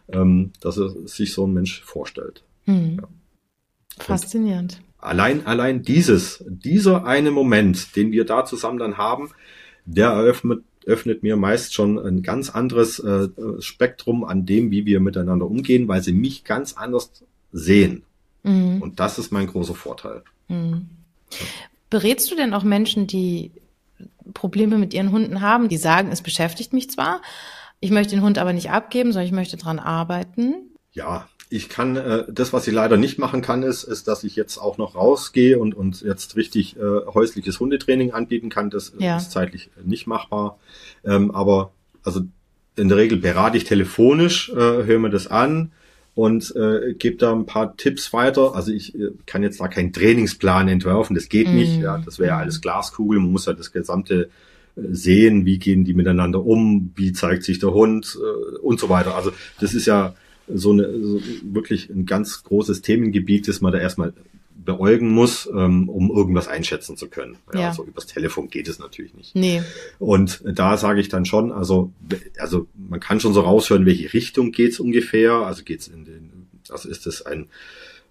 ähm, 0.08 0.52
dass 0.60 0.78
er 0.78 0.90
sich 1.06 1.32
so 1.32 1.46
ein 1.46 1.52
Mensch 1.52 1.82
vorstellt. 1.82 2.44
Mhm. 2.66 2.98
Ja. 3.00 3.08
Faszinierend 3.98 4.80
allein, 5.06 5.46
allein 5.46 5.82
dieses, 5.82 6.44
dieser 6.48 7.06
eine 7.06 7.30
Moment, 7.30 7.96
den 7.96 8.12
wir 8.12 8.24
da 8.24 8.44
zusammen 8.44 8.78
dann 8.78 8.98
haben, 8.98 9.30
der 9.84 10.08
eröffnet, 10.08 10.64
öffnet 10.84 11.22
mir 11.22 11.36
meist 11.36 11.74
schon 11.74 11.98
ein 11.98 12.22
ganz 12.22 12.50
anderes 12.50 12.98
äh, 12.98 13.28
Spektrum 13.60 14.24
an 14.24 14.46
dem, 14.46 14.70
wie 14.70 14.86
wir 14.86 15.00
miteinander 15.00 15.46
umgehen, 15.46 15.88
weil 15.88 16.02
sie 16.02 16.12
mich 16.12 16.44
ganz 16.44 16.74
anders 16.74 17.10
sehen. 17.52 18.04
Mhm. 18.42 18.82
Und 18.82 19.00
das 19.00 19.18
ist 19.18 19.32
mein 19.32 19.48
großer 19.48 19.74
Vorteil. 19.74 20.22
Mhm. 20.48 20.88
Berätst 21.90 22.30
du 22.30 22.36
denn 22.36 22.54
auch 22.54 22.62
Menschen, 22.62 23.06
die 23.06 23.50
Probleme 24.34 24.78
mit 24.78 24.94
ihren 24.94 25.12
Hunden 25.12 25.40
haben, 25.40 25.68
die 25.68 25.76
sagen, 25.76 26.10
es 26.12 26.22
beschäftigt 26.22 26.72
mich 26.72 26.90
zwar, 26.90 27.22
ich 27.80 27.90
möchte 27.90 28.14
den 28.14 28.22
Hund 28.22 28.38
aber 28.38 28.52
nicht 28.52 28.70
abgeben, 28.70 29.12
sondern 29.12 29.26
ich 29.26 29.32
möchte 29.32 29.56
dran 29.56 29.78
arbeiten? 29.78 30.54
Ja, 30.92 31.28
ich 31.48 31.68
kann, 31.68 31.96
äh, 31.96 32.24
das, 32.28 32.52
was 32.52 32.66
ich 32.66 32.74
leider 32.74 32.96
nicht 32.96 33.18
machen 33.18 33.40
kann, 33.40 33.62
ist, 33.62 33.84
ist, 33.84 34.08
dass 34.08 34.24
ich 34.24 34.34
jetzt 34.34 34.58
auch 34.58 34.78
noch 34.78 34.96
rausgehe 34.96 35.58
und, 35.58 35.74
und 35.74 36.02
jetzt 36.02 36.36
richtig 36.36 36.76
äh, 36.76 37.06
häusliches 37.06 37.60
Hundetraining 37.60 38.12
anbieten 38.12 38.48
kann. 38.48 38.70
Das 38.70 38.92
ja. 38.98 39.16
ist 39.16 39.30
zeitlich 39.30 39.70
nicht 39.84 40.06
machbar. 40.06 40.58
Ähm, 41.04 41.30
aber 41.30 41.72
also 42.02 42.22
in 42.76 42.88
der 42.88 42.98
Regel 42.98 43.18
berate 43.18 43.56
ich 43.56 43.64
telefonisch, 43.64 44.50
äh, 44.50 44.54
höre 44.54 44.98
mir 44.98 45.10
das 45.10 45.28
an 45.28 45.72
und 46.14 46.54
äh, 46.56 46.94
gebe 46.94 47.16
da 47.16 47.32
ein 47.32 47.46
paar 47.46 47.76
Tipps 47.76 48.12
weiter. 48.12 48.54
Also 48.54 48.72
ich 48.72 48.94
äh, 48.94 49.10
kann 49.26 49.42
jetzt 49.42 49.60
da 49.60 49.68
keinen 49.68 49.92
Trainingsplan 49.92 50.66
entwerfen, 50.68 51.14
das 51.14 51.28
geht 51.28 51.48
mm. 51.48 51.54
nicht. 51.54 51.80
Ja, 51.80 51.98
das 51.98 52.18
wäre 52.18 52.30
ja 52.30 52.38
alles 52.38 52.60
Glaskugel. 52.60 53.20
Man 53.20 53.30
muss 53.30 53.46
ja 53.46 53.52
das 53.52 53.70
gesamte 53.70 54.30
äh, 54.76 54.80
sehen, 54.90 55.46
wie 55.46 55.58
gehen 55.58 55.84
die 55.84 55.94
miteinander 55.94 56.44
um, 56.44 56.92
wie 56.96 57.12
zeigt 57.12 57.44
sich 57.44 57.60
der 57.60 57.72
Hund 57.72 58.18
äh, 58.20 58.56
und 58.58 58.80
so 58.80 58.88
weiter. 58.88 59.14
Also 59.14 59.30
das 59.60 59.74
ist 59.74 59.86
ja 59.86 60.14
so, 60.48 60.72
eine, 60.72 61.00
so 61.02 61.20
wirklich 61.42 61.90
ein 61.90 62.06
ganz 62.06 62.42
großes 62.42 62.82
Themengebiet, 62.82 63.48
das 63.48 63.60
man 63.60 63.72
da 63.72 63.78
erstmal 63.78 64.12
beäugen 64.66 65.08
muss, 65.08 65.48
ähm, 65.54 65.88
um 65.88 66.10
irgendwas 66.10 66.48
einschätzen 66.48 66.96
zu 66.96 67.08
können. 67.08 67.36
Ja, 67.54 67.60
ja. 67.60 67.68
Also 67.68 67.84
übers 67.84 68.06
Telefon 68.06 68.48
geht 68.48 68.68
es 68.68 68.78
natürlich 68.78 69.14
nicht. 69.14 69.34
Nee. 69.34 69.62
Und 69.98 70.42
da 70.44 70.76
sage 70.76 71.00
ich 71.00 71.08
dann 71.08 71.24
schon, 71.24 71.52
also, 71.52 71.92
also 72.38 72.66
man 72.74 73.00
kann 73.00 73.20
schon 73.20 73.32
so 73.32 73.40
raushören, 73.40 73.86
welche 73.86 74.12
Richtung 74.12 74.52
geht's 74.52 74.80
ungefähr. 74.80 75.32
Also 75.32 75.62
geht's 75.62 75.88
in 75.88 76.04
den, 76.04 76.48
also 76.68 76.88
ist 76.88 77.06
es 77.06 77.22
ein 77.22 77.46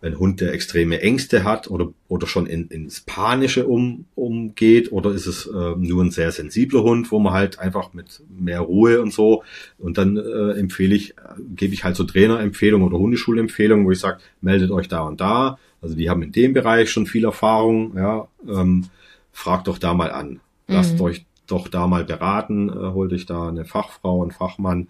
ein 0.05 0.19
Hund, 0.19 0.39
der 0.39 0.53
extreme 0.53 1.01
Ängste 1.01 1.43
hat 1.43 1.69
oder, 1.69 1.91
oder 2.07 2.27
schon 2.27 2.45
in, 2.45 2.67
ins 2.67 3.01
Panische 3.01 3.67
um, 3.67 4.05
umgeht 4.15 4.91
oder 4.91 5.11
ist 5.11 5.25
es 5.25 5.47
äh, 5.47 5.75
nur 5.77 6.03
ein 6.03 6.11
sehr 6.11 6.31
sensibler 6.31 6.83
Hund, 6.83 7.11
wo 7.11 7.19
man 7.19 7.33
halt 7.33 7.59
einfach 7.59 7.93
mit 7.93 8.21
mehr 8.29 8.61
Ruhe 8.61 9.01
und 9.01 9.11
so 9.11 9.43
und 9.77 9.97
dann 9.97 10.17
äh, 10.17 10.51
empfehle 10.59 10.95
ich, 10.95 11.11
äh, 11.11 11.41
gebe 11.55 11.73
ich 11.73 11.83
halt 11.83 11.95
so 11.95 12.03
Trainerempfehlungen 12.03 12.87
oder 12.87 12.99
Hundeschulempfehlungen, 12.99 13.85
wo 13.85 13.91
ich 13.91 13.99
sage, 13.99 14.19
meldet 14.41 14.71
euch 14.71 14.87
da 14.87 15.01
und 15.01 15.19
da. 15.19 15.57
Also 15.81 15.95
die 15.95 16.09
haben 16.09 16.21
in 16.21 16.31
dem 16.31 16.53
Bereich 16.53 16.91
schon 16.91 17.07
viel 17.07 17.25
Erfahrung, 17.25 17.95
ja, 17.97 18.27
ähm, 18.47 18.85
fragt 19.31 19.67
doch 19.67 19.77
da 19.77 19.93
mal 19.93 20.11
an. 20.11 20.39
Lasst 20.67 20.95
mhm. 20.95 21.01
euch 21.01 21.25
doch 21.47 21.67
da 21.67 21.87
mal 21.87 22.05
beraten, 22.05 22.69
äh, 22.69 22.93
holt 22.93 23.11
euch 23.11 23.25
da 23.25 23.49
eine 23.49 23.65
Fachfrau, 23.65 24.21
einen 24.21 24.31
Fachmann 24.31 24.87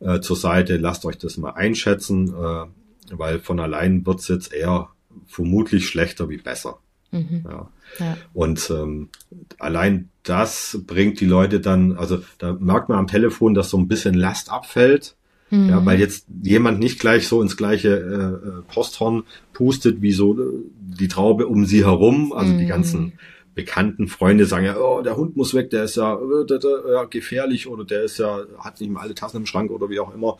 äh, 0.00 0.20
zur 0.20 0.36
Seite, 0.36 0.76
lasst 0.76 1.04
euch 1.04 1.18
das 1.18 1.38
mal 1.38 1.50
einschätzen. 1.50 2.28
Äh, 2.28 2.66
weil 3.12 3.38
von 3.38 3.60
allein 3.60 4.04
wird's 4.06 4.28
jetzt 4.28 4.52
eher 4.52 4.88
vermutlich 5.26 5.88
schlechter 5.88 6.28
wie 6.28 6.38
besser. 6.38 6.78
Mhm. 7.10 7.44
Ja. 7.48 7.70
ja. 7.98 8.16
Und 8.34 8.70
ähm, 8.70 9.08
allein 9.58 10.10
das 10.22 10.78
bringt 10.86 11.20
die 11.20 11.26
Leute 11.26 11.60
dann, 11.60 11.96
also 11.96 12.20
da 12.38 12.52
merkt 12.52 12.88
man 12.88 12.98
am 12.98 13.06
Telefon, 13.06 13.54
dass 13.54 13.70
so 13.70 13.78
ein 13.78 13.88
bisschen 13.88 14.14
Last 14.14 14.50
abfällt. 14.50 15.16
Mhm. 15.50 15.70
Ja, 15.70 15.86
weil 15.86 15.98
jetzt 15.98 16.26
jemand 16.42 16.78
nicht 16.78 17.00
gleich 17.00 17.26
so 17.26 17.40
ins 17.40 17.56
gleiche 17.56 17.88
äh, 17.88 18.48
äh 18.48 18.62
Posthorn 18.70 19.22
pustet, 19.54 20.02
wie 20.02 20.12
so 20.12 20.38
äh, 20.38 20.44
die 20.78 21.08
Traube 21.08 21.46
um 21.46 21.64
sie 21.64 21.84
herum. 21.84 22.34
Also 22.34 22.52
mhm. 22.52 22.58
die 22.58 22.66
ganzen 22.66 23.12
bekannten 23.54 24.06
Freunde 24.06 24.44
sagen 24.44 24.66
ja, 24.66 24.78
oh, 24.78 25.00
der 25.00 25.16
Hund 25.16 25.36
muss 25.36 25.54
weg, 25.54 25.70
der 25.70 25.84
ist 25.84 25.96
ja, 25.96 26.14
äh, 26.14 26.92
ja 26.92 27.04
gefährlich 27.04 27.66
oder 27.66 27.84
der 27.84 28.02
ist 28.04 28.18
ja, 28.18 28.42
hat 28.58 28.80
nicht 28.80 28.90
mal 28.90 29.00
alle 29.00 29.14
Tassen 29.14 29.38
im 29.38 29.46
Schrank 29.46 29.70
oder 29.70 29.88
wie 29.88 29.98
auch 29.98 30.14
immer 30.14 30.38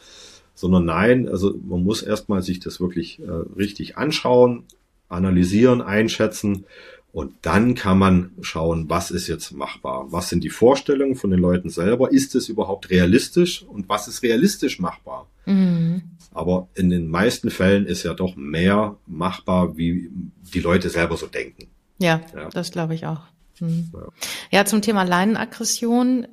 sondern 0.59 0.87
nein, 0.87 1.29
also 1.29 1.55
man 1.63 1.85
muss 1.85 2.03
erstmal 2.03 2.43
sich 2.43 2.59
das 2.59 2.81
wirklich 2.81 3.21
äh, 3.21 3.31
richtig 3.57 3.97
anschauen, 3.97 4.65
analysieren, 5.09 5.81
einschätzen 5.81 6.65
und 7.13 7.33
dann 7.43 7.77
kann 7.77 7.97
man 7.97 8.33
schauen, 8.41 8.91
was 8.91 9.13
ist 9.13 9.29
jetzt 9.29 9.53
machbar? 9.53 10.07
Was 10.11 10.29
sind 10.29 10.43
die 10.43 10.51
Vorstellungen 10.51 11.15
von 11.15 11.31
den 11.31 11.39
Leuten 11.39 11.71
selber? 11.71 12.11
Ist 12.11 12.35
es 12.35 12.49
überhaupt 12.49 12.91
realistisch? 12.91 13.63
Und 13.63 13.89
was 13.89 14.09
ist 14.09 14.25
realistisch 14.25 14.81
machbar? 14.81 15.29
Mhm. 15.47 16.03
Aber 16.35 16.67
in 16.75 16.91
den 16.91 17.09
meisten 17.09 17.51
Fällen 17.51 17.87
ist 17.87 18.03
ja 18.03 18.15
doch 18.15 18.35
mehr 18.35 18.97
machbar, 19.07 19.77
wie 19.77 20.11
die 20.55 20.61
Leute 20.61 20.91
selber 20.91 21.17
so 21.17 21.29
denken. 21.29 21.69
Ja, 22.01 22.21
ja. 22.35 22.49
das 22.49 22.73
glaube 22.73 22.95
ich 22.95 23.07
auch. 23.07 23.23
Mhm. 23.61 23.93
Ja. 23.93 24.09
ja, 24.51 24.65
zum 24.65 24.83
Thema 24.83 25.05
Leinenaggression. 25.05 26.27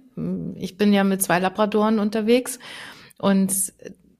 Ich 0.55 0.77
bin 0.77 0.93
ja 0.93 1.03
mit 1.03 1.21
zwei 1.21 1.37
Labradoren 1.37 1.99
unterwegs 1.99 2.57
und 3.19 3.51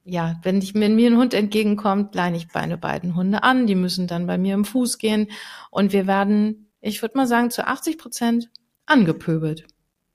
ja, 0.08 0.36
wenn, 0.44 0.58
ich, 0.58 0.72
wenn 0.74 0.94
mir 0.94 1.10
ein 1.10 1.16
Hund 1.16 1.34
entgegenkommt, 1.34 2.14
leine 2.14 2.36
ich 2.36 2.46
meine 2.54 2.78
beiden 2.78 3.16
Hunde 3.16 3.42
an. 3.42 3.66
Die 3.66 3.74
müssen 3.74 4.06
dann 4.06 4.28
bei 4.28 4.38
mir 4.38 4.54
im 4.54 4.64
Fuß 4.64 4.98
gehen. 4.98 5.28
Und 5.70 5.92
wir 5.92 6.06
werden, 6.06 6.70
ich 6.80 7.02
würde 7.02 7.18
mal 7.18 7.26
sagen, 7.26 7.50
zu 7.50 7.66
80 7.66 7.98
Prozent 7.98 8.48
angepöbelt 8.86 9.66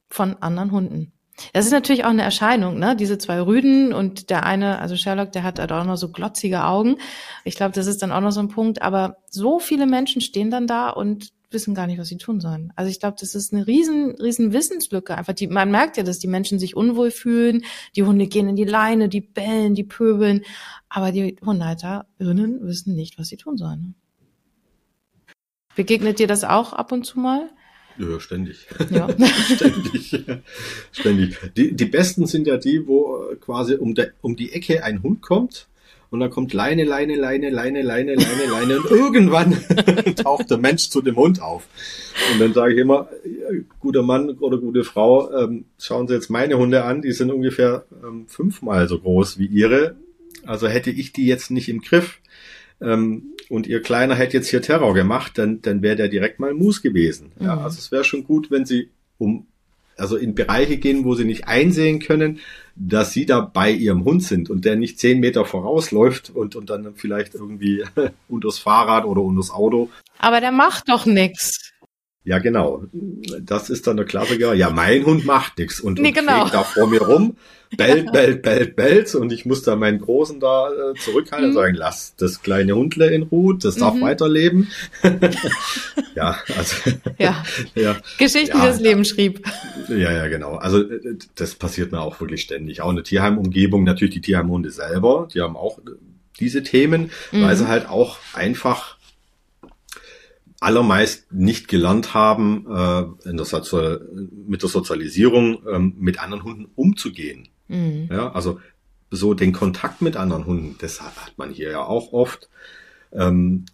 von 0.09 0.37
anderen 0.41 0.71
Hunden. 0.71 1.11
Das 1.53 1.65
ist 1.65 1.71
natürlich 1.71 2.05
auch 2.05 2.09
eine 2.09 2.21
Erscheinung, 2.21 2.79
ne? 2.79 2.95
Diese 2.95 3.17
zwei 3.17 3.41
Rüden 3.41 3.93
und 3.93 4.29
der 4.29 4.45
eine, 4.45 4.79
also 4.79 4.95
Sherlock, 4.95 5.31
der 5.31 5.43
hat 5.43 5.59
halt 5.59 5.71
auch 5.71 5.83
noch 5.83 5.97
so 5.97 6.09
glotzige 6.09 6.63
Augen. 6.63 6.97
Ich 7.43 7.55
glaube, 7.55 7.73
das 7.73 7.87
ist 7.87 8.01
dann 8.01 8.11
auch 8.11 8.21
noch 8.21 8.31
so 8.31 8.39
ein 8.39 8.47
Punkt. 8.47 8.81
Aber 8.81 9.17
so 9.29 9.59
viele 9.59 9.87
Menschen 9.87 10.21
stehen 10.21 10.51
dann 10.51 10.67
da 10.67 10.89
und 10.89 11.33
wissen 11.53 11.75
gar 11.75 11.87
nicht, 11.87 11.99
was 11.99 12.07
sie 12.07 12.17
tun 12.17 12.39
sollen. 12.39 12.71
Also 12.75 12.89
ich 12.89 12.99
glaube, 12.99 13.17
das 13.19 13.35
ist 13.35 13.53
eine 13.53 13.67
riesen, 13.67 14.15
riesen 14.19 14.53
Wissenslücke. 14.53 15.17
Einfach 15.17 15.33
die, 15.33 15.47
man 15.47 15.71
merkt 15.71 15.97
ja, 15.97 16.03
dass 16.03 16.19
die 16.19 16.27
Menschen 16.27 16.59
sich 16.59 16.75
unwohl 16.75 17.11
fühlen. 17.11 17.63
Die 17.95 18.03
Hunde 18.03 18.27
gehen 18.27 18.49
in 18.49 18.55
die 18.55 18.65
Leine, 18.65 19.09
die 19.09 19.21
bellen, 19.21 19.75
die 19.75 19.83
pöbeln. 19.83 20.43
Aber 20.89 21.11
die 21.11 21.37
Hundehalterinnen 21.43 22.65
wissen 22.65 22.95
nicht, 22.95 23.17
was 23.17 23.27
sie 23.27 23.37
tun 23.37 23.57
sollen. 23.57 23.95
Begegnet 25.75 26.19
dir 26.19 26.27
das 26.27 26.43
auch 26.43 26.73
ab 26.73 26.91
und 26.91 27.05
zu 27.05 27.19
mal? 27.19 27.49
Ja, 27.97 28.19
ständig. 28.19 28.67
Ja. 28.89 29.07
ständig. 29.55 30.23
ständig. 30.91 31.37
Die, 31.55 31.75
die 31.75 31.85
besten 31.85 32.25
sind 32.25 32.47
ja 32.47 32.57
die, 32.57 32.87
wo 32.87 33.35
quasi 33.39 33.75
um, 33.75 33.95
der, 33.95 34.13
um 34.21 34.35
die 34.35 34.53
Ecke 34.53 34.83
ein 34.83 35.03
Hund 35.03 35.21
kommt 35.21 35.67
und 36.11 36.19
dann 36.19 36.29
kommt 36.29 36.51
Leine, 36.53 36.83
Leine, 36.83 37.15
Leine, 37.15 37.49
Leine, 37.49 37.81
Leine, 37.81 38.15
Leine, 38.15 38.45
Leine 38.51 38.77
und 38.79 38.91
irgendwann 38.91 39.57
taucht 40.15 40.51
der 40.51 40.57
Mensch 40.57 40.89
zu 40.89 41.01
dem 41.01 41.15
Hund 41.15 41.41
auf. 41.41 41.67
Und 42.33 42.41
dann 42.41 42.53
sage 42.53 42.73
ich 42.73 42.79
immer, 42.79 43.09
guter 43.79 44.03
Mann 44.03 44.29
oder 44.29 44.57
gute 44.57 44.83
Frau, 44.83 45.31
ähm, 45.31 45.65
schauen 45.79 46.09
Sie 46.09 46.13
jetzt 46.13 46.29
meine 46.29 46.57
Hunde 46.57 46.83
an, 46.83 47.01
die 47.01 47.13
sind 47.13 47.31
ungefähr 47.31 47.85
ähm, 48.03 48.25
fünfmal 48.27 48.89
so 48.89 48.99
groß 48.99 49.39
wie 49.39 49.45
Ihre. 49.45 49.95
Also 50.45 50.67
hätte 50.67 50.91
ich 50.91 51.13
die 51.13 51.25
jetzt 51.25 51.49
nicht 51.49 51.69
im 51.69 51.79
Griff 51.79 52.19
ähm, 52.81 53.33
und 53.49 53.65
Ihr 53.65 53.81
Kleiner 53.81 54.15
hätte 54.15 54.35
jetzt 54.35 54.49
hier 54.49 54.61
Terror 54.61 54.93
gemacht, 54.93 55.37
dann, 55.37 55.61
dann 55.61 55.81
wäre 55.81 55.95
der 55.95 56.09
direkt 56.09 56.41
mal 56.41 56.53
Mus 56.53 56.81
gewesen. 56.81 57.31
Ja, 57.39 57.55
mhm. 57.55 57.61
also 57.61 57.79
es 57.79 57.89
wäre 57.89 58.03
schon 58.03 58.25
gut, 58.25 58.51
wenn 58.51 58.65
Sie 58.65 58.89
um 59.17 59.47
also 60.01 60.17
in 60.17 60.35
Bereiche 60.35 60.77
gehen, 60.77 61.05
wo 61.05 61.13
sie 61.13 61.25
nicht 61.25 61.47
einsehen 61.47 61.99
können, 61.99 62.39
dass 62.75 63.13
sie 63.13 63.25
da 63.25 63.39
bei 63.41 63.71
ihrem 63.71 64.03
Hund 64.03 64.23
sind 64.23 64.49
und 64.49 64.65
der 64.65 64.75
nicht 64.75 64.99
zehn 64.99 65.19
Meter 65.19 65.45
vorausläuft 65.45 66.31
und, 66.31 66.55
und 66.55 66.69
dann 66.69 66.95
vielleicht 66.95 67.35
irgendwie 67.35 67.83
unters 68.27 68.57
Fahrrad 68.57 69.05
oder 69.05 69.21
unters 69.21 69.51
Auto. 69.51 69.89
Aber 70.17 70.41
der 70.41 70.51
macht 70.51 70.89
doch 70.89 71.05
nichts. 71.05 71.70
Ja, 72.23 72.37
genau. 72.37 72.83
Das 73.41 73.71
ist 73.71 73.87
dann 73.87 73.97
der 73.97 74.05
Klassiker. 74.05 74.53
Ja, 74.53 74.69
mein 74.69 75.05
Hund 75.05 75.25
macht 75.25 75.57
nichts 75.57 75.79
und, 75.79 75.99
nee, 75.99 76.09
und 76.09 76.13
genau. 76.13 76.47
da 76.49 76.63
vor 76.63 76.87
mir 76.87 77.01
rum, 77.01 77.35
bellt, 77.75 78.11
bellt, 78.13 78.43
bellt, 78.43 78.75
bellt 78.75 79.15
und 79.15 79.33
ich 79.33 79.47
muss 79.47 79.63
da 79.63 79.75
meinen 79.75 79.99
Großen 79.99 80.39
da 80.39 80.69
äh, 80.69 80.93
zurückhalten 80.99 81.47
und 81.47 81.53
mhm. 81.53 81.55
sagen, 81.55 81.75
lass 81.75 82.15
das 82.17 82.43
kleine 82.43 82.75
Hundle 82.75 83.09
in 83.09 83.23
Ruhe, 83.23 83.57
das 83.57 83.75
darf 83.75 83.95
mhm. 83.95 84.01
weiterleben. 84.01 84.67
ja, 86.15 86.37
also. 86.55 86.75
Ja. 87.17 87.43
ja. 87.75 87.97
Geschichten 88.19 88.57
ja, 88.57 88.67
des 88.67 88.79
Lebens 88.79 89.09
schrieb. 89.09 89.43
Ja, 89.89 90.11
ja, 90.11 90.27
genau. 90.27 90.57
Also 90.57 90.81
äh, 90.81 91.17
das 91.33 91.55
passiert 91.55 91.91
mir 91.91 92.01
auch 92.01 92.21
wirklich 92.21 92.43
ständig. 92.43 92.83
Auch 92.83 92.91
in 92.91 92.97
der 92.97 93.05
Tierheimumgebung, 93.05 93.83
natürlich 93.83 94.13
die 94.13 94.21
Tierheimhunde 94.21 94.69
selber, 94.69 95.27
die 95.33 95.41
haben 95.41 95.57
auch 95.57 95.79
diese 96.39 96.61
Themen, 96.61 97.09
mhm. 97.31 97.43
weil 97.43 97.55
sie 97.55 97.67
halt 97.67 97.89
auch 97.89 98.19
einfach 98.33 98.97
allermeist 100.61 101.33
nicht 101.33 101.67
gelernt 101.67 102.13
haben, 102.13 102.65
äh, 102.69 103.29
in 103.29 103.35
der 103.35 103.45
Sozial 103.45 104.07
mit 104.47 104.61
der 104.61 104.69
Sozialisierung 104.69 105.63
ähm, 105.67 105.95
mit 105.97 106.21
anderen 106.21 106.43
Hunden 106.43 106.71
umzugehen. 106.75 107.49
Mhm. 107.67 108.07
Ja, 108.11 108.31
also 108.31 108.59
so 109.09 109.33
den 109.33 109.53
Kontakt 109.53 110.01
mit 110.01 110.15
anderen 110.15 110.45
Hunden, 110.45 110.75
das 110.79 111.01
hat 111.01 111.33
man 111.35 111.49
hier 111.49 111.71
ja 111.71 111.83
auch 111.83 112.13
oft. 112.13 112.47
Ähm, 113.11 113.65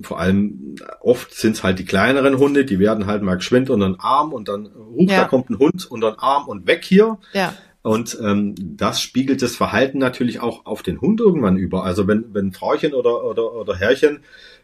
vor 0.00 0.20
allem 0.20 0.76
oft 1.00 1.34
sind 1.34 1.56
es 1.56 1.64
halt 1.64 1.78
die 1.80 1.84
kleineren 1.84 2.38
Hunde, 2.38 2.64
die 2.64 2.78
werden 2.78 3.06
halt 3.06 3.22
mal 3.22 3.34
geschwind 3.34 3.68
unter 3.68 3.88
den 3.88 4.00
Arm 4.00 4.32
und 4.32 4.48
dann, 4.48 4.66
uh, 4.66 5.06
ja. 5.06 5.22
da 5.22 5.24
kommt 5.24 5.50
ein 5.50 5.58
Hund 5.58 5.90
unter 5.90 6.12
den 6.12 6.18
Arm 6.20 6.46
und 6.46 6.66
weg 6.68 6.84
hier. 6.84 7.18
Ja. 7.32 7.52
Und 7.82 8.16
ähm, 8.22 8.54
das 8.56 9.00
spiegelt 9.00 9.42
das 9.42 9.56
Verhalten 9.56 9.98
natürlich 9.98 10.38
auch 10.38 10.66
auf 10.66 10.84
den 10.84 11.00
Hund 11.00 11.20
irgendwann 11.20 11.56
über. 11.56 11.82
Also 11.84 12.06
wenn, 12.06 12.32
wenn 12.32 12.52
Frauchen 12.52 12.94
oder, 12.94 13.24
oder, 13.24 13.52
oder 13.54 13.74
Herrchen 13.76 14.20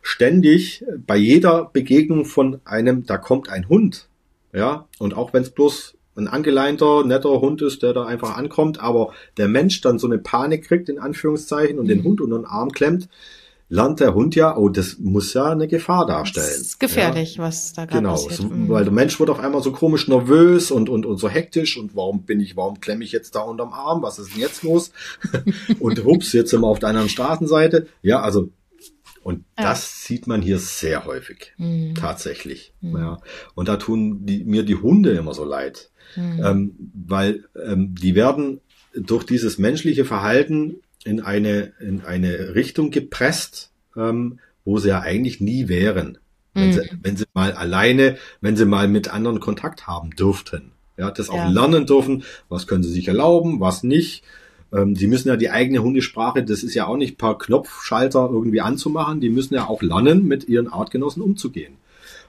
ständig 0.08 0.84
bei 1.06 1.16
jeder 1.16 1.68
Begegnung 1.70 2.24
von 2.24 2.60
einem, 2.64 3.04
da 3.04 3.18
kommt 3.18 3.50
ein 3.50 3.68
Hund, 3.68 4.08
ja, 4.54 4.86
und 4.98 5.14
auch 5.14 5.34
wenn 5.34 5.42
es 5.42 5.50
bloß 5.50 5.96
ein 6.16 6.28
angeleinter, 6.28 7.04
netter 7.04 7.42
Hund 7.42 7.60
ist, 7.60 7.82
der 7.82 7.92
da 7.92 8.06
einfach 8.06 8.36
ankommt, 8.36 8.80
aber 8.80 9.12
der 9.36 9.48
Mensch 9.48 9.82
dann 9.82 9.98
so 9.98 10.06
eine 10.06 10.16
Panik 10.16 10.64
kriegt, 10.64 10.88
in 10.88 10.98
Anführungszeichen, 10.98 11.78
und 11.78 11.88
den 11.88 11.98
mhm. 11.98 12.04
Hund 12.04 12.20
unter 12.22 12.38
den 12.38 12.46
Arm 12.46 12.72
klemmt, 12.72 13.10
lernt 13.68 14.00
der 14.00 14.14
Hund 14.14 14.34
ja, 14.34 14.56
oh, 14.56 14.70
das 14.70 14.98
muss 14.98 15.34
ja 15.34 15.50
eine 15.50 15.68
Gefahr 15.68 16.06
darstellen. 16.06 16.46
Das 16.46 16.56
ist 16.56 16.80
gefährlich, 16.80 17.36
ja. 17.36 17.42
was 17.42 17.74
da 17.74 17.84
gerade 17.84 17.98
genau, 17.98 18.12
passiert. 18.14 18.50
Genau, 18.50 18.66
so, 18.66 18.72
weil 18.72 18.84
der 18.84 18.92
Mensch 18.94 19.20
wird 19.20 19.28
auf 19.28 19.40
einmal 19.40 19.62
so 19.62 19.72
komisch 19.72 20.08
nervös 20.08 20.70
und, 20.70 20.88
und, 20.88 21.04
und 21.04 21.18
so 21.18 21.28
hektisch 21.28 21.76
und 21.76 21.94
warum 21.94 22.22
bin 22.22 22.40
ich, 22.40 22.56
warum 22.56 22.80
klemme 22.80 23.04
ich 23.04 23.12
jetzt 23.12 23.34
da 23.34 23.40
unterm 23.40 23.74
Arm, 23.74 24.00
was 24.00 24.18
ist 24.18 24.32
denn 24.32 24.40
jetzt 24.40 24.62
los? 24.62 24.90
und 25.80 26.02
hups, 26.02 26.32
jetzt 26.32 26.50
sind 26.50 26.62
wir 26.62 26.66
auf 26.66 26.78
der 26.78 26.88
anderen 26.88 27.10
Straßenseite. 27.10 27.88
Ja, 28.00 28.22
also 28.22 28.48
und 29.28 29.44
ja. 29.58 29.64
das 29.64 30.04
sieht 30.06 30.26
man 30.26 30.40
hier 30.40 30.58
sehr 30.58 31.04
häufig, 31.04 31.52
mhm. 31.58 31.94
tatsächlich. 31.94 32.72
Mhm. 32.80 32.96
Ja. 32.96 33.18
Und 33.54 33.68
da 33.68 33.76
tun 33.76 34.24
die, 34.24 34.42
mir 34.42 34.62
die 34.62 34.76
Hunde 34.76 35.10
immer 35.10 35.34
so 35.34 35.44
leid, 35.44 35.90
mhm. 36.16 36.42
ähm, 36.42 36.74
weil 36.94 37.44
ähm, 37.62 37.94
die 37.94 38.14
werden 38.14 38.62
durch 38.94 39.24
dieses 39.24 39.58
menschliche 39.58 40.06
Verhalten 40.06 40.76
in 41.04 41.20
eine, 41.20 41.74
in 41.78 42.06
eine 42.06 42.54
Richtung 42.54 42.90
gepresst, 42.90 43.70
ähm, 43.98 44.38
wo 44.64 44.78
sie 44.78 44.88
ja 44.88 45.00
eigentlich 45.00 45.42
nie 45.42 45.68
wären. 45.68 46.16
Wenn, 46.54 46.72
sie, 46.72 46.80
mhm. 46.80 47.00
wenn 47.02 47.16
sie 47.18 47.26
mal 47.34 47.52
alleine, 47.52 48.16
wenn 48.40 48.56
sie 48.56 48.64
mal 48.64 48.88
mit 48.88 49.12
anderen 49.12 49.40
Kontakt 49.40 49.86
haben 49.86 50.08
dürften. 50.12 50.72
Ja, 50.96 51.10
das 51.10 51.28
auch 51.28 51.36
ja. 51.36 51.48
lernen 51.48 51.84
dürfen, 51.84 52.24
was 52.48 52.66
können 52.66 52.82
sie 52.82 52.92
sich 52.92 53.08
erlauben, 53.08 53.60
was 53.60 53.82
nicht. 53.82 54.24
Ähm, 54.72 54.94
sie 54.94 55.06
müssen 55.06 55.28
ja 55.28 55.36
die 55.36 55.50
eigene 55.50 55.82
Hundesprache, 55.82 56.42
das 56.42 56.62
ist 56.62 56.74
ja 56.74 56.86
auch 56.86 56.96
nicht 56.96 57.18
per 57.18 57.38
Knopfschalter 57.38 58.28
irgendwie 58.30 58.60
anzumachen, 58.60 59.20
die 59.20 59.30
müssen 59.30 59.54
ja 59.54 59.66
auch 59.66 59.82
lernen, 59.82 60.26
mit 60.26 60.48
ihren 60.48 60.68
Artgenossen 60.68 61.22
umzugehen. 61.22 61.76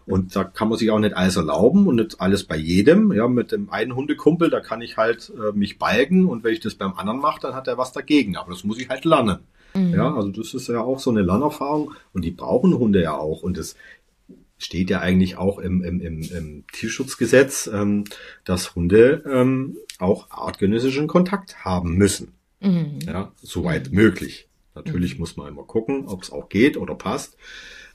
Und 0.06 0.36
da 0.36 0.44
kann 0.44 0.70
man 0.70 0.78
sich 0.78 0.90
auch 0.90 0.98
nicht 0.98 1.16
alles 1.16 1.36
erlauben 1.36 1.88
und 1.88 1.98
nicht 1.98 2.20
alles 2.20 2.44
bei 2.44 2.58
jedem. 2.58 3.12
Ja, 3.12 3.28
mit 3.28 3.52
dem 3.52 3.70
einen 3.70 3.96
Hundekumpel, 3.96 4.50
da 4.50 4.60
kann 4.60 4.82
ich 4.82 4.98
halt 4.98 5.32
äh, 5.38 5.56
mich 5.56 5.78
balgen 5.78 6.26
und 6.26 6.44
wenn 6.44 6.54
ich 6.54 6.62
das 6.62 6.74
beim 6.74 6.94
anderen 6.94 7.20
mache, 7.20 7.42
dann 7.42 7.54
hat 7.54 7.68
er 7.68 7.78
was 7.78 7.92
dagegen. 7.92 8.36
Aber 8.36 8.52
das 8.52 8.64
muss 8.64 8.80
ich 8.80 8.90
halt 8.90 9.06
lernen. 9.06 9.40
Mhm. 9.76 9.94
Ja, 9.94 10.16
also 10.16 10.30
das 10.30 10.56
ist 10.56 10.68
ja 10.68 10.82
auch 10.82 11.00
so 11.00 11.12
eine 11.12 11.22
Lernerfahrung 11.22 11.92
und 12.14 12.26
die 12.26 12.32
brauchen 12.32 12.74
Hunde 12.74 13.04
ja 13.04 13.18
auch. 13.18 13.44
Und 13.44 13.58
das 13.58 13.76
steht 14.60 14.92
ja 14.92 15.00
eigentlich 15.00 15.38
auch 15.38 15.58
im, 15.58 15.82
im, 15.84 16.00
im, 16.02 16.22
im 16.22 16.64
Tierschutzgesetz, 16.72 17.68
ähm, 17.74 18.04
dass 18.44 18.76
Hunde 18.76 19.24
ähm, 19.26 19.78
auch 19.98 20.30
artgenössischen 20.30 21.08
Kontakt 21.08 21.66
haben 21.66 21.96
müssen. 21.96 22.34
Mhm. 22.60 23.00
Ja, 23.06 23.32
soweit 23.42 23.90
mhm. 23.90 23.96
möglich. 23.96 24.48
Natürlich 24.76 25.16
mhm. 25.16 25.22
muss 25.22 25.38
man 25.38 25.48
immer 25.48 25.64
gucken, 25.64 26.06
ob 26.06 26.22
es 26.22 26.32
auch 26.32 26.50
geht 26.50 26.78
oder 26.78 26.94
passt. 26.94 27.38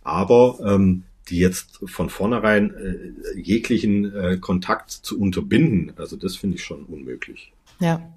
Aber 0.02 0.58
ähm, 0.64 1.04
die 1.28 1.38
jetzt 1.38 1.80
von 1.84 2.10
vornherein 2.10 2.74
äh, 2.74 3.38
jeglichen 3.38 4.14
äh, 4.14 4.38
Kontakt 4.38 4.90
zu 4.90 5.18
unterbinden, 5.18 5.92
also 5.96 6.16
das 6.16 6.36
finde 6.36 6.56
ich 6.56 6.64
schon 6.64 6.84
unmöglich. 6.84 7.52
Ja. 7.80 8.12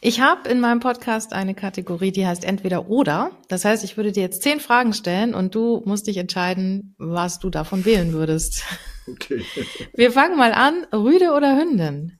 Ich 0.00 0.20
habe 0.20 0.48
in 0.48 0.60
meinem 0.60 0.78
Podcast 0.78 1.32
eine 1.32 1.56
Kategorie, 1.56 2.12
die 2.12 2.24
heißt 2.24 2.44
entweder 2.44 2.88
oder. 2.88 3.32
Das 3.48 3.64
heißt, 3.64 3.82
ich 3.82 3.96
würde 3.96 4.12
dir 4.12 4.20
jetzt 4.20 4.42
zehn 4.42 4.60
Fragen 4.60 4.92
stellen 4.92 5.34
und 5.34 5.56
du 5.56 5.82
musst 5.86 6.06
dich 6.06 6.18
entscheiden, 6.18 6.94
was 6.98 7.40
du 7.40 7.50
davon 7.50 7.84
wählen 7.84 8.12
würdest. 8.12 8.62
Okay. 9.08 9.42
Wir 9.94 10.12
fangen 10.12 10.36
mal 10.36 10.52
an. 10.52 10.86
Rüde 10.92 11.32
oder 11.32 11.58
Hündin? 11.58 12.12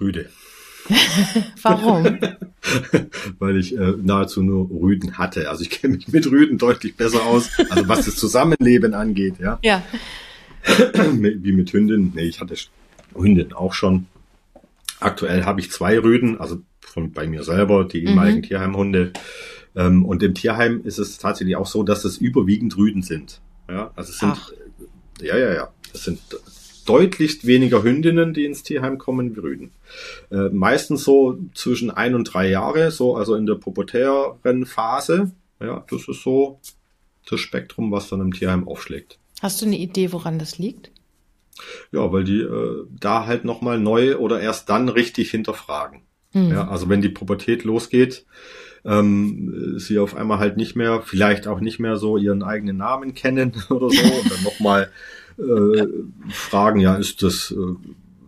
Rüde. 0.00 0.30
Warum? 1.62 2.04
Weil 3.38 3.58
ich 3.58 3.76
äh, 3.76 3.94
nahezu 4.02 4.42
nur 4.42 4.70
Rüden 4.70 5.18
hatte. 5.18 5.50
Also 5.50 5.64
ich 5.64 5.70
kenne 5.70 5.96
mich 5.96 6.08
mit 6.08 6.26
Rüden 6.26 6.56
deutlich 6.56 6.96
besser 6.96 7.26
aus, 7.26 7.50
also 7.68 7.88
was 7.88 8.06
das 8.06 8.16
Zusammenleben 8.16 8.94
angeht, 8.94 9.34
ja. 9.38 9.58
Ja. 9.62 9.82
Wie 11.12 11.52
mit 11.52 11.74
Hündin. 11.74 12.12
Nee, 12.14 12.24
ich 12.24 12.40
hatte 12.40 12.54
Hündin 13.14 13.52
auch 13.52 13.74
schon. 13.74 14.06
Aktuell 15.00 15.44
habe 15.44 15.60
ich 15.60 15.70
zwei 15.70 15.98
Rüden, 15.98 16.40
also 16.40 16.62
von 16.80 17.12
bei 17.12 17.26
mir 17.26 17.42
selber, 17.42 17.84
die 17.84 18.04
ehemaligen 18.04 18.38
mhm. 18.38 18.42
Tierheimhunde. 18.42 19.12
Ähm, 19.76 20.04
und 20.04 20.22
im 20.22 20.34
Tierheim 20.34 20.82
ist 20.84 20.98
es 20.98 21.18
tatsächlich 21.18 21.56
auch 21.56 21.66
so, 21.66 21.82
dass 21.82 22.04
es 22.04 22.18
überwiegend 22.18 22.76
Rüden 22.76 23.02
sind. 23.02 23.40
Ja, 23.68 23.90
also 23.96 24.10
es 24.10 24.18
sind, 24.18 24.32
Ach. 24.32 24.52
ja, 25.20 25.36
ja, 25.36 25.52
ja. 25.52 25.68
Es 25.92 26.04
sind 26.04 26.20
deutlich 26.86 27.46
weniger 27.46 27.82
Hündinnen, 27.82 28.34
die 28.34 28.44
ins 28.44 28.62
Tierheim 28.62 28.98
kommen, 28.98 29.34
wie 29.34 29.40
Rüden. 29.40 29.72
Äh, 30.30 30.50
meistens 30.50 31.04
so 31.04 31.38
zwischen 31.54 31.90
ein 31.90 32.14
und 32.14 32.24
drei 32.24 32.48
Jahre, 32.48 32.90
so 32.90 33.16
also 33.16 33.34
in 33.34 33.46
der 33.46 33.54
pubertären 33.54 34.66
Phase. 34.66 35.32
Ja, 35.60 35.84
das 35.90 36.08
ist 36.08 36.22
so 36.22 36.60
das 37.28 37.40
Spektrum, 37.40 37.90
was 37.90 38.08
dann 38.08 38.20
im 38.20 38.32
Tierheim 38.32 38.68
aufschlägt. 38.68 39.18
Hast 39.40 39.62
du 39.62 39.66
eine 39.66 39.78
Idee, 39.78 40.12
woran 40.12 40.38
das 40.38 40.58
liegt? 40.58 40.90
Ja, 41.92 42.12
weil 42.12 42.24
die 42.24 42.40
äh, 42.40 42.84
da 42.90 43.26
halt 43.26 43.44
nochmal 43.44 43.78
neu 43.78 44.16
oder 44.16 44.40
erst 44.40 44.68
dann 44.68 44.88
richtig 44.88 45.30
hinterfragen. 45.30 46.02
Mhm. 46.32 46.50
Ja, 46.50 46.68
also 46.68 46.88
wenn 46.88 47.00
die 47.00 47.08
Pubertät 47.08 47.64
losgeht, 47.64 48.26
ähm, 48.84 49.78
sie 49.78 49.98
auf 49.98 50.14
einmal 50.14 50.38
halt 50.38 50.56
nicht 50.56 50.76
mehr, 50.76 51.02
vielleicht 51.02 51.46
auch 51.46 51.60
nicht 51.60 51.78
mehr 51.78 51.96
so 51.96 52.16
ihren 52.16 52.42
eigenen 52.42 52.76
Namen 52.76 53.14
kennen 53.14 53.52
oder 53.70 53.88
so 53.90 54.02
und 54.02 54.30
dann 54.30 54.42
nochmal 54.42 54.90
äh, 55.38 55.86
fragen, 56.30 56.80
ja, 56.80 56.96
ist 56.96 57.22
das 57.22 57.52
äh, 57.56 57.74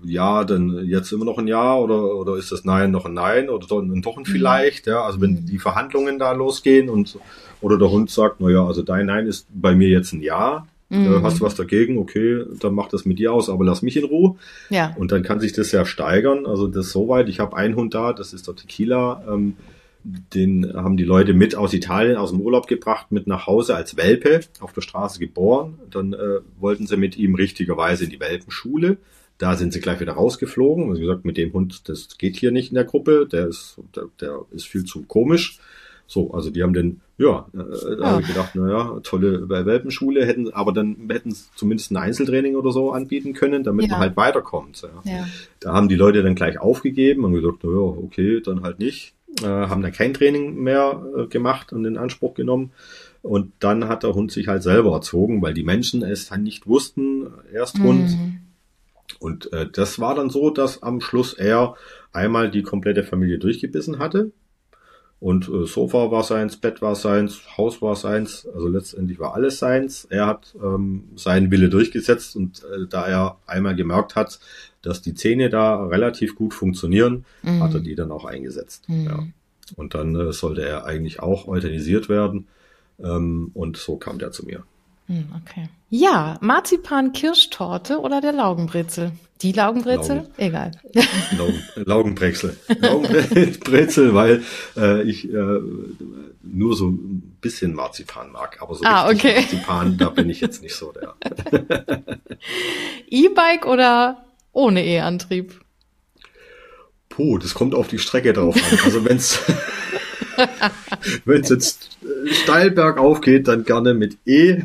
ja 0.04 0.44
denn 0.44 0.84
jetzt 0.84 1.12
immer 1.12 1.24
noch 1.24 1.38
ein 1.38 1.48
Ja 1.48 1.76
oder, 1.76 2.14
oder 2.14 2.36
ist 2.36 2.52
das 2.52 2.64
Nein 2.64 2.90
noch 2.90 3.04
ein 3.06 3.14
Nein 3.14 3.48
oder 3.48 3.66
doch 3.66 3.80
ein, 3.80 4.02
doch 4.02 4.16
ein 4.16 4.22
mhm. 4.22 4.26
Vielleicht, 4.26 4.86
ja, 4.86 5.02
also 5.02 5.20
wenn 5.20 5.46
die 5.46 5.58
Verhandlungen 5.58 6.18
da 6.18 6.32
losgehen 6.32 6.88
und 6.88 7.18
oder 7.60 7.78
der 7.78 7.90
Hund 7.90 8.10
sagt, 8.10 8.36
na 8.40 8.50
ja, 8.50 8.64
also 8.66 8.82
dein 8.82 9.06
Nein 9.06 9.26
ist 9.26 9.48
bei 9.50 9.74
mir 9.74 9.88
jetzt 9.88 10.12
ein 10.12 10.22
Ja, 10.22 10.66
mhm. 10.88 11.22
hast 11.22 11.40
du 11.40 11.44
was 11.44 11.54
dagegen, 11.54 11.98
okay, 11.98 12.44
dann 12.60 12.74
mach 12.74 12.88
das 12.88 13.04
mit 13.04 13.18
dir 13.18 13.32
aus, 13.32 13.48
aber 13.48 13.64
lass 13.64 13.82
mich 13.82 13.96
in 13.96 14.04
Ruhe. 14.04 14.36
Ja. 14.70 14.94
Und 14.96 15.12
dann 15.12 15.22
kann 15.22 15.40
sich 15.40 15.52
das 15.52 15.72
ja 15.72 15.84
steigern. 15.84 16.46
Also 16.46 16.68
das 16.68 16.86
ist 16.86 16.92
soweit. 16.92 17.28
Ich 17.28 17.40
habe 17.40 17.56
einen 17.56 17.76
Hund 17.76 17.94
da, 17.94 18.12
das 18.12 18.32
ist 18.32 18.46
der 18.46 18.56
Tequila. 18.56 19.24
Ähm, 19.28 19.56
den 20.34 20.72
haben 20.74 20.96
die 20.96 21.04
Leute 21.04 21.34
mit 21.34 21.56
aus 21.56 21.74
Italien, 21.74 22.16
aus 22.16 22.30
dem 22.30 22.40
Urlaub 22.40 22.68
gebracht, 22.68 23.10
mit 23.10 23.26
nach 23.26 23.46
Hause 23.46 23.74
als 23.74 23.96
Welpe, 23.96 24.40
auf 24.60 24.72
der 24.72 24.82
Straße 24.82 25.18
geboren. 25.18 25.78
Dann 25.90 26.12
äh, 26.12 26.40
wollten 26.60 26.86
sie 26.86 26.96
mit 26.96 27.16
ihm 27.16 27.34
richtigerweise 27.34 28.04
in 28.04 28.10
die 28.10 28.20
Welpenschule. 28.20 28.98
Da 29.38 29.56
sind 29.56 29.72
sie 29.72 29.80
gleich 29.80 30.00
wieder 30.00 30.12
rausgeflogen. 30.12 30.88
Also 30.88 31.00
gesagt, 31.00 31.24
mit 31.24 31.36
dem 31.36 31.52
Hund, 31.52 31.88
das 31.88 32.16
geht 32.18 32.36
hier 32.36 32.52
nicht 32.52 32.68
in 32.68 32.76
der 32.76 32.84
Gruppe, 32.84 33.26
der 33.30 33.48
ist, 33.48 33.78
der, 33.94 34.04
der 34.20 34.42
ist 34.52 34.66
viel 34.66 34.84
zu 34.84 35.02
komisch. 35.02 35.58
So, 36.06 36.32
also 36.32 36.50
die 36.50 36.62
haben 36.62 36.72
den, 36.72 37.00
ja, 37.18 37.46
äh, 37.54 37.96
da 37.96 38.02
ah. 38.02 38.10
habe 38.10 38.22
ich 38.22 38.28
gedacht, 38.28 38.54
naja, 38.54 39.00
tolle 39.02 39.48
Welpenschule, 39.48 40.26
hätten, 40.26 40.52
aber 40.52 40.72
dann 40.72 41.08
hätten 41.10 41.30
sie 41.30 41.44
zumindest 41.54 41.90
ein 41.90 41.96
Einzeltraining 41.96 42.56
oder 42.56 42.72
so 42.72 42.92
anbieten 42.92 43.32
können, 43.32 43.64
damit 43.64 43.86
ja. 43.86 43.92
man 43.92 44.00
halt 44.00 44.16
weiterkommt. 44.16 44.82
Ja. 44.82 45.10
ja. 45.10 45.26
Da 45.60 45.72
haben 45.72 45.88
die 45.88 45.96
Leute 45.96 46.22
dann 46.22 46.34
gleich 46.34 46.58
aufgegeben 46.60 47.24
und 47.24 47.32
gesagt, 47.32 47.64
naja, 47.64 47.78
okay, 47.78 48.40
dann 48.40 48.62
halt 48.62 48.78
nicht 48.78 49.16
äh, 49.42 49.46
haben 49.46 49.82
dann 49.82 49.92
kein 49.92 50.14
Training 50.14 50.56
mehr 50.56 51.02
äh, 51.16 51.26
gemacht 51.26 51.72
und 51.72 51.84
in 51.84 51.98
Anspruch 51.98 52.34
genommen. 52.34 52.72
Und 53.22 53.52
dann 53.58 53.88
hat 53.88 54.02
der 54.02 54.14
Hund 54.14 54.30
sich 54.30 54.48
halt 54.48 54.62
selber 54.62 54.92
erzogen, 54.92 55.42
weil 55.42 55.54
die 55.54 55.64
Menschen 55.64 56.02
es 56.02 56.28
dann 56.28 56.42
nicht 56.42 56.66
wussten, 56.66 57.26
Ersthund. 57.52 58.10
Mhm. 58.10 58.38
Und 59.18 59.52
äh, 59.52 59.66
das 59.70 59.98
war 59.98 60.14
dann 60.14 60.30
so, 60.30 60.50
dass 60.50 60.82
am 60.82 61.00
Schluss 61.00 61.34
er 61.34 61.74
einmal 62.12 62.50
die 62.50 62.62
komplette 62.62 63.02
Familie 63.02 63.38
durchgebissen 63.38 63.98
hatte. 63.98 64.30
Und 65.18 65.48
äh, 65.48 65.66
Sofa 65.66 66.10
war 66.10 66.22
seins, 66.22 66.58
Bett 66.58 66.82
war 66.82 66.94
seins, 66.94 67.40
Haus 67.56 67.80
war 67.80 67.96
seins, 67.96 68.46
also 68.54 68.68
letztendlich 68.68 69.18
war 69.18 69.34
alles 69.34 69.58
seins. 69.58 70.04
Er 70.10 70.26
hat 70.26 70.54
ähm, 70.62 71.04
seinen 71.16 71.50
Wille 71.50 71.70
durchgesetzt 71.70 72.36
und 72.36 72.62
äh, 72.64 72.86
da 72.88 73.06
er 73.06 73.38
einmal 73.46 73.74
gemerkt 73.74 74.14
hat, 74.14 74.38
dass 74.82 75.00
die 75.00 75.14
Zähne 75.14 75.48
da 75.48 75.86
relativ 75.86 76.34
gut 76.34 76.52
funktionieren, 76.52 77.24
mhm. 77.42 77.62
hat 77.62 77.74
er 77.74 77.80
die 77.80 77.94
dann 77.94 78.12
auch 78.12 78.26
eingesetzt. 78.26 78.88
Mhm. 78.88 79.04
Ja. 79.04 79.26
Und 79.74 79.94
dann 79.94 80.14
äh, 80.14 80.32
sollte 80.32 80.64
er 80.64 80.84
eigentlich 80.84 81.20
auch 81.20 81.48
euthanisiert 81.48 82.08
werden. 82.08 82.46
Ähm, 83.02 83.50
und 83.54 83.78
so 83.78 83.96
kam 83.96 84.18
der 84.18 84.32
zu 84.32 84.44
mir. 84.44 84.64
Mhm, 85.08 85.28
okay. 85.42 85.68
Ja, 85.88 86.36
Marzipan-Kirschtorte 86.40 88.00
oder 88.00 88.20
der 88.20 88.32
Laugenbrezel? 88.32 89.12
Die 89.42 89.52
Laugenbrezel? 89.52 90.16
Laugen. 90.16 90.28
Egal. 90.38 90.72
Laugen, 91.36 91.62
Laugenbrezel. 91.76 92.56
Laugenbrezel, 92.78 94.14
weil 94.14 94.42
äh, 94.76 95.02
ich 95.02 95.28
äh, 95.28 95.60
nur 96.42 96.74
so 96.74 96.88
ein 96.88 97.36
bisschen 97.40 97.74
Marzipan 97.74 98.32
mag. 98.32 98.62
Aber 98.62 98.74
so 98.74 98.84
ah, 98.84 99.10
okay. 99.10 99.40
Marzipan, 99.40 99.98
da 99.98 100.08
bin 100.08 100.30
ich 100.30 100.40
jetzt 100.40 100.62
nicht 100.62 100.74
so 100.74 100.92
der. 100.92 101.14
E-Bike 103.10 103.66
oder 103.66 104.24
ohne 104.52 104.84
E-Antrieb? 104.84 105.60
Puh, 107.10 107.38
das 107.38 107.54
kommt 107.54 107.74
auf 107.74 107.88
die 107.88 107.98
Strecke 107.98 108.32
drauf 108.32 108.56
an. 108.56 108.78
Also 108.84 109.04
wenn 109.04 109.18
es 109.18 109.40
wenn 111.24 111.42
es 111.42 111.48
jetzt 111.50 111.98
steil 112.42 112.70
bergauf 112.70 113.20
geht, 113.20 113.48
dann 113.48 113.64
gerne 113.64 113.94
mit 113.94 114.18
E. 114.26 114.62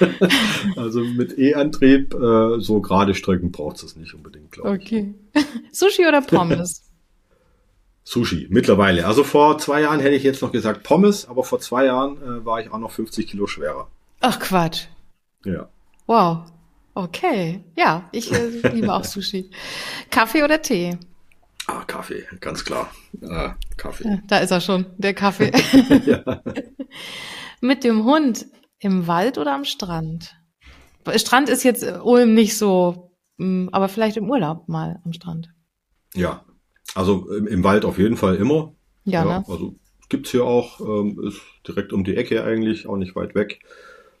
also 0.76 1.00
mit 1.00 1.38
E-Antrieb, 1.38 2.14
äh, 2.14 2.60
so 2.60 2.80
gerade 2.80 3.14
Strecken 3.14 3.52
braucht 3.52 3.82
es 3.82 3.96
nicht 3.96 4.14
unbedingt, 4.14 4.52
glaube 4.52 4.76
ich. 4.76 4.82
Okay. 4.86 5.14
Sushi 5.72 6.06
oder 6.06 6.22
Pommes? 6.22 6.88
Sushi, 8.04 8.48
mittlerweile. 8.50 9.06
Also 9.06 9.22
vor 9.22 9.58
zwei 9.58 9.82
Jahren 9.82 10.00
hätte 10.00 10.16
ich 10.16 10.24
jetzt 10.24 10.42
noch 10.42 10.50
gesagt 10.52 10.82
Pommes, 10.82 11.28
aber 11.28 11.44
vor 11.44 11.60
zwei 11.60 11.86
Jahren 11.86 12.16
äh, 12.16 12.44
war 12.44 12.60
ich 12.60 12.70
auch 12.72 12.78
noch 12.78 12.90
50 12.90 13.28
Kilo 13.28 13.46
schwerer. 13.46 13.88
Ach 14.20 14.38
Quatsch. 14.40 14.86
Ja. 15.44 15.68
Wow. 16.06 16.44
Okay, 16.94 17.64
ja, 17.74 18.08
ich 18.12 18.32
äh, 18.32 18.68
liebe 18.68 18.92
auch 18.92 19.04
Sushi. 19.04 19.50
Kaffee 20.10 20.42
oder 20.42 20.60
Tee? 20.60 20.98
Ah, 21.66 21.84
Kaffee, 21.84 22.26
ganz 22.40 22.64
klar. 22.64 22.90
Ah, 23.26 23.54
Kaffee. 23.76 24.20
Da 24.26 24.38
ist 24.38 24.50
er 24.50 24.60
schon, 24.60 24.86
der 24.98 25.14
Kaffee. 25.14 25.52
ja. 26.04 26.42
Mit 27.60 27.84
dem 27.84 28.04
Hund 28.04 28.46
im 28.82 29.06
Wald 29.06 29.38
oder 29.38 29.54
am 29.54 29.64
Strand? 29.64 30.36
Strand 31.16 31.48
ist 31.48 31.62
jetzt 31.62 31.84
Ulm 32.02 32.34
nicht 32.34 32.56
so, 32.56 33.12
mm, 33.38 33.68
aber 33.72 33.88
vielleicht 33.88 34.16
im 34.16 34.28
Urlaub 34.28 34.68
mal 34.68 35.00
am 35.04 35.12
Strand. 35.12 35.50
Ja, 36.14 36.44
also 36.94 37.30
im, 37.30 37.64
Wald 37.64 37.84
auf 37.84 37.98
jeden 37.98 38.16
Fall 38.16 38.36
immer. 38.36 38.74
Ja, 39.04 39.24
ja 39.24 39.38
ne? 39.38 39.44
also 39.48 39.76
gibt's 40.08 40.30
hier 40.30 40.44
auch, 40.44 40.80
ähm, 40.80 41.18
ist 41.26 41.40
direkt 41.66 41.92
um 41.92 42.04
die 42.04 42.16
Ecke 42.16 42.44
eigentlich, 42.44 42.86
auch 42.86 42.96
nicht 42.96 43.16
weit 43.16 43.34
weg. 43.34 43.60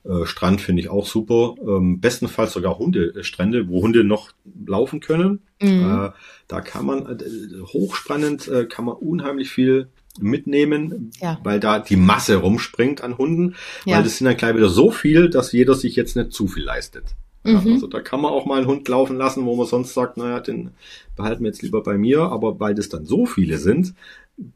Äh, 0.04 0.26
Strand 0.26 0.60
finde 0.60 0.82
ich 0.82 0.88
auch 0.88 1.06
super. 1.06 1.54
Ähm, 1.60 2.00
bestenfalls 2.00 2.52
sogar 2.52 2.78
Hundestrände, 2.78 3.68
wo 3.68 3.82
Hunde 3.82 4.04
noch 4.04 4.32
laufen 4.66 5.00
können. 5.00 5.42
Mhm. 5.60 6.06
Äh, 6.06 6.10
da 6.48 6.60
kann 6.60 6.86
man 6.86 7.06
äh, 7.06 7.60
hochspannend, 7.62 8.48
äh, 8.48 8.66
kann 8.66 8.84
man 8.84 8.96
unheimlich 8.96 9.50
viel 9.50 9.90
mitnehmen, 10.20 11.10
ja. 11.20 11.38
weil 11.42 11.60
da 11.60 11.78
die 11.78 11.96
Masse 11.96 12.36
rumspringt 12.36 13.02
an 13.02 13.18
Hunden. 13.18 13.54
Ja. 13.84 13.96
Weil 13.96 14.04
das 14.04 14.18
sind 14.18 14.26
dann 14.26 14.36
gleich 14.36 14.54
wieder 14.54 14.68
so 14.68 14.90
viel, 14.90 15.30
dass 15.30 15.52
jeder 15.52 15.74
sich 15.74 15.96
jetzt 15.96 16.16
nicht 16.16 16.32
zu 16.32 16.48
viel 16.48 16.64
leistet. 16.64 17.04
Mhm. 17.44 17.72
Also 17.72 17.86
da 17.86 18.00
kann 18.00 18.20
man 18.20 18.32
auch 18.32 18.46
mal 18.46 18.58
einen 18.58 18.66
Hund 18.66 18.86
laufen 18.88 19.16
lassen, 19.16 19.44
wo 19.46 19.56
man 19.56 19.66
sonst 19.66 19.94
sagt, 19.94 20.16
naja, 20.16 20.40
den 20.40 20.70
behalten 21.16 21.42
wir 21.42 21.48
jetzt 21.48 21.62
lieber 21.62 21.82
bei 21.82 21.98
mir. 21.98 22.22
Aber 22.22 22.60
weil 22.60 22.74
das 22.74 22.88
dann 22.88 23.04
so 23.04 23.26
viele 23.26 23.58
sind, 23.58 23.94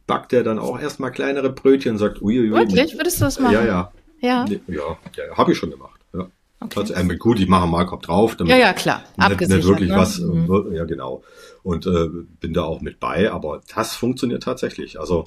backt 0.06 0.32
er 0.32 0.42
dann 0.42 0.58
auch 0.58 0.80
erstmal 0.80 1.10
kleinere 1.10 1.50
Brötchen 1.50 1.92
und 1.92 1.98
sagt, 1.98 2.22
uiuiui. 2.22 2.50
Wirklich? 2.50 2.96
Würdest 2.96 3.20
du 3.20 3.24
das 3.24 3.40
machen? 3.40 3.54
Ja, 3.54 3.64
ja. 3.64 3.92
Ja, 4.20 4.46
ja, 4.48 4.98
ja 5.16 5.36
habe 5.36 5.52
ich 5.52 5.58
schon 5.58 5.70
gemacht. 5.70 6.00
Ja. 6.14 6.28
Okay. 6.60 6.80
Also, 6.80 6.94
äh, 6.94 7.16
gut, 7.16 7.38
ich 7.38 7.48
mache 7.48 7.64
einen 7.64 7.72
Markup 7.72 8.02
drauf. 8.02 8.36
Damit 8.36 8.50
ja, 8.50 8.58
ja, 8.58 8.72
klar. 8.72 9.04
Nicht, 9.16 9.40
nicht 9.40 9.66
wirklich 9.66 9.90
ne? 9.90 9.96
was, 9.96 10.18
mhm. 10.18 10.72
ja 10.72 10.84
genau. 10.84 11.22
Und 11.62 11.86
äh, 11.86 12.08
bin 12.40 12.54
da 12.54 12.62
auch 12.62 12.80
mit 12.80 12.98
bei, 12.98 13.30
aber 13.30 13.60
das 13.74 13.94
funktioniert 13.94 14.42
tatsächlich. 14.42 14.98
Also 14.98 15.24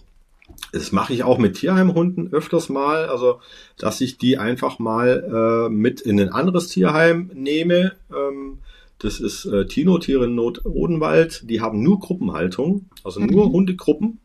das 0.72 0.92
mache 0.92 1.14
ich 1.14 1.24
auch 1.24 1.38
mit 1.38 1.56
Tierheimhunden 1.58 2.32
öfters 2.32 2.70
mal, 2.70 3.06
also 3.06 3.40
dass 3.78 4.02
ich 4.02 4.18
die 4.18 4.38
einfach 4.38 4.80
mal 4.80 5.68
äh, 5.68 5.70
mit 5.70 6.02
in 6.02 6.20
ein 6.20 6.30
anderes 6.30 6.68
Tierheim 6.68 7.32
nehme. 7.34 7.94
Ähm, 8.12 8.60
das 9.00 9.20
ist 9.20 9.46
äh, 9.46 9.66
Tino 9.66 9.98
Tiere 9.98 10.26
in 10.26 10.36
Not 10.36 10.66
Odenwald. 10.66 11.50
Die 11.50 11.62
haben 11.62 11.82
nur 11.82 12.00
Gruppenhaltung, 12.00 12.90
also 13.04 13.20
nur 13.20 13.48
mhm. 13.48 13.54
Hundegruppen. 13.54 14.20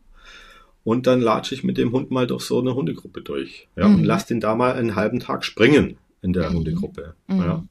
Und 0.83 1.07
dann 1.07 1.19
latsche 1.19 1.55
ich 1.55 1.63
mit 1.63 1.77
dem 1.77 1.93
Hund 1.93 2.11
mal 2.11 2.27
durch 2.27 2.43
so 2.43 2.59
eine 2.59 2.75
Hundegruppe 2.75 3.21
durch. 3.21 3.67
Ja, 3.75 3.87
mhm. 3.87 3.95
und 3.95 4.03
lass 4.03 4.27
den 4.27 4.39
da 4.39 4.53
mal 4.55 4.73
einen 4.73 4.95
halben 4.95 5.19
Tag 5.19 5.43
springen 5.43 5.97
in 6.21 6.33
der 6.33 6.51
mhm. 6.51 6.57
Hundegruppe. 6.57 7.15
Mhm. 7.27 7.39
Ja, 7.39 7.63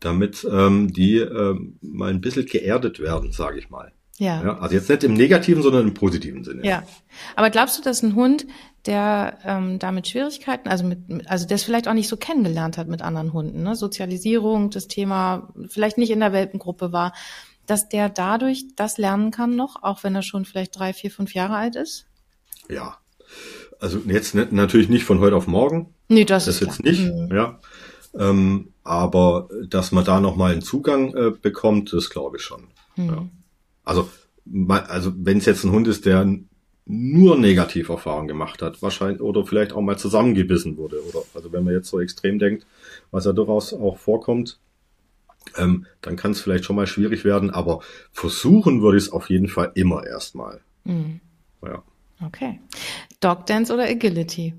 damit 0.00 0.46
ähm, 0.50 0.92
die 0.92 1.18
ähm, 1.18 1.76
mal 1.82 2.10
ein 2.10 2.20
bisschen 2.20 2.46
geerdet 2.46 2.98
werden, 2.98 3.30
sage 3.30 3.58
ich 3.58 3.70
mal. 3.70 3.92
Ja. 4.22 4.40
ja. 4.40 4.58
Also 4.58 4.76
jetzt 4.76 4.88
nicht 4.88 5.02
im 5.02 5.14
negativen, 5.14 5.64
sondern 5.64 5.88
im 5.88 5.94
positiven 5.94 6.44
Sinne. 6.44 6.64
Ja. 6.64 6.84
Aber 7.34 7.50
glaubst 7.50 7.76
du, 7.76 7.82
dass 7.82 8.02
ein 8.02 8.14
Hund, 8.14 8.46
der 8.86 9.38
ähm, 9.44 9.80
damit 9.80 10.06
Schwierigkeiten, 10.06 10.68
also 10.68 10.84
mit, 10.84 11.28
also 11.28 11.44
der 11.44 11.56
es 11.56 11.64
vielleicht 11.64 11.88
auch 11.88 11.92
nicht 11.92 12.06
so 12.06 12.16
kennengelernt 12.16 12.78
hat 12.78 12.86
mit 12.86 13.02
anderen 13.02 13.32
Hunden, 13.32 13.64
ne? 13.64 13.74
Sozialisierung, 13.74 14.70
das 14.70 14.86
Thema 14.86 15.52
vielleicht 15.68 15.98
nicht 15.98 16.10
in 16.10 16.20
der 16.20 16.32
Welpengruppe 16.32 16.92
war, 16.92 17.12
dass 17.66 17.88
der 17.88 18.08
dadurch 18.08 18.64
das 18.76 18.96
lernen 18.96 19.32
kann 19.32 19.56
noch, 19.56 19.82
auch 19.82 20.04
wenn 20.04 20.14
er 20.14 20.22
schon 20.22 20.44
vielleicht 20.44 20.78
drei, 20.78 20.92
vier, 20.92 21.10
fünf 21.10 21.34
Jahre 21.34 21.56
alt 21.56 21.74
ist? 21.74 22.06
Ja. 22.68 22.98
Also 23.80 23.98
jetzt 24.06 24.36
natürlich 24.36 24.88
nicht 24.88 25.04
von 25.04 25.18
heute 25.18 25.34
auf 25.34 25.48
morgen. 25.48 25.94
Nee, 26.06 26.24
das, 26.24 26.44
das 26.44 26.56
ist 26.56 26.60
jetzt 26.60 26.82
klar. 26.82 26.92
nicht, 26.92 27.12
mhm. 27.12 27.34
ja. 27.34 27.58
Ähm, 28.16 28.72
aber 28.84 29.48
dass 29.68 29.90
man 29.90 30.04
da 30.04 30.20
nochmal 30.20 30.52
einen 30.52 30.62
Zugang 30.62 31.12
äh, 31.16 31.30
bekommt, 31.30 31.92
das 31.92 32.08
glaube 32.08 32.36
ich 32.36 32.44
schon. 32.44 32.68
Mhm. 32.94 33.08
Ja. 33.08 33.28
Also, 33.84 34.08
also 34.68 35.12
wenn 35.16 35.38
es 35.38 35.46
jetzt 35.46 35.64
ein 35.64 35.72
Hund 35.72 35.88
ist, 35.88 36.06
der 36.06 36.26
nur 36.84 37.38
Negativerfahrungen 37.38 38.28
gemacht 38.28 38.60
hat, 38.62 38.82
wahrscheinlich, 38.82 39.20
oder 39.20 39.46
vielleicht 39.46 39.72
auch 39.72 39.80
mal 39.80 39.98
zusammengebissen 39.98 40.76
wurde, 40.76 41.02
oder 41.06 41.22
also 41.34 41.52
wenn 41.52 41.64
man 41.64 41.74
jetzt 41.74 41.88
so 41.88 42.00
extrem 42.00 42.38
denkt, 42.38 42.66
was 43.10 43.24
ja 43.24 43.32
durchaus 43.32 43.72
auch 43.72 43.98
vorkommt, 43.98 44.58
ähm, 45.56 45.86
dann 46.00 46.16
kann 46.16 46.32
es 46.32 46.40
vielleicht 46.40 46.64
schon 46.64 46.76
mal 46.76 46.86
schwierig 46.86 47.24
werden, 47.24 47.50
aber 47.50 47.80
versuchen 48.12 48.82
würde 48.82 48.98
ich 48.98 49.04
es 49.04 49.12
auf 49.12 49.30
jeden 49.30 49.48
Fall 49.48 49.72
immer 49.74 50.06
erstmal. 50.06 50.60
Mhm. 50.84 51.20
Ja. 51.62 51.82
Okay. 52.24 52.60
Dog 53.20 53.46
Dance 53.46 53.72
oder 53.72 53.84
Agility? 53.84 54.54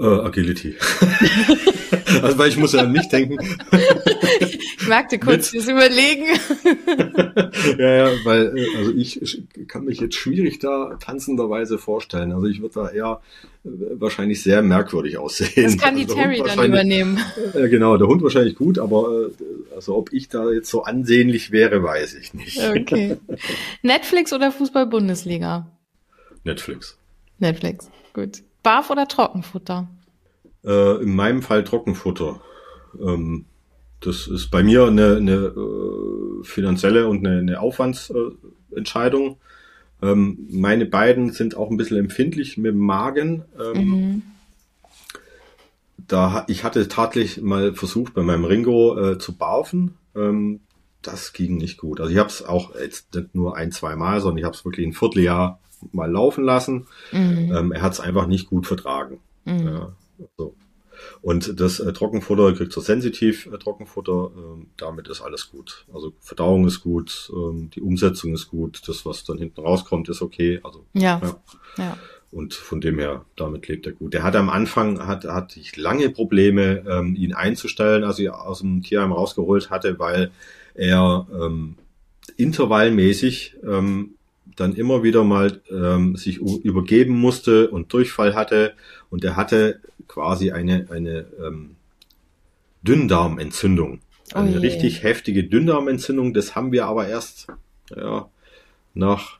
Äh, 0.00 0.04
Agility. 0.04 0.76
also, 2.22 2.38
weil 2.38 2.48
ich 2.48 2.56
muss 2.56 2.72
ja 2.72 2.80
an 2.80 2.92
mich 2.92 3.08
denken. 3.08 3.38
ich 4.40 4.88
merkte 4.88 5.18
kurz 5.18 5.52
das 5.52 5.68
Überlegen. 5.68 6.24
ja, 7.78 7.94
ja, 7.94 8.12
weil, 8.24 8.56
äh, 8.56 8.76
also 8.76 8.92
ich, 8.92 9.42
kann 9.68 9.84
mich 9.84 10.00
jetzt 10.00 10.16
schwierig 10.16 10.58
da 10.58 10.96
tanzenderweise 11.00 11.78
vorstellen. 11.78 12.32
Also 12.32 12.46
ich 12.46 12.60
würde 12.60 12.74
da 12.74 12.88
eher 12.90 13.20
äh, 13.64 13.68
wahrscheinlich 13.94 14.42
sehr 14.42 14.62
merkwürdig 14.62 15.18
aussehen. 15.18 15.64
Das 15.64 15.78
kann 15.78 15.96
die 15.96 16.02
also 16.02 16.14
Terry 16.14 16.42
dann 16.44 16.64
übernehmen. 16.64 17.18
Äh, 17.54 17.68
genau, 17.68 17.96
der 17.96 18.08
Hund 18.08 18.22
wahrscheinlich 18.22 18.56
gut, 18.56 18.78
aber 18.78 19.28
äh, 19.28 19.74
also 19.74 19.96
ob 19.96 20.12
ich 20.12 20.28
da 20.28 20.50
jetzt 20.50 20.70
so 20.70 20.84
ansehnlich 20.84 21.52
wäre, 21.52 21.82
weiß 21.82 22.14
ich 22.14 22.34
nicht. 22.34 22.58
Okay. 22.58 23.16
Netflix 23.82 24.32
oder 24.32 24.50
Fußball-Bundesliga? 24.50 25.70
Netflix. 26.42 26.98
Netflix, 27.38 27.90
gut. 28.12 28.42
Barf 28.62 28.90
oder 28.90 29.06
Trockenfutter? 29.06 29.88
Äh, 30.64 31.02
in 31.02 31.14
meinem 31.14 31.42
Fall 31.42 31.64
Trockenfutter. 31.64 32.40
Ähm, 33.00 33.46
das 34.04 34.26
ist 34.26 34.50
bei 34.50 34.62
mir 34.62 34.86
eine, 34.86 35.16
eine 35.16 35.32
äh, 35.32 36.44
finanzielle 36.44 37.08
und 37.08 37.26
eine, 37.26 37.38
eine 37.38 37.60
Aufwandsentscheidung. 37.60 39.38
Äh, 40.02 40.10
ähm, 40.10 40.46
meine 40.50 40.86
beiden 40.86 41.32
sind 41.32 41.56
auch 41.56 41.70
ein 41.70 41.76
bisschen 41.76 41.96
empfindlich 41.96 42.58
mit 42.58 42.72
dem 42.72 42.78
Magen. 42.78 43.44
Ähm, 43.58 43.88
mhm. 43.88 44.22
Da 46.06 46.44
ich 46.48 46.64
hatte 46.64 46.86
tatsächlich 46.88 47.42
mal 47.42 47.74
versucht, 47.74 48.12
bei 48.12 48.22
meinem 48.22 48.44
Ringo 48.44 48.98
äh, 48.98 49.18
zu 49.18 49.36
barfen. 49.36 49.94
Ähm, 50.14 50.60
das 51.00 51.32
ging 51.32 51.56
nicht 51.56 51.78
gut. 51.78 52.00
Also 52.00 52.12
ich 52.12 52.18
habe 52.18 52.28
es 52.28 52.44
auch 52.44 52.74
jetzt 52.74 53.14
nicht 53.14 53.34
nur 53.34 53.56
ein, 53.56 53.72
zwei 53.72 53.96
Mal, 53.96 54.20
sondern 54.20 54.38
ich 54.38 54.44
habe 54.44 54.54
es 54.54 54.64
wirklich 54.64 54.86
ein 54.86 54.92
Vierteljahr 54.92 55.60
mal 55.92 56.10
laufen 56.10 56.44
lassen. 56.44 56.86
Mhm. 57.12 57.52
Ähm, 57.54 57.72
er 57.72 57.82
hat 57.82 57.92
es 57.92 58.00
einfach 58.00 58.26
nicht 58.26 58.48
gut 58.48 58.66
vertragen. 58.66 59.20
Mhm. 59.44 59.66
Ja, 59.66 59.92
so. 60.36 60.54
Und 61.22 61.58
das 61.60 61.80
äh, 61.80 61.92
Trockenfutter 61.92 62.52
kriegt 62.54 62.72
so 62.72 62.80
sensitiv 62.80 63.46
äh, 63.46 63.58
Trockenfutter, 63.58 64.30
ähm, 64.36 64.66
damit 64.76 65.08
ist 65.08 65.20
alles 65.20 65.50
gut. 65.50 65.86
Also 65.92 66.12
Verdauung 66.20 66.66
ist 66.66 66.80
gut, 66.80 67.30
ähm, 67.34 67.70
die 67.74 67.80
Umsetzung 67.80 68.34
ist 68.34 68.48
gut, 68.48 68.82
das, 68.86 69.06
was 69.06 69.24
dann 69.24 69.38
hinten 69.38 69.60
rauskommt, 69.60 70.08
ist 70.08 70.22
okay. 70.22 70.60
Also 70.62 70.84
ja. 70.92 71.20
ja. 71.22 71.36
ja. 71.78 71.98
Und 72.30 72.54
von 72.54 72.80
dem 72.80 72.98
her, 72.98 73.24
damit 73.36 73.68
lebt 73.68 73.86
er 73.86 73.92
gut. 73.92 74.12
Der 74.12 74.24
hat 74.24 74.34
am 74.34 74.50
Anfang, 74.50 75.06
hat, 75.06 75.24
hatte 75.24 75.60
ich 75.60 75.76
lange 75.76 76.10
Probleme, 76.10 76.84
ähm, 76.88 77.14
ihn 77.14 77.32
einzustellen, 77.32 78.02
als 78.02 78.18
ich 78.18 78.28
aus 78.28 78.58
dem 78.58 78.82
Tierheim 78.82 79.12
rausgeholt 79.12 79.70
hatte, 79.70 80.00
weil 80.00 80.32
er 80.74 81.28
ähm, 81.32 81.76
intervallmäßig 82.36 83.56
ähm, 83.64 84.14
dann 84.56 84.74
immer 84.74 85.02
wieder 85.02 85.24
mal 85.24 85.60
ähm, 85.70 86.16
sich 86.16 86.38
übergeben 86.38 87.18
musste 87.18 87.70
und 87.70 87.92
Durchfall 87.92 88.34
hatte 88.34 88.74
und 89.10 89.24
er 89.24 89.36
hatte 89.36 89.80
quasi 90.08 90.52
eine, 90.52 90.86
eine 90.90 91.26
ähm, 91.40 91.76
Dünndarmentzündung. 92.82 94.00
Eine 94.32 94.56
oh 94.56 94.60
richtig 94.60 95.02
heftige 95.02 95.44
Dünndarmentzündung. 95.44 96.34
Das 96.34 96.56
haben 96.56 96.72
wir 96.72 96.86
aber 96.86 97.08
erst 97.08 97.48
ja, 97.94 98.28
nach 98.94 99.38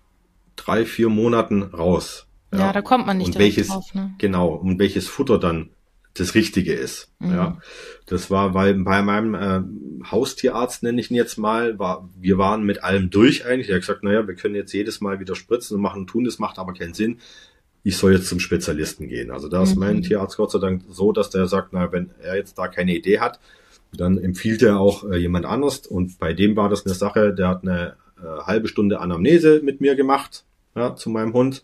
drei, 0.57 0.85
vier 0.85 1.09
Monaten 1.09 1.63
raus. 1.63 2.27
Ja, 2.53 2.59
ja 2.59 2.73
da 2.73 2.83
kommt 2.83 3.07
man 3.07 3.19
nicht 3.19 3.29
und 3.29 3.39
welches, 3.39 3.69
drauf. 3.69 3.95
Ne? 3.95 4.15
Genau, 4.19 4.49
und 4.49 4.79
welches 4.79 5.09
Futter 5.09 5.39
dann 5.39 5.71
das 6.15 6.35
Richtige 6.35 6.73
ist. 6.73 7.13
Mhm. 7.19 7.31
Ja, 7.33 7.59
das 8.07 8.31
war, 8.31 8.55
weil 8.55 8.75
bei 8.75 9.03
meinem 9.03 9.35
äh, 9.35 10.11
Haustierarzt 10.11 10.83
nenne 10.83 11.01
ich 11.01 11.11
ihn 11.11 11.17
jetzt 11.17 11.39
mal, 11.39 11.79
war, 11.79 12.09
wir 12.17 12.39
waren 12.39 12.65
mit 12.65 12.85
allem 12.85 13.11
durch 13.11 13.47
eigentlich. 13.47 13.71
Er 13.71 13.77
hat 13.77 13.83
gesagt, 13.83 14.05
naja, 14.05 14.27
wir 14.27 14.37
können 14.37 14.55
jetzt 14.55 14.73
jedes 14.73 15.01
Mal 15.01 15.19
wieder 15.19 15.35
spritzen 15.35 15.77
und 15.77 15.83
machen 15.83 16.03
und 16.03 16.07
tun, 16.07 16.25
das 16.25 16.39
macht 16.39 16.59
aber 16.59 16.73
keinen 16.73 16.95
Sinn. 16.95 17.19
Ich 17.85 17.97
soll 17.97 18.15
jetzt 18.15 18.29
zum 18.29 18.41
Spezialisten 18.41 19.09
gehen. 19.09 19.31
Also 19.31 19.49
da 19.49 19.63
ist 19.63 19.75
mhm. 19.75 19.81
mein 19.81 20.03
Tierarzt 20.03 20.37
Gott 20.37 20.51
sei 20.51 20.59
Dank 20.59 20.83
so, 20.91 21.13
dass 21.13 21.31
der 21.31 21.47
sagt, 21.47 21.69
na, 21.73 21.93
wenn 21.93 22.11
er 22.21 22.37
jetzt 22.37 22.59
da 22.59 22.67
keine 22.67 22.97
Idee 22.97 23.21
hat, 23.21 23.39
dann 23.93 24.19
empfiehlt 24.19 24.63
er 24.63 24.81
auch 24.81 25.09
äh, 25.09 25.17
jemand 25.17 25.47
anders. 25.47 25.87
Und 25.87 26.19
bei 26.19 26.33
dem 26.33 26.57
war 26.57 26.69
das 26.69 26.85
eine 26.85 26.95
Sache, 26.95 27.33
der 27.33 27.49
hat 27.49 27.63
eine 27.63 27.95
äh, 28.19 28.43
halbe 28.45 28.67
Stunde 28.67 29.01
Anamnese 29.01 29.61
mit 29.63 29.81
mir 29.81 29.95
gemacht, 29.95 30.45
ja, 30.75 30.97
zu 30.97 31.11
meinem 31.11 31.33
Hund 31.33 31.63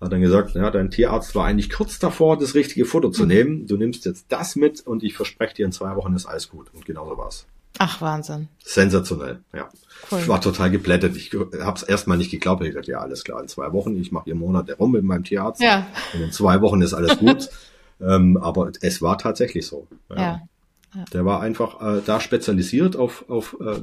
hat 0.00 0.12
dann 0.12 0.20
gesagt, 0.20 0.54
ja, 0.54 0.70
dein 0.70 0.90
Tierarzt 0.90 1.34
war 1.34 1.44
eigentlich 1.44 1.70
kurz 1.70 1.98
davor, 1.98 2.38
das 2.38 2.54
richtige 2.54 2.84
Foto 2.84 3.10
zu 3.10 3.22
mhm. 3.22 3.28
nehmen. 3.28 3.66
Du 3.66 3.76
nimmst 3.76 4.04
jetzt 4.04 4.26
das 4.28 4.54
mit 4.56 4.86
und 4.86 5.02
ich 5.02 5.14
verspreche 5.14 5.54
dir, 5.54 5.66
in 5.66 5.72
zwei 5.72 5.96
Wochen 5.96 6.14
ist 6.14 6.26
alles 6.26 6.48
gut. 6.48 6.68
Und 6.72 6.84
genau 6.84 7.08
so 7.08 7.18
war's. 7.18 7.46
Ach, 7.78 8.00
Wahnsinn. 8.00 8.48
Sensationell, 8.64 9.40
ja. 9.52 9.68
Cool. 10.10 10.20
Ich 10.20 10.28
war 10.28 10.40
total 10.40 10.70
geblättet. 10.70 11.16
Ich 11.16 11.32
habe 11.34 11.76
es 11.76 11.82
erstmal 11.82 12.16
nicht 12.16 12.30
geglaubt. 12.30 12.64
Ich 12.64 12.74
dachte, 12.74 12.92
ja, 12.92 13.00
alles 13.00 13.24
klar, 13.24 13.42
in 13.42 13.48
zwei 13.48 13.72
Wochen. 13.72 14.00
Ich 14.00 14.10
mache 14.10 14.24
hier 14.24 14.34
Monate 14.34 14.74
rum 14.74 14.92
mit 14.92 15.04
meinem 15.04 15.24
Tierarzt. 15.24 15.60
Ja. 15.60 15.86
Und 16.14 16.20
in 16.20 16.32
zwei 16.32 16.60
Wochen 16.60 16.80
ist 16.80 16.94
alles 16.94 17.18
gut. 17.18 17.48
ähm, 18.00 18.36
aber 18.36 18.72
es 18.80 19.02
war 19.02 19.18
tatsächlich 19.18 19.66
so. 19.66 19.86
Ja. 20.08 20.16
ja. 20.16 20.40
ja. 20.94 21.04
Der 21.12 21.24
war 21.24 21.40
einfach 21.40 21.80
äh, 21.80 22.00
da 22.04 22.20
spezialisiert 22.20 22.96
auf, 22.96 23.28
auf 23.28 23.56
äh, 23.60 23.80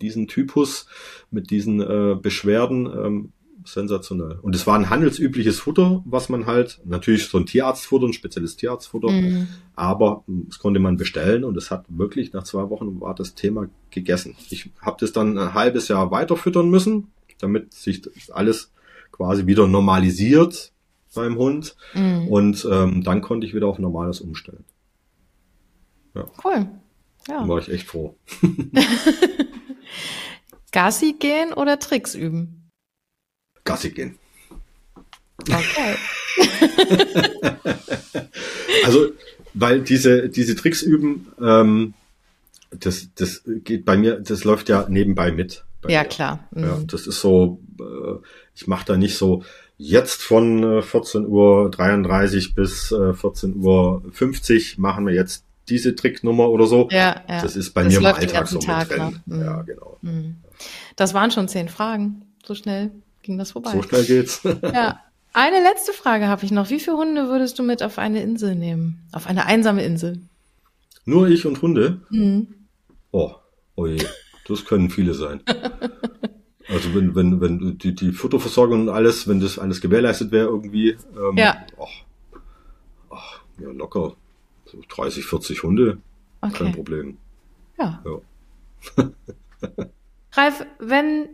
diesen 0.00 0.26
Typus 0.28 0.86
mit 1.30 1.50
diesen 1.50 1.80
äh, 1.80 2.14
Beschwerden. 2.14 2.86
Ähm, 2.86 3.32
sensationell. 3.64 4.38
Und 4.42 4.54
es 4.54 4.66
war 4.66 4.76
ein 4.76 4.90
handelsübliches 4.90 5.60
Futter, 5.60 6.02
was 6.04 6.28
man 6.28 6.46
halt, 6.46 6.80
natürlich 6.84 7.26
so 7.26 7.38
ein 7.38 7.46
Tierarztfutter, 7.46 8.06
ein 8.06 8.12
spezielles 8.12 8.56
Tierarztfutter, 8.56 9.10
mhm. 9.10 9.48
aber 9.74 10.24
das 10.26 10.58
konnte 10.58 10.80
man 10.80 10.96
bestellen 10.96 11.44
und 11.44 11.56
es 11.56 11.70
hat 11.70 11.84
wirklich 11.88 12.32
nach 12.32 12.44
zwei 12.44 12.68
Wochen 12.70 13.00
war 13.00 13.14
das 13.14 13.34
Thema 13.34 13.68
gegessen. 13.90 14.34
Ich 14.50 14.70
habe 14.80 14.96
das 15.00 15.12
dann 15.12 15.38
ein 15.38 15.54
halbes 15.54 15.88
Jahr 15.88 16.10
weiter 16.10 16.36
füttern 16.36 16.70
müssen, 16.70 17.08
damit 17.38 17.72
sich 17.74 18.02
alles 18.32 18.72
quasi 19.10 19.46
wieder 19.46 19.66
normalisiert 19.66 20.72
beim 21.14 21.36
Hund 21.36 21.76
mhm. 21.94 22.28
und 22.28 22.68
ähm, 22.70 23.02
dann 23.02 23.20
konnte 23.20 23.46
ich 23.46 23.54
wieder 23.54 23.66
auf 23.66 23.78
normales 23.78 24.20
umstellen. 24.20 24.64
Ja. 26.14 26.26
Cool. 26.44 26.68
Ja. 27.28 27.38
Dann 27.38 27.48
war 27.48 27.58
ich 27.58 27.68
echt 27.68 27.86
froh. 27.86 28.16
Gassi 30.72 31.14
gehen 31.18 31.52
oder 31.52 31.78
Tricks 31.78 32.14
üben? 32.14 32.61
Gassi 33.64 33.90
gehen. 33.90 34.18
Okay. 35.40 35.96
also, 38.84 39.08
weil 39.54 39.80
diese, 39.82 40.28
diese 40.28 40.54
Tricks 40.54 40.82
üben, 40.82 41.32
ähm, 41.40 41.94
das, 42.70 43.08
das 43.14 43.42
geht 43.46 43.84
bei 43.84 43.96
mir, 43.96 44.20
das 44.20 44.44
läuft 44.44 44.68
ja 44.68 44.86
nebenbei 44.88 45.32
mit. 45.32 45.64
Ja, 45.88 46.02
mir. 46.02 46.08
klar. 46.08 46.48
Mhm. 46.52 46.62
Ja, 46.62 46.80
das 46.86 47.06
ist 47.06 47.20
so, 47.20 47.60
äh, 47.80 48.24
ich 48.54 48.66
mache 48.66 48.86
da 48.86 48.96
nicht 48.96 49.16
so, 49.16 49.44
jetzt 49.76 50.22
von 50.22 50.62
äh, 50.62 50.80
14.33 50.80 51.28
Uhr 51.28 52.54
bis 52.54 52.92
äh, 52.92 52.94
14.50 52.94 54.76
Uhr 54.76 54.80
machen 54.80 55.06
wir 55.06 55.14
jetzt 55.14 55.44
diese 55.68 55.94
Tricknummer 55.94 56.48
oder 56.48 56.66
so. 56.66 56.88
Ja, 56.90 57.22
ja. 57.28 57.42
Das 57.42 57.56
ist 57.56 57.70
bei 57.70 57.84
das 57.84 57.92
mir 57.92 57.98
im 58.00 58.06
Alltag 58.06 58.48
so 58.48 58.58
Tag, 58.58 58.90
mit 58.90 58.98
drin. 58.98 59.20
Ne? 59.26 59.44
Ja, 59.44 59.62
genau. 59.62 59.98
Mhm. 60.02 60.36
Das 60.96 61.14
waren 61.14 61.30
schon 61.30 61.48
zehn 61.48 61.68
Fragen. 61.68 62.22
So 62.44 62.54
schnell 62.54 62.90
ging 63.22 63.38
das 63.38 63.52
vorbei. 63.52 63.72
So 63.72 63.82
schnell 63.82 64.04
geht's. 64.04 64.42
ja. 64.62 65.00
Eine 65.34 65.62
letzte 65.62 65.92
Frage 65.92 66.28
habe 66.28 66.44
ich 66.44 66.50
noch. 66.50 66.68
Wie 66.68 66.78
viele 66.78 66.98
Hunde 66.98 67.28
würdest 67.28 67.58
du 67.58 67.62
mit 67.62 67.82
auf 67.82 67.98
eine 67.98 68.22
Insel 68.22 68.54
nehmen? 68.54 69.02
Auf 69.12 69.26
eine 69.26 69.46
einsame 69.46 69.82
Insel? 69.82 70.20
Nur 71.06 71.28
ich 71.28 71.46
und 71.46 71.62
Hunde? 71.62 72.02
Mhm. 72.10 72.48
Oh, 73.12 73.32
oh 73.76 73.86
je. 73.86 74.04
Das 74.46 74.64
können 74.64 74.90
viele 74.90 75.14
sein. 75.14 75.40
Also 76.68 76.94
wenn, 76.94 77.14
wenn, 77.14 77.40
wenn 77.40 77.78
die, 77.78 77.94
die 77.94 78.12
Futterversorgung 78.12 78.82
und 78.82 78.88
alles, 78.88 79.28
wenn 79.28 79.40
das 79.40 79.58
alles 79.58 79.80
gewährleistet 79.80 80.30
wäre 80.30 80.46
irgendwie, 80.46 80.90
ähm, 80.90 81.36
ja. 81.36 81.66
Ach, 81.78 82.40
ach, 83.10 83.40
ja, 83.58 83.70
locker. 83.70 84.14
So 84.66 84.78
30, 84.88 85.26
40 85.26 85.62
Hunde, 85.64 85.98
okay. 86.40 86.52
kein 86.54 86.72
Problem. 86.72 87.18
Ja. 87.78 88.02
ja. 88.06 89.10
Ralf, 90.32 90.64
wenn 90.78 91.28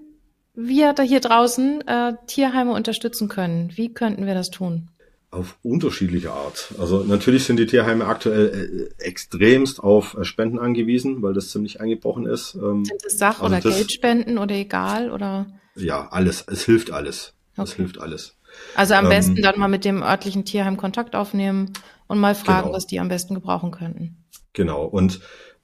wir 0.59 0.93
da 0.93 1.05
hier 1.05 1.21
draußen 1.21 1.87
äh, 1.87 2.15
Tierheime 2.27 2.73
unterstützen 2.73 3.29
können, 3.29 3.71
wie 3.77 3.95
könnten 3.95 4.27
wir 4.27 4.35
das 4.35 4.51
tun? 4.51 4.89
Auf 5.31 5.57
unterschiedliche 5.63 6.33
Art. 6.33 6.75
Also 6.81 7.05
natürlich 7.05 7.45
sind 7.45 7.59
die 7.59 7.67
Tierheime 7.67 8.07
aktuell 8.07 8.91
äh, 8.99 9.03
extremst 9.05 9.79
auf 9.79 10.17
äh, 10.17 10.25
Spenden 10.25 10.59
angewiesen, 10.59 11.23
weil 11.23 11.33
das 11.33 11.51
ziemlich 11.51 11.81
eingebrochen 11.81 12.27
ist. 12.27 12.55
Ähm, 12.57 12.85
sind 12.85 13.05
es 13.07 13.19
Sach- 13.19 13.41
also 13.41 13.47
oder 13.47 13.61
das, 13.61 13.77
Geldspenden 13.77 14.39
oder 14.39 14.57
egal 14.57 15.13
oder? 15.13 15.47
Ja, 15.77 16.09
alles. 16.11 16.45
Es 16.49 16.65
hilft 16.65 16.91
alles. 16.91 17.35
Okay. 17.57 17.63
Es 17.63 17.75
hilft 17.75 18.01
alles. 18.01 18.37
Also 18.75 18.95
am 18.95 19.05
ähm, 19.05 19.11
besten 19.11 19.43
dann 19.43 19.59
mal 19.59 19.69
mit 19.69 19.85
dem 19.85 20.03
örtlichen 20.03 20.45
Tierheim 20.45 20.77
Kontakt 20.77 21.15
aufnehmen 21.15 21.73
und 22.09 22.19
mal 22.19 22.35
fragen, 22.35 22.69
genau. 22.69 22.77
was 22.77 22.87
die 22.87 22.99
am 22.99 23.09
besten 23.09 23.35
gebrauchen 23.35 23.71
könnten. 23.71 24.25
Genau. 24.55 24.85
Und 24.85 25.21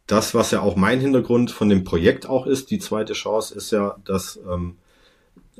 das, 0.06 0.34
was 0.34 0.50
ja 0.52 0.60
auch 0.60 0.76
mein 0.76 1.00
Hintergrund 1.00 1.50
von 1.50 1.68
dem 1.68 1.82
Projekt 1.82 2.26
auch 2.26 2.46
ist, 2.46 2.70
die 2.70 2.78
zweite 2.78 3.14
Chance, 3.14 3.54
ist 3.54 3.72
ja, 3.72 3.96
dass 4.04 4.38
ähm, 4.48 4.76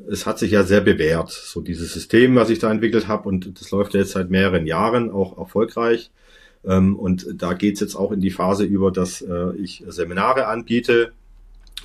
es 0.09 0.27
hat 0.27 0.39
sich 0.39 0.51
ja 0.51 0.65
sehr 0.65 0.81
bewährt, 0.81 1.31
so 1.31 1.61
dieses 1.61 1.93
System, 1.93 2.35
was 2.35 2.51
ich 2.51 2.59
da 2.59 2.71
entwickelt 2.71 3.09
habe, 3.09 3.29
und 3.29 3.61
das 3.61 3.71
läuft 3.71 3.95
jetzt 3.95 4.13
seit 4.13 4.31
mehreren 4.31 4.67
Jahren 4.67 5.11
auch 5.11 5.39
erfolgreich. 5.39 6.11
Ähm, 6.65 6.97
und 6.97 7.27
da 7.35 7.55
geht's 7.55 7.81
jetzt 7.81 7.95
auch 7.95 8.11
in 8.13 8.21
die 8.21 8.31
Phase 8.31 8.65
über, 8.65 8.91
dass 8.91 9.23
äh, 9.23 9.55
ich 9.57 9.85
Seminare 9.87 10.47
anbiete, 10.47 11.13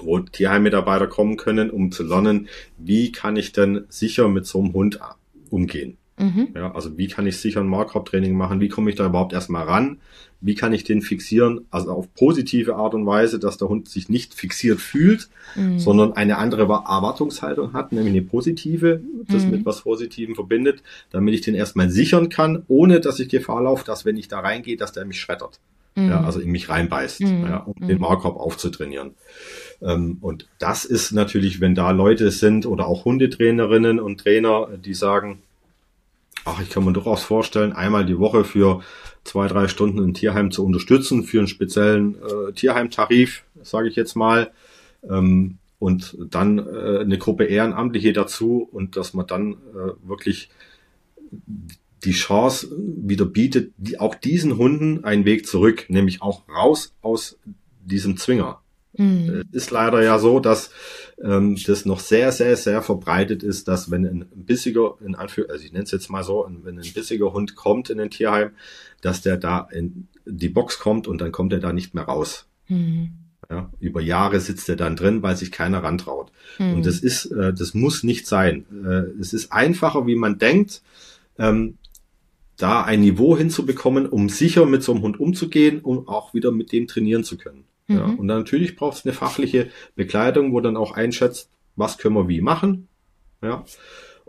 wo 0.01 0.19
Tierheimmitarbeiter 0.19 1.07
kommen 1.07 1.37
können, 1.37 1.69
um 1.69 1.91
zu 1.91 2.03
lernen, 2.03 2.47
wie 2.77 3.11
kann 3.11 3.35
ich 3.35 3.51
denn 3.51 3.85
sicher 3.89 4.27
mit 4.29 4.45
so 4.45 4.59
einem 4.59 4.73
Hund 4.73 4.99
umgehen. 5.49 5.97
Mhm. 6.19 6.49
Ja, 6.53 6.73
also 6.73 6.97
wie 6.97 7.07
kann 7.07 7.25
ich 7.25 7.37
sicher 7.37 7.61
ein 7.61 7.67
Markop-Training 7.67 8.35
machen? 8.35 8.59
Wie 8.59 8.67
komme 8.67 8.89
ich 8.89 8.97
da 8.97 9.05
überhaupt 9.05 9.31
erstmal 9.31 9.63
ran? 9.63 9.99
Wie 10.41 10.55
kann 10.55 10.73
ich 10.73 10.83
den 10.83 11.01
fixieren? 11.01 11.65
Also 11.71 11.91
auf 11.91 12.13
positive 12.13 12.75
Art 12.75 12.93
und 12.93 13.05
Weise, 13.05 13.39
dass 13.39 13.57
der 13.57 13.69
Hund 13.69 13.87
sich 13.89 14.09
nicht 14.09 14.33
fixiert 14.33 14.79
fühlt, 14.79 15.29
mhm. 15.55 15.79
sondern 15.79 16.13
eine 16.13 16.37
andere 16.37 16.63
Erwartungshaltung 16.63 17.73
hat, 17.73 17.91
nämlich 17.91 18.13
eine 18.13 18.21
positive, 18.21 19.01
das 19.27 19.45
mhm. 19.45 19.51
mit 19.51 19.65
was 19.65 19.81
Positivem 19.81 20.35
verbindet, 20.35 20.83
damit 21.09 21.33
ich 21.33 21.41
den 21.41 21.55
erstmal 21.55 21.89
sichern 21.89 22.29
kann, 22.29 22.63
ohne 22.67 22.99
dass 22.99 23.19
ich 23.19 23.29
Gefahr 23.29 23.63
laufe, 23.63 23.85
dass 23.85 24.05
wenn 24.05 24.17
ich 24.17 24.27
da 24.27 24.39
reingehe, 24.39 24.77
dass 24.77 24.91
der 24.91 25.05
mich 25.05 25.19
schreddert. 25.19 25.59
Ja, 25.95 26.19
mhm. 26.19 26.25
also 26.25 26.39
in 26.39 26.51
mich 26.51 26.69
reinbeißt, 26.69 27.21
mhm. 27.21 27.43
ja, 27.43 27.57
um 27.57 27.87
den 27.87 27.95
mhm. 27.95 28.01
Markop 28.01 28.37
aufzutrainieren. 28.37 29.11
Ähm, 29.81 30.17
und 30.21 30.47
das 30.59 30.85
ist 30.85 31.11
natürlich, 31.11 31.59
wenn 31.59 31.75
da 31.75 31.91
Leute 31.91 32.31
sind 32.31 32.65
oder 32.65 32.87
auch 32.87 33.05
Hundetrainerinnen 33.05 33.99
und 33.99 34.19
Trainer, 34.19 34.69
die 34.77 34.93
sagen, 34.93 35.41
ach, 36.45 36.61
ich 36.61 36.69
kann 36.69 36.85
mir 36.85 36.93
durchaus 36.93 37.23
vorstellen, 37.23 37.73
einmal 37.73 38.05
die 38.05 38.19
Woche 38.19 38.43
für 38.43 38.81
zwei, 39.23 39.47
drei 39.47 39.67
Stunden 39.67 39.99
ein 39.99 40.13
Tierheim 40.13 40.51
zu 40.51 40.65
unterstützen, 40.65 41.23
für 41.23 41.39
einen 41.39 41.47
speziellen 41.47 42.15
äh, 42.15 42.53
Tierheimtarif, 42.53 43.43
sage 43.61 43.89
ich 43.89 43.95
jetzt 43.95 44.15
mal. 44.15 44.51
Ähm, 45.07 45.57
und 45.77 46.17
dann 46.29 46.59
äh, 46.59 46.99
eine 46.99 47.17
Gruppe 47.17 47.45
Ehrenamtliche 47.45 48.11
dazu 48.11 48.67
und 48.71 48.97
dass 48.97 49.13
man 49.13 49.27
dann 49.27 49.53
äh, 49.53 50.07
wirklich 50.07 50.49
die 52.03 52.11
Chance 52.11 52.69
wieder 52.77 53.25
bietet, 53.25 53.73
die, 53.77 53.99
auch 53.99 54.15
diesen 54.15 54.57
Hunden 54.57 55.03
einen 55.03 55.25
Weg 55.25 55.47
zurück, 55.47 55.85
nämlich 55.89 56.21
auch 56.21 56.47
raus 56.49 56.93
aus 57.01 57.37
diesem 57.81 58.17
Zwinger. 58.17 58.61
Mhm. 58.93 59.43
Ist 59.51 59.71
leider 59.71 60.01
ja 60.03 60.17
so, 60.19 60.39
dass 60.39 60.71
ähm, 61.23 61.57
das 61.65 61.85
noch 61.85 61.99
sehr, 61.99 62.31
sehr, 62.31 62.57
sehr 62.57 62.81
verbreitet 62.81 63.43
ist, 63.43 63.67
dass 63.67 63.91
wenn 63.91 64.05
ein 64.05 64.25
bissiger, 64.33 64.95
in 65.05 65.15
Anführ 65.15 65.49
also 65.49 65.63
ich 65.63 65.71
nenne 65.71 65.83
es 65.83 65.91
jetzt 65.91 66.09
mal 66.09 66.23
so, 66.23 66.47
wenn 66.63 66.79
ein 66.79 66.93
bissiger 66.93 67.33
Hund 67.33 67.55
kommt 67.55 67.89
in 67.89 67.99
ein 67.99 68.09
Tierheim, 68.09 68.51
dass 69.01 69.21
der 69.21 69.37
da 69.37 69.67
in 69.71 70.07
die 70.25 70.49
Box 70.49 70.79
kommt 70.79 71.07
und 71.07 71.21
dann 71.21 71.31
kommt 71.31 71.53
er 71.53 71.59
da 71.59 71.71
nicht 71.71 71.93
mehr 71.93 72.05
raus. 72.05 72.47
Mhm. 72.67 73.11
Ja, 73.49 73.71
über 73.79 74.01
Jahre 74.01 74.39
sitzt 74.39 74.69
er 74.69 74.75
dann 74.75 74.95
drin, 74.95 75.23
weil 75.23 75.35
sich 75.35 75.51
keiner 75.51 75.83
rantraut. 75.83 76.31
Mhm. 76.59 76.75
Und 76.75 76.85
das 76.85 76.99
ist, 76.99 77.25
äh, 77.25 77.53
das 77.53 77.73
muss 77.73 78.03
nicht 78.03 78.27
sein. 78.27 78.65
Äh, 78.85 79.19
es 79.19 79.33
ist 79.33 79.51
einfacher, 79.51 80.05
wie 80.05 80.15
man 80.15 80.37
denkt, 80.37 80.83
ähm, 81.39 81.77
da 82.57 82.83
ein 82.83 82.99
Niveau 82.99 83.37
hinzubekommen, 83.37 84.05
um 84.05 84.29
sicher 84.29 84.65
mit 84.65 84.83
so 84.83 84.91
einem 84.93 85.01
Hund 85.01 85.19
umzugehen 85.19 85.79
und 85.79 86.07
auch 86.07 86.33
wieder 86.33 86.51
mit 86.51 86.71
dem 86.71 86.87
trainieren 86.87 87.23
zu 87.23 87.37
können. 87.37 87.63
Ja, 87.89 88.07
mhm. 88.07 88.19
und 88.19 88.27
dann 88.27 88.39
natürlich 88.39 88.75
braucht 88.75 88.97
es 88.97 89.05
eine 89.05 89.13
fachliche 89.13 89.69
Begleitung, 89.95 90.53
wo 90.53 90.61
dann 90.61 90.77
auch 90.77 90.91
einschätzt, 90.91 91.49
was 91.75 91.97
können 91.97 92.15
wir 92.15 92.27
wie 92.27 92.41
machen. 92.41 92.87
Ja. 93.41 93.65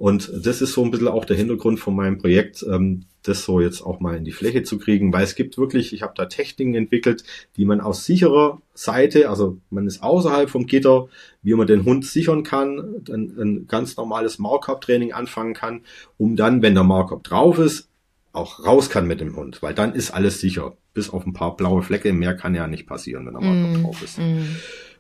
Und 0.01 0.33
das 0.35 0.63
ist 0.63 0.73
so 0.73 0.83
ein 0.83 0.91
bisschen 0.91 1.09
auch 1.09 1.27
der 1.27 1.37
Hintergrund 1.37 1.79
von 1.79 1.95
meinem 1.95 2.17
Projekt, 2.17 2.65
ähm, 2.67 3.05
das 3.23 3.45
so 3.45 3.61
jetzt 3.61 3.83
auch 3.83 4.01
mal 4.01 4.17
in 4.17 4.25
die 4.25 4.33
Fläche 4.33 4.63
zu 4.63 4.79
kriegen, 4.79 5.13
weil 5.13 5.25
es 5.25 5.35
gibt 5.35 5.59
wirklich, 5.59 5.93
ich 5.93 6.01
habe 6.01 6.15
da 6.17 6.25
Techniken 6.25 6.75
entwickelt, 6.75 7.23
die 7.59 7.67
man 7.67 7.83
aus 7.83 8.07
sicherer 8.07 8.63
Seite, 8.73 9.29
also 9.29 9.59
man 9.69 9.87
ist 9.87 10.03
außerhalb 10.03 10.49
vom 10.49 10.65
Gitter, 10.65 11.09
wie 11.43 11.53
man 11.53 11.67
den 11.67 11.85
Hund 11.85 12.07
sichern 12.07 12.45
kann, 12.45 13.03
dann 13.05 13.37
ein 13.39 13.67
ganz 13.67 13.99
normales 13.99 14.39
Markup-Training 14.39 15.13
anfangen 15.13 15.53
kann, 15.53 15.83
um 16.17 16.35
dann, 16.35 16.63
wenn 16.63 16.73
der 16.73 16.85
Markup 16.85 17.23
drauf 17.23 17.59
ist, 17.59 17.90
auch 18.33 18.65
raus 18.65 18.91
kann 18.91 19.07
mit 19.07 19.21
dem 19.21 19.37
Hund, 19.37 19.63
weil 19.63 19.75
dann 19.75 19.95
ist 19.95 20.11
alles 20.11 20.41
sicher. 20.41 20.75
Bis 20.93 21.11
auf 21.11 21.27
ein 21.27 21.33
paar 21.33 21.57
blaue 21.57 21.83
Flecke, 21.83 22.13
mehr 22.13 22.37
kann 22.37 22.55
ja 22.55 22.67
nicht 22.67 22.87
passieren, 22.87 23.27
wenn 23.27 23.35
er 23.35 23.41
mal 23.41 23.55
mm, 23.55 23.83
drauf 23.83 24.03
ist. 24.03 24.19
Mm. 24.19 24.57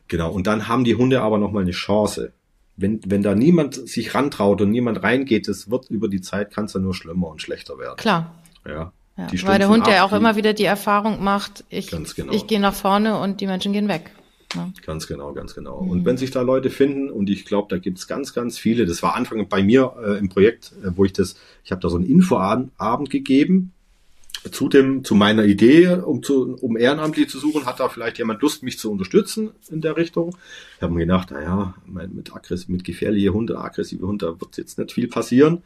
Genau, 0.09 0.31
und 0.33 0.47
dann 0.47 0.68
haben 0.68 0.85
die 0.85 0.95
Hunde 0.95 1.20
aber 1.20 1.39
nochmal 1.39 1.62
eine 1.62 1.72
Chance. 1.72 2.33
Wenn, 2.76 3.01
wenn 3.07 3.22
da 3.22 3.35
niemand 3.35 3.74
sich 3.74 4.14
rantraut 4.14 4.61
und 4.61 4.70
niemand 4.70 5.03
reingeht, 5.03 5.49
es 5.49 5.70
wird 5.70 5.91
über 5.91 6.09
die 6.09 6.20
Zeit, 6.20 6.53
kann 6.53 6.64
es 6.64 6.72
ja 6.72 6.81
nur 6.81 6.95
schlimmer 6.95 7.28
und 7.28 7.43
schlechter 7.43 7.78
werden. 7.78 7.97
Klar. 7.97 8.35
Ja. 8.66 8.93
ja 9.16 9.28
weil 9.43 9.59
der 9.59 9.68
Hund 9.68 9.87
ja 9.87 10.05
auch 10.05 10.12
immer 10.12 10.37
wieder 10.37 10.53
die 10.53 10.64
Erfahrung 10.64 11.22
macht, 11.22 11.64
ich, 11.68 11.91
genau. 11.91 12.33
ich 12.33 12.47
gehe 12.47 12.61
nach 12.61 12.74
vorne 12.74 13.18
und 13.18 13.41
die 13.41 13.47
Menschen 13.47 13.72
gehen 13.72 13.89
weg. 13.89 14.11
Ja. 14.55 14.72
Ganz 14.84 15.07
genau, 15.07 15.32
ganz 15.32 15.55
genau. 15.55 15.82
Mhm. 15.82 15.90
Und 15.90 16.05
wenn 16.05 16.16
sich 16.16 16.30
da 16.30 16.42
Leute 16.42 16.70
finden, 16.70 17.11
und 17.11 17.30
ich 17.30 17.44
glaube, 17.44 17.68
da 17.70 17.78
gibt's 17.78 18.07
ganz, 18.07 18.34
ganz 18.34 18.59
viele, 18.59 18.86
das 18.86 19.03
war 19.03 19.14
Anfang 19.14 19.48
bei 19.48 19.62
mir 19.62 19.94
äh, 20.05 20.18
im 20.18 20.28
Projekt, 20.28 20.72
äh, 20.82 20.90
wo 20.96 21.05
ich 21.05 21.12
das, 21.12 21.36
ich 21.64 21.70
habe 21.70 21.80
da 21.80 21.88
so 21.88 21.96
einen 21.96 22.07
Infoabend 22.07 23.11
gegeben, 23.11 23.72
zu 24.51 24.68
dem, 24.68 25.05
zu 25.05 25.14
meiner 25.14 25.44
Idee, 25.44 25.88
um 25.88 26.22
zu, 26.22 26.57
um 26.61 26.76
ehrenamtlich 26.76 27.28
zu 27.28 27.38
suchen, 27.38 27.66
hat 27.66 27.78
da 27.78 27.90
vielleicht 27.90 28.16
jemand 28.18 28.40
Lust, 28.40 28.62
mich 28.62 28.78
zu 28.78 28.90
unterstützen 28.90 29.51
in 29.70 29.82
der 29.82 29.98
Richtung. 29.98 30.34
Ich 30.76 30.82
habe 30.82 30.94
mir 30.94 31.01
gedacht, 31.01 31.30
naja, 31.30 31.74
mit 31.86 32.34
aggressiv, 32.34 32.68
mit 32.68 32.84
gefährliche 32.84 33.34
Hunde, 33.34 33.59
aggressive 33.59 34.07
Hunde, 34.07 34.40
wird 34.40 34.57
jetzt 34.57 34.78
nicht 34.78 34.92
viel 34.92 35.09
passieren. 35.09 35.62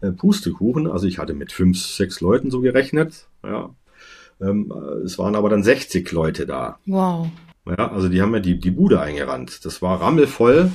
Äh, 0.00 0.10
Pustekuchen, 0.10 0.88
also 0.88 1.06
ich 1.06 1.18
hatte 1.18 1.34
mit 1.34 1.52
fünf, 1.52 1.78
sechs 1.78 2.20
Leuten 2.20 2.50
so 2.50 2.60
gerechnet, 2.60 3.28
ja. 3.44 3.70
Ähm, 4.40 4.72
äh, 4.74 5.04
es 5.04 5.18
waren 5.18 5.36
aber 5.36 5.48
dann 5.48 5.62
60 5.62 6.10
Leute 6.10 6.46
da. 6.46 6.78
Wow. 6.84 7.28
Ja, 7.66 7.90
also 7.90 8.08
die 8.08 8.22
haben 8.22 8.32
ja 8.34 8.40
die, 8.40 8.58
die 8.58 8.70
Bude 8.70 9.00
eingerannt. 9.00 9.64
Das 9.64 9.82
war 9.82 10.00
rammelvoll 10.00 10.70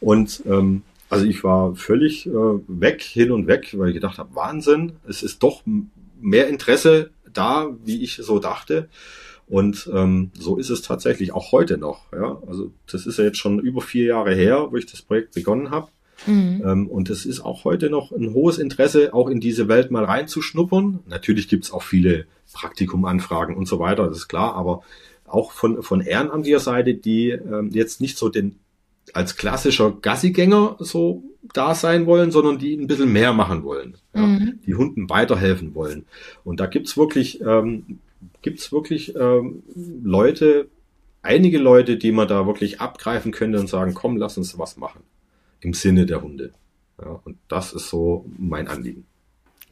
und 0.00 0.42
ähm, 0.46 0.82
Also 1.08 1.24
ich 1.24 1.44
war 1.44 1.74
völlig 1.76 2.26
äh, 2.26 2.30
weg, 2.66 3.02
hin 3.02 3.30
und 3.30 3.46
weg, 3.46 3.74
weil 3.78 3.88
ich 3.88 3.94
gedacht 3.94 4.18
habe, 4.18 4.34
Wahnsinn, 4.34 4.92
es 5.08 5.22
ist 5.22 5.42
doch 5.42 5.62
mehr 6.20 6.48
Interesse 6.48 7.10
da, 7.32 7.68
wie 7.84 8.02
ich 8.02 8.16
so 8.16 8.38
dachte. 8.38 8.88
Und 9.48 9.88
ähm, 9.94 10.32
so 10.34 10.56
ist 10.56 10.70
es 10.70 10.82
tatsächlich 10.82 11.32
auch 11.32 11.52
heute 11.52 11.78
noch. 11.78 12.12
Ja? 12.12 12.42
Also 12.48 12.72
das 12.90 13.06
ist 13.06 13.18
ja 13.18 13.24
jetzt 13.24 13.38
schon 13.38 13.60
über 13.60 13.80
vier 13.80 14.06
Jahre 14.06 14.34
her, 14.34 14.68
wo 14.70 14.76
ich 14.76 14.86
das 14.86 15.02
Projekt 15.02 15.34
begonnen 15.34 15.70
habe. 15.70 15.88
Mhm. 16.26 16.62
Ähm, 16.64 16.86
und 16.88 17.10
es 17.10 17.26
ist 17.26 17.40
auch 17.40 17.64
heute 17.64 17.88
noch 17.88 18.10
ein 18.10 18.32
hohes 18.34 18.58
Interesse, 18.58 19.14
auch 19.14 19.28
in 19.28 19.38
diese 19.38 19.68
Welt 19.68 19.92
mal 19.92 20.04
reinzuschnuppern. 20.04 21.00
Natürlich 21.06 21.46
gibt's 21.46 21.70
auch 21.70 21.84
viele 21.84 22.26
Praktikumanfragen 22.52 23.54
und 23.54 23.68
so 23.68 23.78
weiter, 23.78 24.08
das 24.08 24.18
ist 24.18 24.28
klar, 24.28 24.54
aber 24.54 24.82
auch 25.26 25.52
von, 25.52 25.82
von 25.82 26.00
ehrenamtlicher 26.00 26.60
Seite, 26.60 26.94
die 26.94 27.30
ähm, 27.30 27.70
jetzt 27.72 28.00
nicht 28.00 28.18
so 28.18 28.28
den 28.28 28.58
als 29.12 29.36
klassischer 29.36 29.92
Gassigänger 29.92 30.76
so 30.80 31.22
da 31.54 31.74
sein 31.74 32.06
wollen, 32.06 32.30
sondern 32.30 32.58
die 32.58 32.74
ein 32.74 32.86
bisschen 32.86 33.12
mehr 33.12 33.32
machen 33.32 33.62
wollen, 33.62 33.96
ja, 34.14 34.22
mhm. 34.22 34.60
die 34.66 34.74
Hunden 34.74 35.08
weiterhelfen 35.08 35.74
wollen. 35.74 36.06
Und 36.44 36.60
da 36.60 36.66
gibt's 36.66 36.96
wirklich, 36.96 37.40
ähm, 37.40 38.00
gibt's 38.42 38.72
wirklich 38.72 39.14
ähm, 39.14 39.62
Leute, 40.02 40.68
einige 41.22 41.58
Leute, 41.58 41.96
die 41.96 42.12
man 42.12 42.28
da 42.28 42.46
wirklich 42.46 42.80
abgreifen 42.80 43.32
könnte 43.32 43.60
und 43.60 43.68
sagen, 43.68 43.94
komm, 43.94 44.16
lass 44.16 44.38
uns 44.38 44.58
was 44.58 44.76
machen. 44.76 45.02
Im 45.60 45.72
Sinne 45.72 46.06
der 46.06 46.22
Hunde. 46.22 46.52
Ja, 47.00 47.20
und 47.24 47.36
das 47.48 47.72
ist 47.72 47.88
so 47.88 48.24
mein 48.38 48.68
Anliegen. 48.68 49.06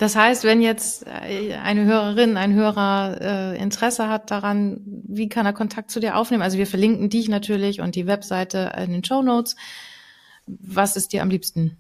Das 0.05 0.17
heißt, 0.17 0.45
wenn 0.45 0.61
jetzt 0.61 1.07
äh, 1.07 1.55
eine 1.55 1.87
Hörerin, 1.87 2.37
ein 2.37 2.53
Hörer 2.53 3.17
äh, 3.23 3.59
Interesse 3.59 4.07
hat 4.07 4.31
daran, 4.31 4.83
wie 4.85 5.31
kann 5.31 5.47
er 5.47 5.55
Kontakt 5.55 5.91
zu 5.91 5.99
dir 5.99 6.19
aufnehmen? 6.19 6.43
Also 6.43 6.59
wir 6.59 6.67
verlinken 6.67 7.09
dich 7.09 7.31
natürlich 7.31 7.81
und 7.81 7.95
die 7.95 8.07
Webseite 8.07 8.71
in 8.85 8.93
den 8.93 9.03
Show 9.03 9.23
Notes. 9.23 9.57
Was 10.47 10.97
ist 10.97 11.15
dir 11.15 11.23
am 11.23 11.31
liebsten? 11.31 11.79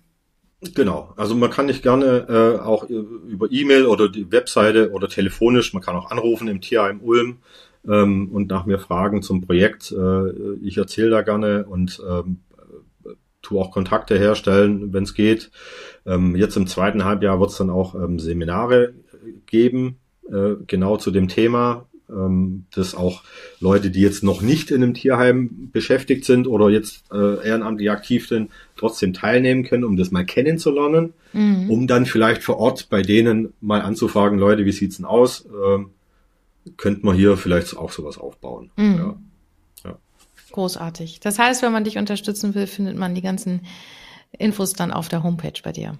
Genau, 0.74 1.12
also 1.18 1.34
man 1.34 1.50
kann 1.50 1.66
nicht 1.66 1.82
gerne 1.82 2.26
äh, 2.26 2.60
auch 2.62 2.84
über 2.84 3.52
E-Mail 3.52 3.84
oder 3.84 4.08
die 4.08 4.32
Webseite 4.32 4.92
oder 4.92 5.10
telefonisch, 5.10 5.74
man 5.74 5.82
kann 5.82 5.94
auch 5.94 6.10
anrufen 6.10 6.48
im 6.48 6.62
Tierheim 6.62 7.00
Ulm 7.02 7.40
ähm, 7.86 8.30
und 8.32 8.48
nach 8.48 8.64
mir 8.64 8.78
fragen 8.78 9.20
zum 9.20 9.42
Projekt. 9.42 9.92
Äh, 9.92 10.56
ich 10.62 10.78
erzähle 10.78 11.10
da 11.10 11.20
gerne 11.20 11.66
und 11.66 12.00
ähm, 12.08 12.38
tue 13.44 13.60
auch 13.60 13.70
Kontakte 13.70 14.18
herstellen, 14.18 14.92
wenn 14.92 15.04
es 15.04 15.14
geht. 15.14 15.50
Ähm, 16.06 16.34
jetzt 16.34 16.56
im 16.56 16.66
zweiten 16.66 17.04
Halbjahr 17.04 17.38
wird 17.40 17.50
es 17.50 17.56
dann 17.56 17.70
auch 17.70 17.94
ähm, 17.94 18.18
Seminare 18.18 18.94
geben, 19.46 19.96
äh, 20.30 20.54
genau 20.66 20.96
zu 20.96 21.10
dem 21.10 21.28
Thema, 21.28 21.86
ähm, 22.10 22.66
dass 22.74 22.94
auch 22.94 23.22
Leute, 23.60 23.90
die 23.90 24.00
jetzt 24.00 24.22
noch 24.22 24.42
nicht 24.42 24.70
in 24.70 24.82
einem 24.82 24.94
Tierheim 24.94 25.70
beschäftigt 25.72 26.24
sind 26.24 26.46
oder 26.46 26.68
jetzt 26.68 27.04
äh, 27.12 27.46
ehrenamtlich 27.46 27.90
aktiv 27.90 28.28
sind, 28.28 28.50
trotzdem 28.76 29.12
teilnehmen 29.12 29.64
können, 29.64 29.84
um 29.84 29.96
das 29.96 30.10
mal 30.10 30.26
kennenzulernen, 30.26 31.14
mhm. 31.32 31.70
um 31.70 31.86
dann 31.86 32.06
vielleicht 32.06 32.42
vor 32.42 32.58
Ort 32.58 32.88
bei 32.90 33.02
denen 33.02 33.52
mal 33.60 33.80
anzufragen, 33.80 34.38
Leute, 34.38 34.64
wie 34.64 34.72
sieht's 34.72 34.96
denn 34.96 35.06
aus? 35.06 35.46
Ähm, 35.46 35.90
könnte 36.76 37.04
man 37.04 37.14
hier 37.14 37.36
vielleicht 37.36 37.76
auch 37.76 37.92
sowas 37.92 38.18
aufbauen. 38.18 38.70
Mhm. 38.76 38.96
Ja. 38.96 39.16
Großartig. 40.54 41.18
Das 41.18 41.40
heißt, 41.40 41.62
wenn 41.62 41.72
man 41.72 41.82
dich 41.82 41.98
unterstützen 41.98 42.54
will, 42.54 42.68
findet 42.68 42.96
man 42.96 43.16
die 43.16 43.22
ganzen 43.22 43.62
Infos 44.30 44.72
dann 44.72 44.92
auf 44.92 45.08
der 45.08 45.24
Homepage 45.24 45.60
bei 45.64 45.72
dir. 45.72 45.98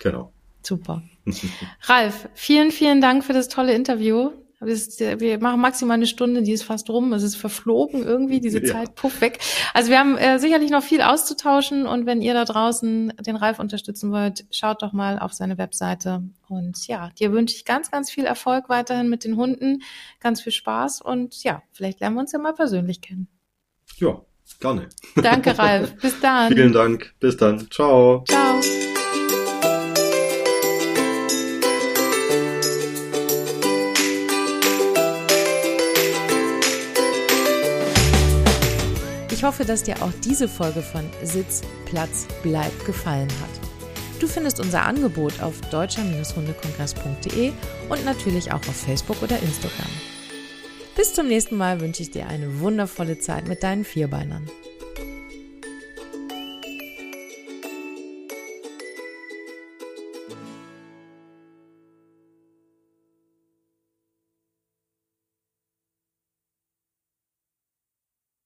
Genau. 0.00 0.32
Super. 0.62 1.02
Ralf, 1.82 2.30
vielen, 2.32 2.70
vielen 2.70 3.02
Dank 3.02 3.24
für 3.24 3.34
das 3.34 3.48
tolle 3.48 3.74
Interview. 3.74 4.30
Wir 4.58 5.38
machen 5.38 5.60
maximal 5.60 5.96
eine 5.96 6.06
Stunde, 6.06 6.40
die 6.42 6.52
ist 6.52 6.62
fast 6.62 6.88
rum. 6.88 7.12
Es 7.12 7.22
ist 7.22 7.36
verflogen 7.36 8.02
irgendwie, 8.02 8.40
diese 8.40 8.60
ja. 8.64 8.72
Zeit, 8.72 8.94
puff 8.94 9.20
weg. 9.20 9.38
Also 9.74 9.90
wir 9.90 9.98
haben 9.98 10.16
äh, 10.16 10.38
sicherlich 10.38 10.70
noch 10.70 10.82
viel 10.82 11.02
auszutauschen 11.02 11.86
und 11.86 12.06
wenn 12.06 12.22
ihr 12.22 12.32
da 12.32 12.46
draußen 12.46 13.12
den 13.20 13.36
Ralf 13.36 13.58
unterstützen 13.58 14.12
wollt, 14.12 14.46
schaut 14.50 14.80
doch 14.80 14.94
mal 14.94 15.18
auf 15.18 15.34
seine 15.34 15.58
Webseite. 15.58 16.22
Und 16.48 16.86
ja, 16.86 17.10
dir 17.18 17.32
wünsche 17.32 17.54
ich 17.54 17.66
ganz, 17.66 17.90
ganz 17.90 18.10
viel 18.10 18.24
Erfolg 18.24 18.70
weiterhin 18.70 19.10
mit 19.10 19.24
den 19.24 19.36
Hunden, 19.36 19.82
ganz 20.20 20.40
viel 20.40 20.52
Spaß 20.52 21.02
und 21.02 21.44
ja, 21.44 21.62
vielleicht 21.70 22.00
lernen 22.00 22.16
wir 22.16 22.20
uns 22.20 22.32
ja 22.32 22.38
mal 22.38 22.54
persönlich 22.54 23.02
kennen. 23.02 23.28
Ja, 23.96 24.20
gerne. 24.60 24.88
Danke, 25.16 25.56
Ralf. 25.58 25.94
Bis 25.96 26.20
dann. 26.20 26.52
Vielen 26.52 26.72
Dank. 26.72 27.14
Bis 27.20 27.36
dann. 27.36 27.70
Ciao. 27.70 28.24
Ciao. 28.28 28.60
Ich 39.30 39.46
hoffe, 39.46 39.66
dass 39.66 39.82
dir 39.82 40.00
auch 40.02 40.12
diese 40.24 40.48
Folge 40.48 40.80
von 40.80 41.04
Sitz, 41.22 41.60
Platz, 41.84 42.26
Bleib 42.42 42.72
gefallen 42.86 43.28
hat. 43.42 43.64
Du 44.18 44.26
findest 44.26 44.58
unser 44.58 44.86
Angebot 44.86 45.42
auf 45.42 45.60
deutscher-hundekongress.de 45.70 47.52
und 47.90 48.04
natürlich 48.06 48.50
auch 48.52 48.66
auf 48.66 48.74
Facebook 48.74 49.22
oder 49.22 49.38
Instagram. 49.40 49.90
Bis 50.96 51.12
zum 51.12 51.26
nächsten 51.26 51.56
Mal 51.56 51.80
wünsche 51.80 52.02
ich 52.02 52.12
dir 52.12 52.28
eine 52.28 52.60
wundervolle 52.60 53.18
Zeit 53.18 53.48
mit 53.48 53.64
deinen 53.64 53.84
Vierbeinern. 53.84 54.48